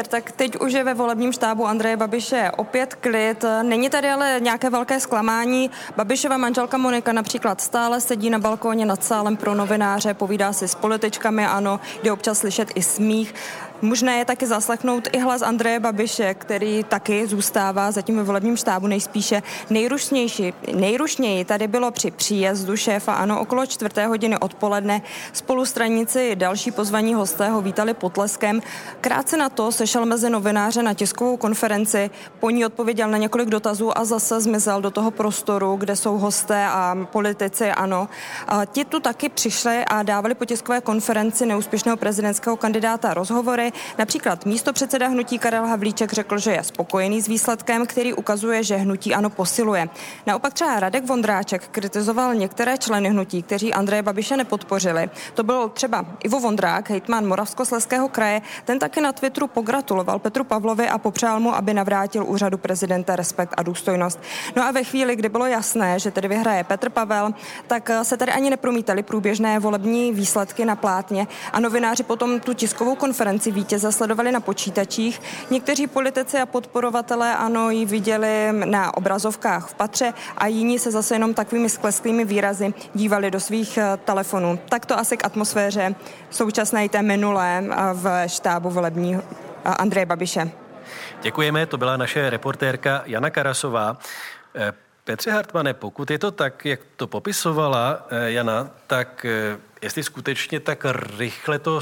Tak 0.09 0.31
teď 0.31 0.55
už 0.55 0.73
je 0.73 0.83
ve 0.83 0.93
volebním 0.93 1.33
štábu 1.33 1.67
Andreje 1.67 1.97
Babiše 1.97 2.51
opět 2.57 2.95
klid. 2.95 3.45
Není 3.63 3.89
tady 3.89 4.09
ale 4.09 4.39
nějaké 4.39 4.69
velké 4.69 4.99
zklamání. 4.99 5.71
Babišova 5.97 6.37
manželka 6.37 6.77
Monika 6.77 7.13
například 7.13 7.61
stále 7.61 8.01
sedí 8.01 8.29
na 8.29 8.39
balkóně 8.39 8.85
nad 8.85 9.03
sálem 9.03 9.37
pro 9.37 9.55
novináře, 9.55 10.13
povídá 10.13 10.53
si 10.53 10.67
s 10.67 10.75
političkami, 10.75 11.45
ano, 11.45 11.79
jde 12.03 12.11
občas 12.11 12.37
slyšet 12.37 12.71
i 12.75 12.81
smích. 12.81 13.35
Možné 13.81 14.17
je 14.17 14.25
taky 14.25 14.47
zaslechnout 14.47 15.07
i 15.11 15.19
hlas 15.19 15.41
Andreje 15.41 15.79
Babiše, 15.79 16.33
který 16.33 16.83
taky 16.83 17.27
zůstává 17.27 17.91
zatím 17.91 18.17
ve 18.17 18.23
volebním 18.23 18.57
štábu 18.57 18.87
nejspíše 18.87 19.43
nejrušnější. 19.69 20.53
Nejrušněji 20.75 21.45
tady 21.45 21.67
bylo 21.67 21.91
při 21.91 22.11
příjezdu 22.11 22.77
šéfa 22.77 23.13
ANO 23.13 23.41
okolo 23.41 23.65
čtvrté 23.65 24.07
hodiny 24.07 24.37
odpoledne. 24.37 25.01
Spolustranici 25.33 26.35
další 26.35 26.71
pozvaní 26.71 27.13
hosté 27.13 27.49
ho 27.49 27.61
vítali 27.61 27.93
potleskem. 27.93 28.61
Krátce 29.01 29.37
na 29.37 29.49
to 29.49 29.71
sešel 29.71 30.05
mezi 30.05 30.29
novináře 30.29 30.83
na 30.83 30.93
tiskovou 30.93 31.37
konferenci, 31.37 32.09
po 32.39 32.49
ní 32.49 32.65
odpověděl 32.65 33.09
na 33.09 33.17
několik 33.17 33.49
dotazů 33.49 33.97
a 33.97 34.05
zase 34.05 34.41
zmizel 34.41 34.81
do 34.81 34.91
toho 34.91 35.11
prostoru, 35.11 35.75
kde 35.75 35.95
jsou 35.95 36.17
hosté 36.17 36.65
a 36.65 36.97
politici 37.11 37.71
ANO. 37.71 38.09
A 38.47 38.65
ti 38.65 38.85
tu 38.85 38.99
taky 38.99 39.29
přišli 39.29 39.85
a 39.85 40.03
dávali 40.03 40.35
po 40.35 40.45
tiskové 40.45 40.81
konferenci 40.81 41.45
neúspěšného 41.45 41.97
prezidentského 41.97 42.57
kandidáta 42.57 43.13
rozhovory. 43.13 43.70
Například 43.97 44.45
místo 44.45 44.73
předseda 44.73 45.07
hnutí 45.07 45.39
Karel 45.39 45.65
Havlíček 45.65 46.13
řekl, 46.13 46.37
že 46.37 46.51
je 46.51 46.63
spokojený 46.63 47.21
s 47.21 47.27
výsledkem, 47.27 47.85
který 47.85 48.13
ukazuje, 48.13 48.63
že 48.63 48.75
hnutí 48.75 49.13
ano 49.13 49.29
posiluje. 49.29 49.89
Naopak 50.27 50.53
třeba 50.53 50.79
Radek 50.79 51.05
Vondráček 51.05 51.67
kritizoval 51.67 52.35
některé 52.35 52.77
členy 52.77 53.09
hnutí, 53.09 53.43
kteří 53.43 53.73
Andreje 53.73 54.03
Babiše 54.03 54.37
nepodpořili. 54.37 55.09
To 55.33 55.43
byl 55.43 55.69
třeba 55.69 56.05
Ivo 56.23 56.39
Vondrák, 56.39 56.89
hejtman 56.89 57.27
Moravskosleského 57.27 58.09
kraje. 58.09 58.41
Ten 58.65 58.79
taky 58.79 59.01
na 59.01 59.11
Twitteru 59.11 59.47
pogratuloval 59.47 60.19
Petru 60.19 60.43
Pavlovi 60.43 60.89
a 60.89 60.97
popřál 60.97 61.39
mu, 61.39 61.55
aby 61.55 61.73
navrátil 61.73 62.25
úřadu 62.25 62.57
prezidenta 62.57 63.15
respekt 63.15 63.53
a 63.57 63.63
důstojnost. 63.63 64.19
No 64.55 64.63
a 64.63 64.71
ve 64.71 64.83
chvíli, 64.83 65.15
kdy 65.15 65.29
bylo 65.29 65.45
jasné, 65.45 65.99
že 65.99 66.11
tedy 66.11 66.27
vyhraje 66.27 66.63
Petr 66.63 66.89
Pavel, 66.89 67.33
tak 67.67 67.91
se 68.03 68.17
tady 68.17 68.31
ani 68.31 68.49
nepromítali 68.49 69.03
průběžné 69.03 69.59
volební 69.59 70.11
výsledky 70.13 70.65
na 70.65 70.75
plátně 70.75 71.27
a 71.53 71.59
novináři 71.59 72.03
potom 72.03 72.39
tu 72.39 72.53
tiskovou 72.53 72.95
konferenci 72.95 73.51
vítěze 73.61 73.91
sledovali 73.91 74.31
na 74.31 74.39
počítačích. 74.39 75.21
Někteří 75.49 75.87
politici 75.87 76.37
a 76.37 76.45
podporovatelé 76.45 77.37
ano 77.37 77.69
ji 77.69 77.85
viděli 77.85 78.49
na 78.51 78.97
obrazovkách 78.97 79.69
v 79.69 79.73
patře 79.73 80.13
a 80.37 80.47
jiní 80.47 80.79
se 80.79 80.91
zase 80.91 81.15
jenom 81.15 81.33
takovými 81.33 81.69
sklesklými 81.69 82.25
výrazy 82.25 82.73
dívali 82.93 83.31
do 83.31 83.39
svých 83.39 83.77
eh, 83.77 83.97
telefonů. 84.05 84.59
Tak 84.69 84.85
to 84.85 84.97
asi 84.97 85.17
k 85.17 85.25
atmosféře 85.25 85.95
současné 86.29 86.89
té 86.89 87.01
minulé 87.01 87.61
eh, 87.61 87.75
v 87.93 88.27
štábu 88.27 88.69
volební 88.69 89.15
eh, 89.15 89.21
Andreje 89.65 90.05
Babiše. 90.05 90.51
Děkujeme, 91.21 91.65
to 91.65 91.77
byla 91.77 91.97
naše 91.97 92.29
reportérka 92.29 93.03
Jana 93.05 93.29
Karasová. 93.29 93.97
Petře 95.03 95.31
Hartmane, 95.31 95.73
pokud 95.73 96.11
je 96.11 96.19
to 96.19 96.31
tak, 96.31 96.65
jak 96.65 96.79
to 96.95 97.07
popisovala 97.07 98.07
Jana, 98.25 98.69
tak 98.87 99.25
jestli 99.81 100.03
skutečně 100.03 100.59
tak 100.59 100.85
rychle 101.17 101.59
to 101.59 101.81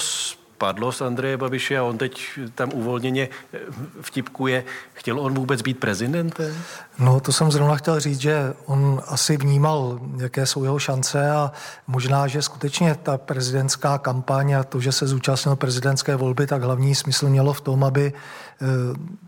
padlo 0.60 0.91
z 0.91 1.01
Andreje 1.01 1.38
Babiše 1.38 1.78
a 1.78 1.84
on 1.84 1.97
teď 1.97 2.39
tam 2.55 2.70
uvolněně 2.74 3.30
eh, 3.53 3.60
vtipkuje. 4.01 4.64
Chtěl 4.93 5.20
on 5.20 5.34
vůbec 5.34 5.62
být 5.62 5.80
prezidentem? 5.80 6.53
No, 6.99 7.20
to 7.20 7.32
jsem 7.32 7.51
zrovna 7.51 7.76
chtěl 7.76 7.99
říct, 7.99 8.20
že 8.20 8.53
on 8.66 9.01
asi 9.07 9.38
vnímal, 9.38 9.99
jaké 10.18 10.45
jsou 10.45 10.64
jeho 10.64 10.80
šance 10.80 11.32
a 11.32 11.51
možná, 11.88 12.28
že 12.28 12.41
skutečně 12.41 12.95
ta 13.03 13.18
prezidentská 13.18 13.97
kampaň 13.97 14.53
a 14.53 14.64
to, 14.64 14.80
že 14.80 14.91
se 14.91 15.07
zúčastnil 15.07 15.55
prezidentské 15.55 16.16
volby, 16.16 16.47
tak 16.47 16.64
hlavní 16.64 16.95
smysl 16.95 17.30
mělo 17.30 17.53
v 17.53 17.62
tom, 17.62 17.84
aby, 17.84 18.14
eh, 18.14 18.66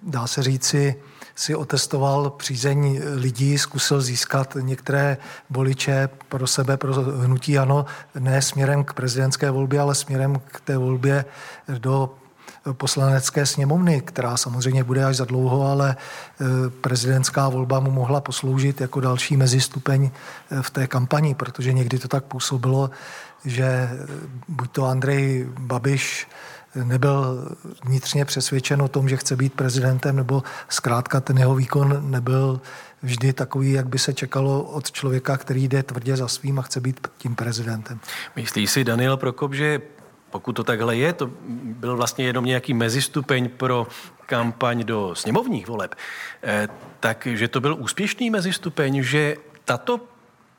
dá 0.04 0.28
se 0.28 0.44
říci, 0.44 0.96
si 1.36 1.56
otestoval 1.56 2.30
přízeň 2.30 3.02
lidí, 3.16 3.58
zkusil 3.58 4.02
získat 4.02 4.58
některé 4.62 5.18
voliče 5.50 6.10
pro 6.30 6.48
sebe, 6.48 6.78
pro 6.78 6.94
hnutí 6.94 7.58
ano, 7.58 7.86
ne 8.20 8.42
směrem 8.42 8.84
k 8.84 8.94
prezidentské 8.94 9.52
volbě, 9.52 9.80
ale 9.80 9.96
směrem 9.96 10.42
k 10.48 10.62
té 10.62 10.78
volbě 10.78 11.26
do 11.78 12.10
poslanecké 12.72 13.46
sněmovny, 13.46 14.02
která 14.02 14.38
samozřejmě 14.38 14.84
bude 14.84 15.06
až 15.06 15.16
za 15.16 15.26
dlouho, 15.26 15.68
ale 15.68 15.96
e, 15.96 16.70
prezidentská 16.70 17.50
volba 17.50 17.80
mu 17.80 17.92
mohla 17.92 18.22
posloužit 18.22 18.82
jako 18.82 19.00
další 19.00 19.38
mezistupeň 19.38 20.06
e, 20.06 20.62
v 20.62 20.70
té 20.70 20.88
kampani, 20.88 21.36
protože 21.36 21.74
někdy 21.74 22.00
to 22.00 22.08
tak 22.08 22.24
působilo, 22.24 22.90
že 23.46 23.90
buď 24.48 24.72
to 24.72 24.86
Andrej 24.86 25.50
Babiš 25.60 26.28
nebyl 26.76 27.50
vnitřně 27.86 28.26
přesvědčen 28.26 28.82
o 28.82 28.88
tom, 28.88 29.10
že 29.10 29.18
chce 29.18 29.36
být 29.36 29.54
prezidentem, 29.54 30.16
nebo 30.16 30.44
zkrátka 30.70 31.22
ten 31.22 31.38
jeho 31.38 31.56
výkon 31.56 32.12
nebyl 32.12 32.62
vždy 33.04 33.34
takový, 33.34 33.72
jak 33.72 33.88
by 33.88 34.00
se 34.00 34.14
čekalo 34.14 34.64
od 34.64 34.92
člověka, 34.92 35.38
který 35.38 35.68
jde 35.68 35.84
tvrdě 35.84 36.18
za 36.18 36.28
svým 36.28 36.60
a 36.60 36.62
chce 36.62 36.80
být 36.80 37.08
tím 37.18 37.36
prezidentem. 37.36 38.00
Myslí 38.36 38.68
si 38.68 38.84
Daniel 38.84 39.18
Prokop, 39.18 39.54
že 39.54 39.82
pokud 40.30 40.54
to 40.54 40.64
takhle 40.64 40.96
je, 40.96 41.14
to 41.14 41.30
byl 41.64 41.98
vlastně 41.98 42.26
jenom 42.26 42.46
nějaký 42.46 42.74
mezistupeň 42.74 43.50
pro 43.50 43.88
kampaň 44.26 44.84
do 44.84 45.16
sněmovních 45.16 45.68
voleb, 45.68 45.96
eh, 46.44 46.68
takže 47.00 47.48
to 47.48 47.62
byl 47.62 47.76
úspěšný 47.80 48.30
mezistupeň, 48.30 49.04
že 49.04 49.36
tato 49.66 50.00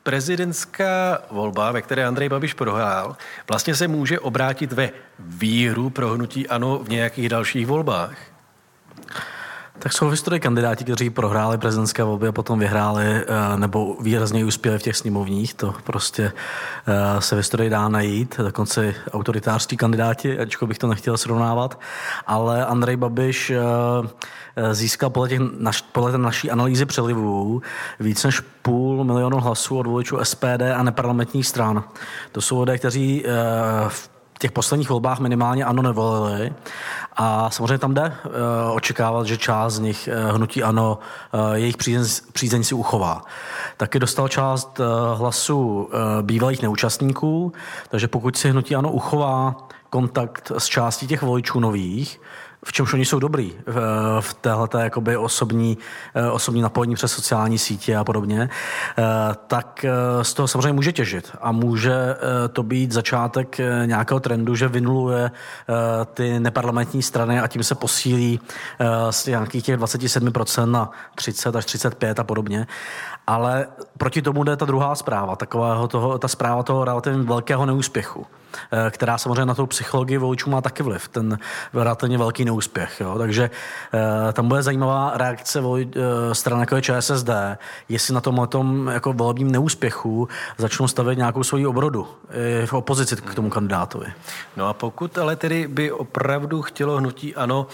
prezidentská 0.03 1.21
volba, 1.31 1.71
ve 1.71 1.81
které 1.81 2.05
Andrej 2.05 2.29
Babiš 2.29 2.53
prohrál, 2.53 3.17
vlastně 3.49 3.75
se 3.75 3.87
může 3.87 4.19
obrátit 4.19 4.73
ve 4.73 4.89
výhru 5.19 5.89
pro 5.89 6.09
hnutí 6.09 6.47
ANO 6.47 6.79
v 6.79 6.89
nějakých 6.89 7.29
dalších 7.29 7.67
volbách? 7.67 8.17
Tak 9.79 9.93
jsou 9.93 10.07
v 10.07 10.11
historii 10.11 10.39
kandidáti, 10.39 10.83
kteří 10.83 11.09
prohráli 11.09 11.57
prezidentské 11.57 12.03
volby 12.03 12.27
a 12.27 12.31
potom 12.31 12.59
vyhráli 12.59 13.05
eh, 13.05 13.25
nebo 13.57 13.97
výrazně 14.01 14.45
uspěli 14.45 14.79
v 14.79 14.81
těch 14.81 14.97
sněmovních. 14.97 15.53
To 15.53 15.75
prostě 15.83 16.31
eh, 16.87 17.21
se 17.21 17.35
v 17.35 17.37
historii 17.37 17.69
dá 17.69 17.89
najít, 17.89 18.37
dokonce 18.37 18.93
autoritářští 19.11 19.77
kandidáti, 19.77 20.39
ačkoliv 20.39 20.67
bych 20.69 20.77
to 20.77 20.87
nechtěl 20.87 21.17
srovnávat. 21.17 21.79
Ale 22.25 22.65
Andrej 22.65 22.95
Babiš 22.95 23.49
eh, 23.49 24.73
získal 24.73 25.09
podle, 25.09 25.29
těch 25.29 25.41
podle 25.91 26.11
té 26.11 26.17
naší 26.17 26.51
analýzy 26.51 26.85
přelivů 26.85 27.61
víc 27.99 28.23
než 28.23 28.39
půl 28.61 29.03
milionu 29.03 29.39
hlasů 29.39 29.77
od 29.77 29.87
voličů 29.87 30.17
SPD 30.23 30.61
a 30.75 30.83
neparlamentních 30.83 31.47
stran. 31.47 31.83
To 32.31 32.41
jsou 32.41 32.59
lidé, 32.59 32.77
kteří 32.77 33.25
v 33.87 34.12
těch 34.43 34.51
posledních 34.51 34.89
volbách 34.89 35.19
minimálně 35.19 35.65
ano 35.65 35.81
nevolili. 35.81 36.53
A 37.15 37.49
samozřejmě 37.49 37.77
tam 37.77 37.93
jde 37.93 38.03
uh, 38.25 38.31
očekávat, 38.75 39.27
že 39.27 39.37
část 39.37 39.73
z 39.73 39.79
nich 39.79 40.09
uh, 40.11 40.35
hnutí 40.35 40.63
ano, 40.63 40.99
uh, 41.31 41.53
jejich 41.53 41.77
přízeň, 41.77 42.05
přízeň 42.33 42.63
si 42.63 42.75
uchová. 42.75 43.23
Taky 43.77 43.99
dostal 43.99 44.27
část 44.27 44.79
hlasů 45.15 45.89
bývalých 46.21 46.61
neúčastníků, 46.61 47.53
takže 47.89 48.07
pokud 48.07 48.37
si 48.37 48.49
hnutí 48.49 48.75
ano 48.75 48.91
uchová 48.91 49.55
kontakt 49.89 50.51
s 50.57 50.65
částí 50.65 51.07
těch 51.07 51.21
voličů 51.21 51.59
nových, 51.59 52.21
v 52.63 52.71
čemž 52.73 52.93
oni 52.93 53.05
jsou 53.05 53.19
dobrý 53.19 53.53
v, 54.19 54.33
téhleté 54.33 54.83
jakoby 54.83 55.17
osobní, 55.17 55.77
eh, 56.15 56.29
osobní 56.29 56.61
napojení 56.61 56.95
přes 56.95 57.11
sociální 57.11 57.57
sítě 57.57 57.95
a 57.95 58.03
podobně, 58.03 58.49
eh, 58.49 59.03
tak 59.47 59.85
eh, 59.85 60.23
z 60.23 60.33
toho 60.33 60.47
samozřejmě 60.47 60.73
může 60.73 60.91
těžit 60.91 61.31
a 61.41 61.51
může 61.51 61.93
to 62.53 62.63
být 62.63 62.91
začátek 62.91 63.57
nějakého 63.85 64.19
trendu, 64.19 64.55
že 64.55 64.67
vynuluje 64.67 65.31
ty 66.13 66.39
neparlamentní 66.39 67.01
strany 67.01 67.39
a 67.39 67.47
tím 67.47 67.63
se 67.63 67.75
posílí 67.75 68.39
z 69.09 69.25
nějakých 69.25 69.63
těch 69.63 69.77
27% 69.77 70.71
na 70.71 70.91
30 71.15 71.55
až 71.55 71.65
35 71.65 72.19
a 72.19 72.23
podobně. 72.23 72.67
Ale 73.27 73.67
proti 73.97 74.21
tomu 74.21 74.43
jde 74.43 74.57
ta 74.57 74.65
druhá 74.65 74.95
zpráva, 74.95 75.35
takového 75.35 75.87
toho, 75.87 76.17
ta 76.17 76.27
zpráva 76.27 76.63
toho 76.63 76.85
relativně 76.85 77.23
velkého 77.23 77.65
neúspěchu. 77.65 78.25
Eh, 78.71 78.91
která 78.91 79.17
samozřejmě 79.17 79.45
na 79.45 79.55
tu 79.55 79.67
psychologii 79.67 80.17
voličů 80.17 80.49
má 80.49 80.61
taky 80.61 80.83
vliv, 80.83 81.07
ten 81.07 81.39
relativně 81.73 82.17
velký 82.17 82.45
neúspěch. 82.45 83.01
Jo. 83.01 83.17
Takže 83.17 83.49
eh, 83.93 84.33
tam 84.33 84.47
bude 84.47 84.63
zajímavá 84.63 85.11
reakce 85.15 85.59
eh, 85.59 86.35
stran 86.35 86.59
jako 86.59 86.75
je 86.75 86.81
ČSSD, 86.81 87.29
jestli 87.89 88.13
na 88.13 88.21
tom 88.21 88.47
tom 88.49 88.87
jako 88.93 89.13
volebním 89.13 89.51
neúspěchu 89.51 90.27
začnou 90.57 90.87
stavět 90.87 91.15
nějakou 91.15 91.43
svoji 91.43 91.65
obrodu 91.65 92.07
v 92.65 92.73
opozici 92.73 93.15
k 93.15 93.35
tomu 93.35 93.49
kandidátovi. 93.49 94.05
No 94.57 94.67
a 94.67 94.73
pokud 94.73 95.17
ale 95.17 95.35
tedy 95.35 95.67
by 95.67 95.91
opravdu 95.91 96.61
chtělo 96.61 96.97
hnutí 96.97 97.35
ano 97.35 97.67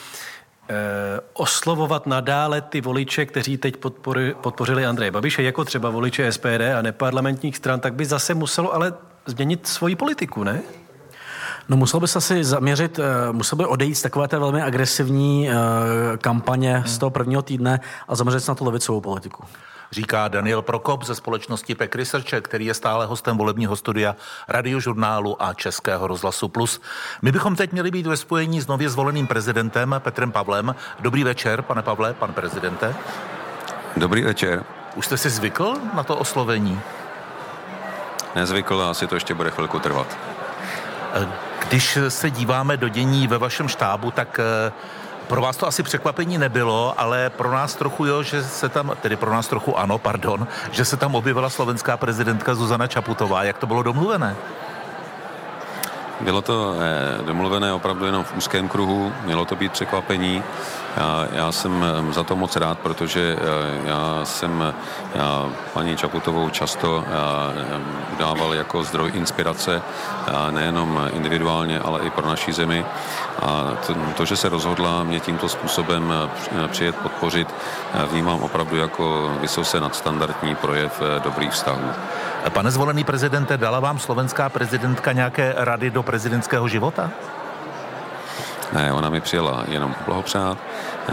oslovovat 1.33 2.07
nadále 2.07 2.61
ty 2.61 2.81
voliče, 2.81 3.25
kteří 3.25 3.57
teď 3.57 3.77
podpory, 3.77 4.35
podpořili 4.41 4.85
Andreje 4.85 5.11
Babiše, 5.11 5.43
jako 5.43 5.65
třeba 5.65 5.89
voliče 5.89 6.31
SPD 6.31 6.61
a 6.77 6.81
neparlamentních 6.81 7.57
stran, 7.57 7.79
tak 7.79 7.93
by 7.93 8.05
zase 8.05 8.33
muselo 8.33 8.73
ale 8.73 8.93
změnit 9.25 9.67
svoji 9.67 9.95
politiku, 9.95 10.43
ne? 10.43 10.61
No 11.69 11.77
musel 11.77 11.99
by 11.99 12.07
se 12.07 12.17
asi 12.17 12.43
zaměřit, 12.43 12.99
eh, 12.99 13.31
musel 13.31 13.57
by 13.57 13.65
odejít 13.65 13.95
z 13.95 14.01
takové 14.01 14.27
té 14.27 14.39
velmi 14.39 14.61
agresivní 14.61 15.49
eh, 15.49 15.53
kampaně 16.17 16.83
z 16.85 16.97
toho 16.97 17.09
prvního 17.09 17.41
týdne 17.41 17.79
a 18.07 18.15
zaměřit 18.15 18.39
se 18.39 18.51
na 18.51 18.55
tu 18.55 18.65
levicovou 18.65 19.01
politiku. 19.01 19.43
Říká 19.91 20.27
Daniel 20.27 20.61
Prokop 20.61 21.03
ze 21.03 21.15
společnosti 21.15 21.75
PEC 21.75 21.95
Research, 21.95 22.25
který 22.41 22.65
je 22.65 22.73
stále 22.73 23.05
hostem 23.05 23.37
volebního 23.37 23.75
studia 23.75 24.15
radiožurnálu 24.47 25.43
a 25.43 25.53
Českého 25.53 26.07
rozhlasu 26.07 26.47
Plus. 26.47 26.81
My 27.21 27.31
bychom 27.31 27.55
teď 27.55 27.71
měli 27.71 27.91
být 27.91 28.07
ve 28.07 28.17
spojení 28.17 28.61
s 28.61 28.67
nově 28.67 28.89
zvoleným 28.89 29.27
prezidentem 29.27 29.95
Petrem 29.99 30.31
Pavlem. 30.31 30.75
Dobrý 30.99 31.23
večer, 31.23 31.61
pane 31.61 31.81
Pavle, 31.81 32.13
pan 32.13 32.33
prezidente. 32.33 32.95
Dobrý 33.97 34.23
večer. 34.23 34.63
Už 34.95 35.05
jste 35.05 35.17
si 35.17 35.29
zvykl 35.29 35.73
na 35.93 36.03
to 36.03 36.17
oslovení? 36.17 36.81
nezvykl 38.35 38.81
a 38.81 38.89
asi 38.89 39.07
to 39.07 39.15
ještě 39.15 39.33
bude 39.33 39.51
chvilku 39.51 39.79
trvat. 39.79 40.17
Když 41.69 41.97
se 42.07 42.29
díváme 42.29 42.77
do 42.77 42.87
dění 42.87 43.27
ve 43.27 43.37
vašem 43.37 43.67
štábu, 43.67 44.11
tak 44.11 44.39
eh, 44.39 44.71
pro 45.29 45.41
vás 45.41 45.57
to 45.57 45.67
asi 45.67 45.83
překvapení 45.83 46.37
nebylo, 46.37 46.93
ale 46.97 47.29
pro 47.29 47.51
nás 47.51 47.75
trochu 47.75 48.05
jo, 48.05 48.23
že 48.23 48.43
se 48.43 48.69
tam, 48.69 48.91
tedy 49.01 49.15
pro 49.15 49.31
nás 49.31 49.47
trochu 49.47 49.79
ano, 49.79 49.97
pardon, 49.97 50.47
že 50.71 50.85
se 50.85 50.97
tam 50.97 51.15
objevila 51.15 51.49
slovenská 51.49 51.97
prezidentka 51.97 52.55
Zuzana 52.55 52.87
Čaputová. 52.87 53.43
Jak 53.43 53.57
to 53.57 53.67
bylo 53.67 53.83
domluvené? 53.83 54.35
Bylo 56.21 56.41
to 56.41 56.75
eh, 56.79 57.23
domluvené 57.23 57.73
opravdu 57.73 58.05
jenom 58.05 58.23
v 58.23 58.37
úzkém 58.37 58.67
kruhu, 58.67 59.13
mělo 59.23 59.45
to 59.45 59.55
být 59.55 59.71
překvapení. 59.71 60.43
Já, 60.97 61.27
já 61.31 61.51
jsem 61.51 61.85
eh, 61.85 62.13
za 62.13 62.23
to 62.23 62.35
moc 62.35 62.55
rád, 62.55 62.79
protože 62.79 63.37
eh, 63.39 63.89
já 63.89 64.19
jsem 64.23 64.73
já 65.15 65.49
paní 65.73 65.97
Čaputovou 65.97 66.49
často 66.49 67.03
udával 68.13 68.53
jako 68.53 68.83
zdroj 68.83 69.11
inspirace, 69.15 69.81
nejenom 70.51 71.09
individuálně, 71.13 71.79
ale 71.79 72.01
i 72.01 72.09
pro 72.09 72.27
naší 72.27 72.51
zemi. 72.51 72.85
A 73.41 73.77
to, 74.17 74.25
že 74.25 74.35
se 74.35 74.49
rozhodla 74.49 75.03
mě 75.03 75.19
tímto 75.19 75.49
způsobem 75.49 76.13
přijet 76.67 76.95
podpořit, 76.95 77.47
vnímám 78.11 78.39
opravdu 78.39 78.77
jako 78.77 79.31
vysoce 79.41 79.79
nadstandardní 79.79 80.55
projev 80.55 81.01
dobrých 81.23 81.51
vztahů. 81.51 81.91
Pane 82.49 82.71
zvolený 82.71 83.03
prezidente, 83.03 83.57
dala 83.57 83.79
vám 83.79 83.99
slovenská 83.99 84.49
prezidentka 84.49 85.11
nějaké 85.11 85.53
rady 85.57 85.91
do 85.91 86.03
prezidentského 86.03 86.67
života? 86.67 87.11
Ne, 88.73 88.93
ona 88.93 89.09
mi 89.09 89.21
přijela 89.21 89.63
jenom 89.67 89.95
blahopřát, 90.05 90.57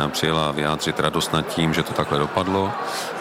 přijela 0.09 0.51
vyjádřit 0.51 1.01
radost 1.01 1.33
nad 1.33 1.47
tím, 1.47 1.75
že 1.75 1.83
to 1.83 1.93
takhle 1.93 2.19
dopadlo 2.19 2.73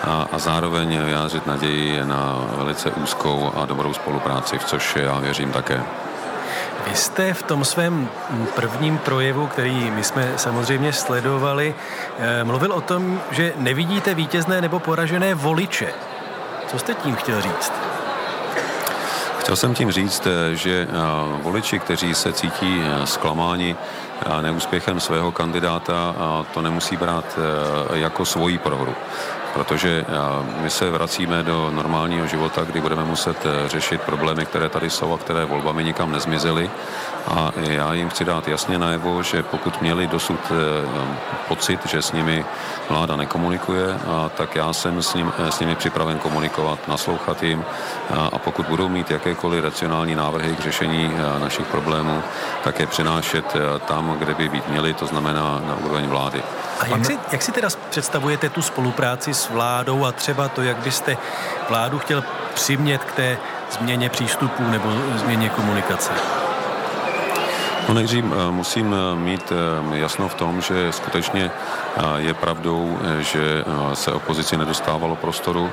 a, 0.03 0.25
a 0.31 0.39
zároveň 0.39 1.05
vyjádřit 1.05 1.47
naději 1.47 2.05
na 2.05 2.35
velice 2.57 2.91
úzkou 2.91 3.51
a 3.55 3.65
dobrou 3.65 3.93
spolupráci, 3.93 4.57
v 4.57 4.63
což 4.63 4.95
já 4.95 5.19
věřím 5.19 5.51
také. 5.51 5.83
Vy 6.89 6.95
jste 6.95 7.33
v 7.33 7.43
tom 7.43 7.65
svém 7.65 8.09
prvním 8.55 8.97
projevu, 8.97 9.47
který 9.47 9.91
my 9.91 10.03
jsme 10.03 10.33
samozřejmě 10.35 10.93
sledovali, 10.93 11.75
eh, 12.19 12.43
mluvil 12.43 12.71
o 12.73 12.81
tom, 12.81 13.21
že 13.31 13.53
nevidíte 13.57 14.13
vítězné 14.13 14.61
nebo 14.61 14.79
poražené 14.79 15.35
voliče. 15.35 15.93
Co 16.67 16.79
jste 16.79 16.93
tím 16.93 17.15
chtěl 17.15 17.41
říct? 17.41 17.73
Chtěl 19.39 19.55
jsem 19.55 19.73
tím 19.73 19.91
říct, 19.91 20.27
eh, 20.27 20.55
že 20.55 20.87
eh, 20.89 20.93
voliči, 21.41 21.79
kteří 21.79 22.15
se 22.15 22.33
cítí 22.33 22.83
zklamáni 23.03 23.75
neúspěchem 24.41 24.99
svého 24.99 25.31
kandidáta, 25.31 26.15
to 26.53 26.61
nemusí 26.61 26.97
brát 26.97 27.39
jako 27.93 28.25
svoji 28.25 28.57
prohru 28.57 28.95
protože 29.55 30.05
my 30.61 30.69
se 30.69 30.89
vracíme 30.89 31.43
do 31.43 31.71
normálního 31.71 32.27
života, 32.27 32.63
kdy 32.63 32.81
budeme 32.81 33.03
muset 33.03 33.37
řešit 33.67 34.01
problémy, 34.01 34.45
které 34.45 34.69
tady 34.69 34.89
jsou 34.89 35.13
a 35.13 35.17
které 35.17 35.45
volbami 35.45 35.83
nikam 35.83 36.11
nezmizely. 36.11 36.69
A 37.27 37.51
já 37.57 37.93
jim 37.93 38.09
chci 38.09 38.25
dát 38.25 38.47
jasně 38.47 38.77
najevo, 38.77 39.23
že 39.23 39.43
pokud 39.43 39.81
měli 39.81 40.07
dosud 40.07 40.39
pocit, 41.47 41.85
že 41.85 42.01
s 42.01 42.11
nimi 42.11 42.45
vláda 42.89 43.15
nekomunikuje, 43.15 43.99
tak 44.35 44.55
já 44.55 44.73
jsem 44.73 45.03
s, 45.03 45.13
ním, 45.13 45.33
s 45.49 45.59
nimi 45.59 45.75
připraven 45.75 46.19
komunikovat, 46.19 46.87
naslouchat 46.87 47.43
jim 47.43 47.65
a 48.33 48.39
pokud 48.39 48.65
budou 48.67 48.89
mít 48.89 49.11
jakékoliv 49.11 49.63
racionální 49.63 50.15
návrhy 50.15 50.55
k 50.55 50.59
řešení 50.59 51.11
našich 51.39 51.65
problémů, 51.67 52.23
tak 52.63 52.79
je 52.79 52.87
přenášet 52.87 53.45
tam, 53.87 54.15
kde 54.19 54.33
by 54.33 54.49
být 54.49 54.67
měli, 54.67 54.93
to 54.93 55.05
znamená 55.05 55.61
na 55.67 55.75
úroveň 55.75 56.07
vlády. 56.07 56.43
A 56.79 56.87
jak 56.87 57.05
si, 57.05 57.19
jak 57.31 57.41
si 57.41 57.51
teda 57.51 57.67
představujete 57.89 58.49
tu 58.49 58.61
spolupráci 58.61 59.33
s 59.33 59.44
vládou 59.49 60.05
a 60.05 60.11
třeba 60.11 60.47
to, 60.47 60.61
jak 60.61 60.77
byste 60.77 61.17
vládu 61.69 61.99
chtěl 61.99 62.23
přimět 62.53 63.03
k 63.03 63.11
té 63.11 63.37
změně 63.71 64.09
přístupů 64.09 64.63
nebo 64.63 64.89
změně 65.15 65.49
komunikace? 65.49 66.11
No 67.87 67.93
nejdřív 67.93 68.25
eh, 68.25 68.51
musím 68.51 68.95
eh, 68.95 69.15
mít 69.15 69.51
eh, 69.51 69.97
jasno 69.97 70.27
v 70.27 70.35
tom, 70.35 70.61
že 70.61 70.91
skutečně 70.91 71.51
je 72.17 72.33
pravdou, 72.33 72.99
že 73.19 73.63
se 73.93 74.11
opozici 74.11 74.57
nedostávalo 74.57 75.15
prostoru 75.15 75.69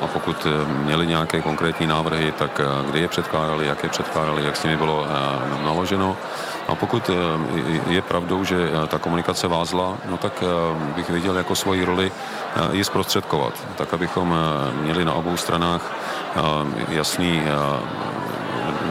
a 0.00 0.06
pokud 0.12 0.46
měli 0.66 1.06
nějaké 1.06 1.42
konkrétní 1.42 1.86
návrhy, 1.86 2.32
tak 2.32 2.60
kdy 2.90 3.00
je 3.00 3.08
předkládali, 3.08 3.66
jak 3.66 3.82
je 3.82 3.88
předkládali, 3.88 4.44
jak 4.44 4.56
s 4.56 4.62
nimi 4.62 4.76
bylo 4.76 5.06
naloženo. 5.64 6.16
A 6.68 6.74
pokud 6.74 7.10
je 7.88 8.02
pravdou, 8.02 8.44
že 8.44 8.70
ta 8.88 8.98
komunikace 8.98 9.48
vázla, 9.48 9.94
no 10.10 10.16
tak 10.16 10.44
bych 10.96 11.10
viděl 11.10 11.36
jako 11.36 11.54
svoji 11.54 11.84
roli 11.84 12.12
ji 12.72 12.84
zprostředkovat, 12.84 13.52
tak 13.76 13.94
abychom 13.94 14.34
měli 14.82 15.04
na 15.04 15.12
obou 15.12 15.36
stranách 15.36 15.92
jasný 16.88 17.42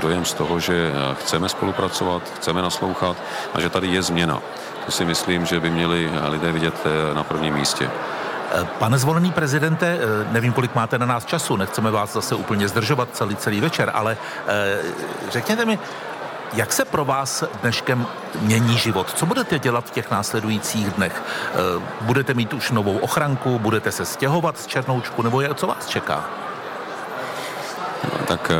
dojem 0.01 0.25
z 0.25 0.33
toho, 0.33 0.59
že 0.59 0.91
chceme 1.19 1.49
spolupracovat, 1.49 2.23
chceme 2.35 2.61
naslouchat 2.61 3.17
a 3.53 3.61
že 3.61 3.69
tady 3.69 3.87
je 3.87 4.01
změna. 4.01 4.41
To 4.85 4.91
si 4.91 5.05
myslím, 5.05 5.45
že 5.45 5.59
by 5.59 5.69
měli 5.69 6.11
lidé 6.29 6.51
vidět 6.51 6.75
eh, 6.85 7.13
na 7.13 7.23
prvním 7.23 7.53
místě. 7.53 7.89
Eh, 8.51 8.67
pane 8.79 8.97
zvolený 8.97 9.31
prezidente, 9.31 9.97
eh, 9.97 10.27
nevím, 10.31 10.53
kolik 10.53 10.75
máte 10.75 10.97
na 10.97 11.05
nás 11.05 11.25
času, 11.25 11.55
nechceme 11.55 11.91
vás 11.91 12.13
zase 12.13 12.35
úplně 12.35 12.67
zdržovat 12.67 13.09
celý, 13.13 13.35
celý 13.35 13.61
večer, 13.61 13.91
ale 13.93 14.17
řekněte 15.29 15.65
mi, 15.65 15.79
Jak 16.55 16.73
se 16.73 16.85
pro 16.85 17.05
vás 17.05 17.43
dneškem 17.61 18.07
mění 18.41 18.77
život? 18.77 19.13
Co 19.15 19.25
budete 19.25 19.59
dělat 19.59 19.85
v 19.85 19.91
těch 19.91 20.11
následujících 20.11 20.87
dnech? 20.87 21.23
Eh, 21.23 21.81
budete 22.01 22.33
mít 22.33 22.53
už 22.53 22.71
novou 22.71 22.97
ochranku, 22.97 23.59
budete 23.59 23.91
se 23.91 24.05
stěhovat 24.05 24.57
z 24.57 24.67
Černoučku, 24.67 25.21
nebo 25.21 25.41
je, 25.41 25.53
co 25.53 25.67
vás 25.67 25.87
čeká? 25.87 26.25
Tak 28.27 28.51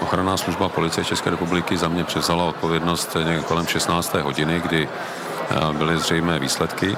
ochranná 0.00 0.36
služba 0.36 0.68
policie 0.68 1.04
České 1.04 1.30
republiky 1.30 1.76
za 1.76 1.88
mě 1.88 2.04
převzala 2.04 2.44
odpovědnost 2.44 3.16
kolem 3.44 3.66
16. 3.66 4.14
hodiny, 4.14 4.60
kdy 4.60 4.88
byly 5.72 5.98
zřejmé 5.98 6.38
výsledky 6.38 6.96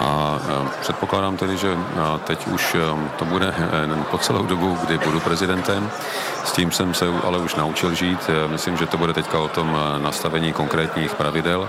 a 0.00 0.40
předpokládám 0.80 1.36
tedy, 1.36 1.56
že 1.56 1.78
teď 2.24 2.46
už 2.46 2.76
to 3.18 3.24
bude 3.24 3.48
e, 3.48 4.04
po 4.10 4.18
celou 4.18 4.46
dobu, 4.46 4.78
kdy 4.86 4.98
budu 4.98 5.20
prezidentem. 5.20 5.90
S 6.44 6.52
tím 6.52 6.72
jsem 6.72 6.94
se 6.94 7.06
ale 7.24 7.38
už 7.38 7.54
naučil 7.54 7.94
žít. 7.94 8.30
E, 8.30 8.48
myslím, 8.48 8.76
že 8.76 8.86
to 8.86 8.96
bude 8.96 9.12
teďka 9.12 9.38
o 9.38 9.48
tom 9.48 9.76
e, 9.76 9.98
nastavení 9.98 10.52
konkrétních 10.52 11.14
pravidel. 11.14 11.68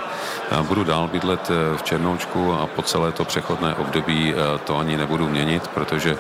Budu 0.62 0.84
dál 0.84 1.08
bydlet 1.08 1.52
v 1.76 1.84
Černoučku 1.84 2.54
a 2.54 2.68
po 2.68 2.82
celé 2.82 3.12
to 3.12 3.26
přechodné 3.26 3.76
období 3.76 4.34
to 4.64 4.78
ani 4.78 4.98
nebudu 4.98 5.30
měnit, 5.30 5.68
protože 5.68 6.18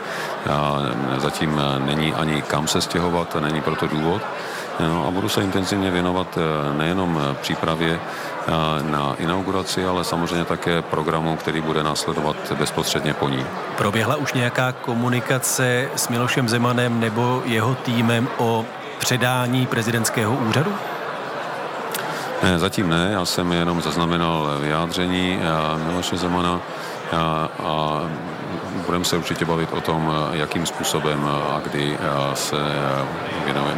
zatím 1.17 1.61
není 1.77 2.13
ani 2.13 2.41
kam 2.41 2.67
se 2.67 2.81
stěhovat, 2.81 3.35
není 3.39 3.61
proto 3.61 3.87
důvod. 3.87 4.21
No, 4.79 5.07
a 5.07 5.11
budu 5.11 5.29
se 5.29 5.43
intenzivně 5.43 5.91
věnovat 5.91 6.37
nejenom 6.77 7.21
přípravě 7.41 7.99
na 8.81 9.15
inauguraci, 9.17 9.85
ale 9.85 10.03
samozřejmě 10.03 10.45
také 10.45 10.81
programu, 10.81 11.35
který 11.35 11.61
bude 11.61 11.83
následovat 11.83 12.35
bezprostředně 12.57 13.13
po 13.13 13.29
ní. 13.29 13.45
Proběhla 13.77 14.15
už 14.15 14.33
nějaká 14.33 14.71
komunikace 14.71 15.89
s 15.95 16.07
Milošem 16.07 16.49
Zemanem 16.49 16.99
nebo 16.99 17.41
jeho 17.45 17.75
týmem 17.75 18.27
o 18.37 18.65
předání 18.99 19.65
prezidentského 19.65 20.35
úřadu? 20.35 20.73
Ne, 22.43 22.59
zatím 22.59 22.89
ne, 22.89 23.09
já 23.11 23.25
jsem 23.25 23.51
jenom 23.51 23.81
zaznamenal 23.81 24.57
vyjádření 24.61 25.39
Miloše 25.87 26.17
Zemana 26.17 26.59
a, 27.11 27.49
a 27.63 28.01
budeme 28.85 29.05
se 29.05 29.17
určitě 29.17 29.45
bavit 29.45 29.73
o 29.73 29.81
tom, 29.81 30.13
jakým 30.31 30.65
způsobem 30.65 31.29
a 31.51 31.61
kdy 31.63 31.97
se 32.33 32.57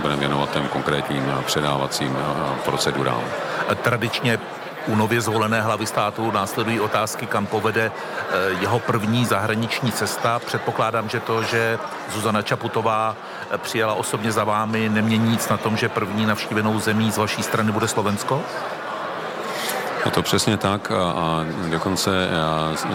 budeme 0.02 0.20
věnovat 0.20 0.52
těm 0.52 0.68
konkrétním 0.68 1.34
předávacím 1.46 2.18
procedurám. 2.66 3.22
Tradičně 3.82 4.40
u 4.88 4.96
nově 4.96 5.22
zvolené 5.22 5.62
hlavy 5.62 5.86
státu 5.86 6.32
následují 6.32 6.80
otázky, 6.80 7.26
kam 7.26 7.46
povede 7.46 7.92
eh, 7.92 8.34
jeho 8.62 8.80
první 8.80 9.26
zahraniční 9.26 9.92
cesta. 9.92 10.40
Předpokládám, 10.40 11.10
že 11.10 11.20
to, 11.20 11.44
že 11.44 11.80
Zuzana 12.14 12.42
Čaputová 12.42 13.16
eh, 13.52 13.58
přijela 13.58 13.94
osobně 13.94 14.32
za 14.32 14.44
vámi, 14.44 14.90
nemění 14.90 15.30
nic 15.30 15.50
na 15.50 15.58
tom, 15.58 15.78
že 15.78 15.90
první 15.90 16.26
navštívenou 16.26 16.80
zemí 16.80 17.12
z 17.12 17.18
vaší 17.18 17.44
strany 17.44 17.72
bude 17.72 17.88
Slovensko? 17.88 18.44
Je 20.06 20.12
to 20.12 20.22
přesně 20.22 20.58
tak 20.58 20.92
a, 20.92 21.12
a 21.12 21.46
dokonce 21.70 22.30
já 22.32 22.74
eh, 22.86 22.90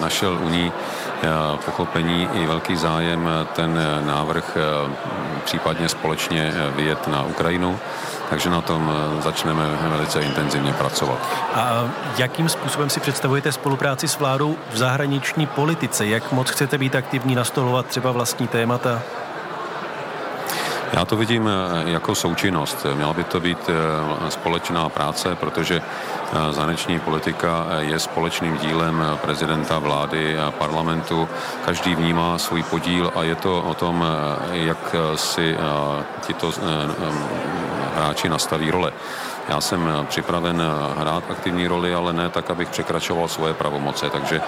našel 0.00 0.38
u 0.42 0.48
ní 0.48 0.72
pochopení 1.64 2.28
i 2.32 2.46
velký 2.46 2.76
zájem 2.76 3.28
ten 3.52 3.80
návrh 4.06 4.56
případně 5.44 5.88
společně 5.88 6.52
vyjet 6.76 7.08
na 7.08 7.22
Ukrajinu 7.22 7.78
takže 8.30 8.50
na 8.50 8.60
tom 8.60 8.92
eh, 8.92 9.22
začneme 9.22 9.64
velice 9.88 10.20
intenzivně 10.20 10.72
pracovat. 10.72 11.18
A 11.54 11.90
jakým 12.18 12.48
způsobem 12.48 12.90
si 12.90 13.00
představujete 13.00 13.52
spolupráci 13.52 14.08
s 14.08 14.18
vládou 14.18 14.56
v 14.70 14.76
zahraniční 14.76 15.46
politice? 15.46 16.06
Jak 16.06 16.32
moc 16.32 16.50
chcete 16.50 16.78
být 16.78 16.94
aktivní, 16.94 17.34
nastolovat 17.34 17.86
třeba 17.86 18.12
vlastní 18.12 18.48
témata? 18.48 19.02
Já 20.94 21.04
to 21.04 21.16
vidím 21.16 21.48
eh, 21.48 21.90
jako 21.90 22.14
součinnost. 22.14 22.86
Měla 22.94 23.12
by 23.12 23.24
to 23.24 23.40
být 23.40 23.58
eh, 23.68 24.30
společná 24.30 24.88
práce, 24.88 25.34
protože 25.34 25.82
zahraniční 26.50 26.98
politika 27.00 27.66
je 27.78 27.98
společným 27.98 28.56
dílem 28.56 29.04
prezidenta 29.22 29.78
vlády 29.78 30.38
a 30.38 30.50
parlamentu. 30.50 31.28
Každý 31.64 31.94
vnímá 31.94 32.38
svůj 32.38 32.62
podíl 32.62 33.12
a 33.14 33.22
je 33.22 33.34
to 33.34 33.62
o 33.62 33.74
tom, 33.74 34.04
jak 34.52 34.94
si 35.14 35.56
tito 36.26 36.52
hráči 37.94 38.28
nastaví 38.28 38.70
role. 38.70 38.92
Já 39.48 39.60
jsem 39.60 40.06
připraven 40.08 40.62
hrát 40.98 41.24
aktivní 41.30 41.66
roli, 41.66 41.94
ale 41.94 42.12
ne 42.12 42.28
tak, 42.28 42.50
abych 42.50 42.68
překračoval 42.68 43.28
svoje 43.28 43.54
pravomoce. 43.54 44.10
Takže 44.10 44.40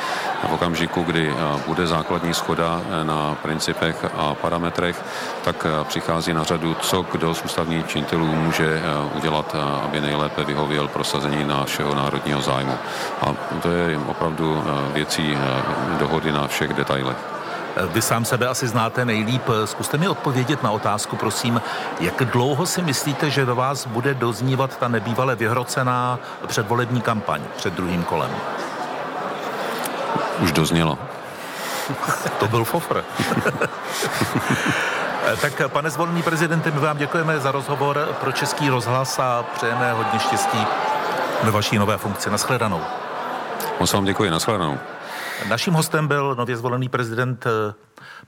v 0.48 0.52
okamžiku, 0.52 1.02
kdy 1.02 1.34
bude 1.66 1.86
základní 1.86 2.34
schoda 2.34 2.80
na 3.02 3.36
principech 3.42 4.04
a 4.16 4.34
parametrech, 4.34 5.04
tak 5.44 5.66
přichází 5.84 6.32
na 6.32 6.44
řadu, 6.44 6.74
co 6.74 7.02
kdo 7.12 7.34
z 7.34 7.44
ústavních 7.44 7.86
činitelů 7.86 8.26
může 8.26 8.82
udělat, 9.14 9.56
aby 9.84 10.00
nejlépe 10.00 10.44
vyhověl 10.44 10.88
prosazení 10.88 11.44
našeho 11.44 11.94
národního 11.94 12.40
zájmu. 12.40 12.74
A 13.20 13.34
to 13.62 13.68
je 13.68 13.98
opravdu 13.98 14.64
věcí 14.92 15.38
dohody 15.98 16.32
na 16.32 16.46
všech 16.46 16.72
detailech. 16.72 17.35
Vy 17.76 18.02
sám 18.02 18.24
sebe 18.24 18.48
asi 18.48 18.68
znáte 18.68 19.04
nejlíp. 19.04 19.42
Zkuste 19.64 19.98
mi 19.98 20.08
odpovědět 20.08 20.62
na 20.62 20.70
otázku, 20.70 21.16
prosím, 21.16 21.62
jak 22.00 22.24
dlouho 22.24 22.66
si 22.66 22.82
myslíte, 22.82 23.30
že 23.30 23.46
do 23.46 23.56
vás 23.56 23.86
bude 23.86 24.14
doznívat 24.14 24.76
ta 24.76 24.88
nebývale 24.88 25.36
vyhrocená 25.36 26.18
předvolební 26.46 27.00
kampaň 27.00 27.42
před 27.56 27.74
druhým 27.74 28.04
kolem? 28.04 28.30
Už 30.38 30.52
doznělo. 30.52 30.98
to 32.38 32.48
byl 32.48 32.64
fofr. 32.64 33.04
tak 35.40 35.62
pane 35.68 35.90
zvolený 35.90 36.22
prezidenty, 36.22 36.70
my 36.70 36.80
vám 36.80 36.98
děkujeme 36.98 37.40
za 37.40 37.52
rozhovor 37.52 38.16
pro 38.20 38.32
Český 38.32 38.68
rozhlas 38.68 39.18
a 39.18 39.44
přejeme 39.54 39.92
hodně 39.92 40.18
štěstí 40.18 40.66
ve 41.42 41.50
vaší 41.50 41.78
nové 41.78 41.98
funkci. 41.98 42.30
Naschledanou. 42.30 42.80
Moc 43.80 43.92
vám 43.92 44.04
děkuji, 44.04 44.30
naschledanou. 44.30 44.78
Naším 45.44 45.74
hostem 45.74 46.08
byl 46.08 46.34
nově 46.34 46.56
zvolený 46.56 46.88
prezident 46.88 47.46
eh, 47.46 47.74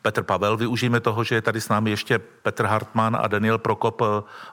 Petr 0.03 0.23
Pavel. 0.23 0.57
Využijeme 0.57 1.01
toho, 1.01 1.25
že 1.25 1.35
je 1.35 1.43
tady 1.43 1.61
s 1.61 1.69
námi 1.69 1.91
ještě 1.91 2.19
Petr 2.19 2.65
Hartmann 2.65 3.17
a 3.21 3.29
Daniel 3.29 3.59
Prokop. 3.59 4.03
Eh, 4.03 4.05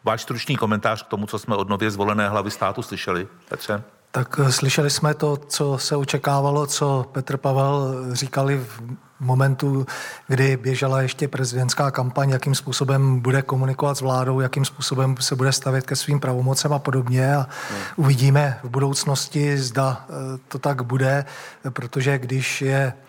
váš 0.03 0.21
stručný 0.21 0.55
komentář 0.55 1.03
k 1.03 1.07
tomu, 1.07 1.27
co 1.27 1.39
jsme 1.39 1.55
od 1.55 1.69
nově 1.69 1.91
zvolené 1.91 2.29
hlavy 2.29 2.51
státu 2.51 2.81
slyšeli. 2.81 3.27
Petře? 3.49 3.83
Tak 4.15 4.39
eh, 4.39 4.51
slyšeli 4.51 4.89
jsme 4.89 5.13
to, 5.13 5.37
co 5.37 5.77
se 5.77 5.95
očekávalo, 5.95 6.67
co 6.67 7.05
Petr 7.11 7.37
Pavel 7.37 8.05
říkali 8.11 8.57
v 8.57 8.81
momentu, 9.19 9.85
kdy 10.27 10.57
běžela 10.57 11.01
ještě 11.01 11.27
prezidentská 11.27 11.91
kampaň, 11.91 12.29
jakým 12.29 12.55
způsobem 12.55 13.19
bude 13.19 13.41
komunikovat 13.41 13.97
s 13.97 14.01
vládou, 14.01 14.39
jakým 14.39 14.65
způsobem 14.65 15.15
se 15.19 15.35
bude 15.35 15.51
stavět 15.51 15.85
ke 15.85 15.95
svým 15.95 16.19
pravomocem 16.19 16.73
a 16.73 16.79
podobně. 16.79 17.35
A 17.35 17.47
uvidíme 17.95 18.59
v 18.63 18.69
budoucnosti, 18.69 19.57
zda 19.57 20.05
eh, 20.09 20.13
to 20.47 20.59
tak 20.59 20.81
bude, 20.81 21.25
protože 21.73 22.17
když 22.17 22.61
je 22.61 22.93
Eh, 22.93 23.04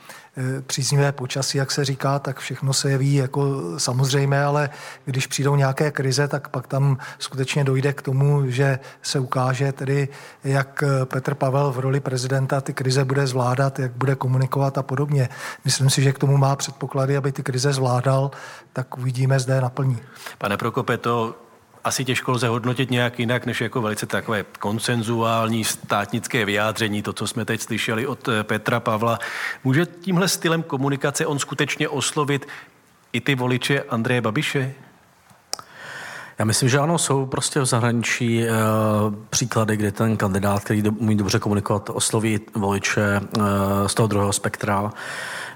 příznivé 0.66 1.12
počasí, 1.12 1.58
jak 1.58 1.70
se 1.70 1.84
říká, 1.84 2.18
tak 2.18 2.38
všechno 2.38 2.72
se 2.72 2.90
jeví 2.90 3.14
jako 3.14 3.62
samozřejmé, 3.78 4.44
ale 4.44 4.70
když 5.04 5.26
přijdou 5.26 5.56
nějaké 5.56 5.90
krize, 5.90 6.28
tak 6.28 6.48
pak 6.48 6.66
tam 6.66 6.98
skutečně 7.18 7.64
dojde 7.64 7.92
k 7.92 8.02
tomu, 8.02 8.50
že 8.50 8.78
se 9.02 9.18
ukáže 9.18 9.72
tedy, 9.72 10.08
jak 10.44 10.84
Petr 11.04 11.34
Pavel 11.34 11.72
v 11.72 11.78
roli 11.78 12.00
prezidenta 12.00 12.60
ty 12.60 12.72
krize 12.72 13.04
bude 13.04 13.26
zvládat, 13.26 13.78
jak 13.78 13.92
bude 13.92 14.14
komunikovat 14.14 14.78
a 14.78 14.82
podobně. 14.82 15.28
Myslím 15.64 15.90
si, 15.90 16.02
že 16.02 16.12
k 16.12 16.18
tomu 16.18 16.36
má 16.36 16.56
předpoklady, 16.56 17.16
aby 17.16 17.32
ty 17.32 17.42
krize 17.42 17.72
zvládal, 17.72 18.30
tak 18.72 18.98
uvidíme, 18.98 19.40
zde 19.40 19.60
naplní. 19.60 19.98
Pane 20.38 20.56
Prokope, 20.56 20.96
to 20.96 21.34
asi 21.86 22.04
těžko 22.04 22.32
lze 22.32 22.48
hodnotit 22.48 22.90
nějak 22.90 23.18
jinak, 23.18 23.46
než 23.46 23.60
jako 23.60 23.82
velice 23.82 24.06
takové 24.06 24.44
konsenzuální 24.58 25.64
státnické 25.64 26.44
vyjádření, 26.44 27.02
to, 27.02 27.12
co 27.12 27.26
jsme 27.26 27.44
teď 27.44 27.60
slyšeli 27.60 28.06
od 28.06 28.28
eh, 28.28 28.44
Petra 28.44 28.80
Pavla. 28.80 29.18
Může 29.64 29.86
tímhle 29.86 30.28
stylem 30.28 30.62
komunikace 30.62 31.26
on 31.26 31.38
skutečně 31.38 31.88
oslovit 31.88 32.46
i 33.12 33.20
ty 33.20 33.34
voliče 33.34 33.82
Andreje 33.82 34.20
Babiše? 34.20 34.74
Já 36.38 36.44
myslím, 36.44 36.68
že 36.68 36.78
ano, 36.78 36.98
jsou 36.98 37.26
prostě 37.26 37.60
v 37.60 37.66
zahraničí 37.66 38.42
e, 38.42 38.50
příklady, 39.30 39.76
kde 39.76 39.92
ten 39.92 40.16
kandidát, 40.16 40.64
který 40.64 40.82
do, 40.82 40.92
umí 40.92 41.16
dobře 41.16 41.38
komunikovat, 41.38 41.90
osloví 41.92 42.40
voliče 42.54 43.02
e, 43.02 43.20
z 43.88 43.94
toho 43.94 44.06
druhého 44.06 44.32
spektra. 44.32 44.92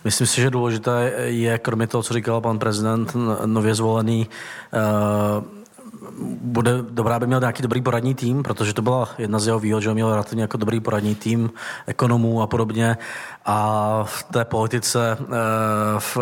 Myslím 0.04 0.26
si, 0.26 0.40
že 0.40 0.50
důležité 0.50 1.12
je, 1.24 1.58
kromě 1.58 1.86
toho, 1.86 2.02
co 2.02 2.14
říkal 2.14 2.40
pan 2.40 2.58
prezident, 2.58 3.16
nově 3.46 3.74
zvolený, 3.74 4.28
e, 4.72 5.59
bude 6.40 6.82
dobrá, 6.90 7.16
aby 7.16 7.26
měl 7.26 7.40
nějaký 7.40 7.62
dobrý 7.62 7.82
poradní 7.82 8.14
tým, 8.14 8.42
protože 8.42 8.74
to 8.74 8.82
byla 8.82 9.08
jedna 9.18 9.38
z 9.38 9.46
jeho 9.46 9.60
výhod, 9.60 9.80
že 9.80 9.94
měl 9.94 10.10
relativně 10.10 10.42
jako 10.42 10.56
dobrý 10.56 10.80
poradní 10.80 11.14
tým 11.14 11.50
ekonomů 11.86 12.42
a 12.42 12.46
podobně. 12.46 12.96
A 13.44 14.04
v 14.04 14.22
té 14.22 14.44
politice, 14.44 15.18
eh, 15.20 15.26
v, 15.98 16.18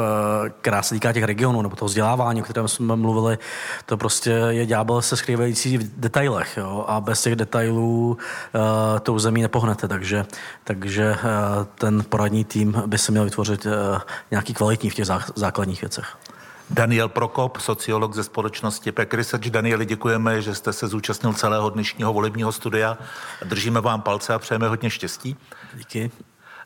která 0.60 0.82
se 0.82 0.94
týká 0.94 1.12
těch 1.12 1.24
regionů 1.24 1.62
nebo 1.62 1.76
toho 1.76 1.86
vzdělávání, 1.86 2.40
o 2.40 2.44
kterém 2.44 2.68
jsme 2.68 2.96
mluvili, 2.96 3.38
to 3.86 3.96
prostě 3.96 4.30
je 4.30 4.66
ďábel 4.66 5.02
se 5.02 5.16
skrývající 5.16 5.78
v 5.78 6.00
detailech. 6.00 6.56
Jo? 6.56 6.84
A 6.88 7.00
bez 7.00 7.22
těch 7.22 7.36
detailů 7.36 8.18
uh, 8.54 9.00
tou 9.00 9.18
zemí 9.18 9.42
nepohnete. 9.42 9.88
Takže, 9.88 10.26
takže 10.64 11.16
ten 11.74 12.04
poradní 12.08 12.44
tým 12.44 12.82
by 12.86 12.98
se 12.98 13.12
měl 13.12 13.24
vytvořit 13.24 13.66
nějaký 14.30 14.54
kvalitní 14.54 14.90
v 14.90 14.94
těch 14.94 15.06
základních 15.34 15.80
věcech. 15.80 16.16
Daniel 16.70 17.08
Prokop, 17.08 17.56
sociolog 17.56 18.14
ze 18.14 18.24
společnosti 18.24 18.92
PEC 18.92 19.12
Research. 19.12 19.50
Danieli, 19.50 19.86
děkujeme, 19.86 20.42
že 20.42 20.54
jste 20.54 20.72
se 20.72 20.88
zúčastnil 20.88 21.32
celého 21.32 21.70
dnešního 21.70 22.12
volebního 22.12 22.52
studia. 22.52 22.98
Držíme 23.44 23.80
vám 23.80 24.02
palce 24.02 24.34
a 24.34 24.38
přejeme 24.38 24.68
hodně 24.68 24.90
štěstí. 24.90 25.36
Díky. 25.74 26.10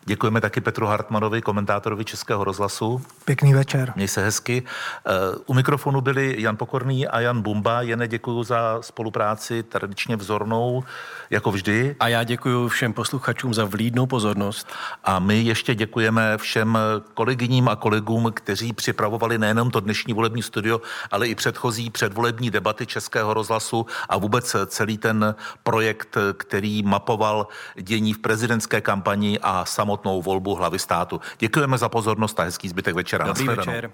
Děkujeme 0.05 0.41
taky 0.41 0.61
Petru 0.61 0.87
Hartmanovi, 0.87 1.43
komentátorovi 1.43 2.05
Českého 2.05 2.45
rozhlasu. 2.45 3.03
Pěkný 3.25 3.55
večer. 3.55 3.93
Měj 3.97 4.09
se 4.09 4.25
hezky. 4.25 4.63
Eh, 5.07 5.11
u 5.47 5.55
mikrofonu 5.55 6.01
byli 6.01 6.37
Jan 6.39 6.57
Pokorný 6.57 7.09
a 7.09 7.21
Jan 7.21 7.43
Bumba. 7.43 7.83
Jene 7.83 8.09
děkuji 8.09 8.45
za 8.45 8.79
spolupráci 8.81 9.63
tradičně 9.63 10.17
vzornou, 10.17 10.85
jako 11.31 11.53
vždy. 11.53 11.97
A 12.01 12.09
já 12.09 12.25
děkuji 12.25 12.69
všem 12.69 12.93
posluchačům 12.93 13.55
za 13.55 13.65
vlídnou 13.65 14.07
pozornost. 14.07 14.69
A 15.05 15.19
my 15.19 15.41
ještě 15.41 15.75
děkujeme 15.75 16.39
všem 16.39 16.79
kolegyním 17.15 17.69
a 17.69 17.77
kolegům, 17.77 18.33
kteří 18.35 18.73
připravovali 18.73 19.39
nejenom 19.39 19.71
to 19.71 19.81
dnešní 19.81 20.15
volební 20.15 20.43
studio, 20.43 20.81
ale 21.11 21.29
i 21.29 21.35
předchozí 21.35 21.91
předvolební 21.91 22.51
debaty 22.51 22.87
Českého 22.87 23.35
rozhlasu 23.35 23.87
a 24.09 24.19
vůbec 24.19 24.57
celý 24.67 24.99
ten 24.99 25.35
projekt, 25.63 26.17
který 26.37 26.83
mapoval 26.83 27.47
dění 27.81 28.13
v 28.15 28.19
prezidentské 28.19 28.81
kampani 28.81 29.39
a 29.43 29.65
samotnou 29.93 30.23
volbu 30.23 30.55
hlavy 30.55 30.79
státu. 30.79 31.21
Děkujeme 31.39 31.79
za 31.79 31.89
pozornost 31.89 32.41
a 32.41 32.43
hezký 32.43 32.69
zbytek 32.69 32.95
večera. 32.95 33.27
Dobrý 33.27 33.49
večer. 33.49 33.91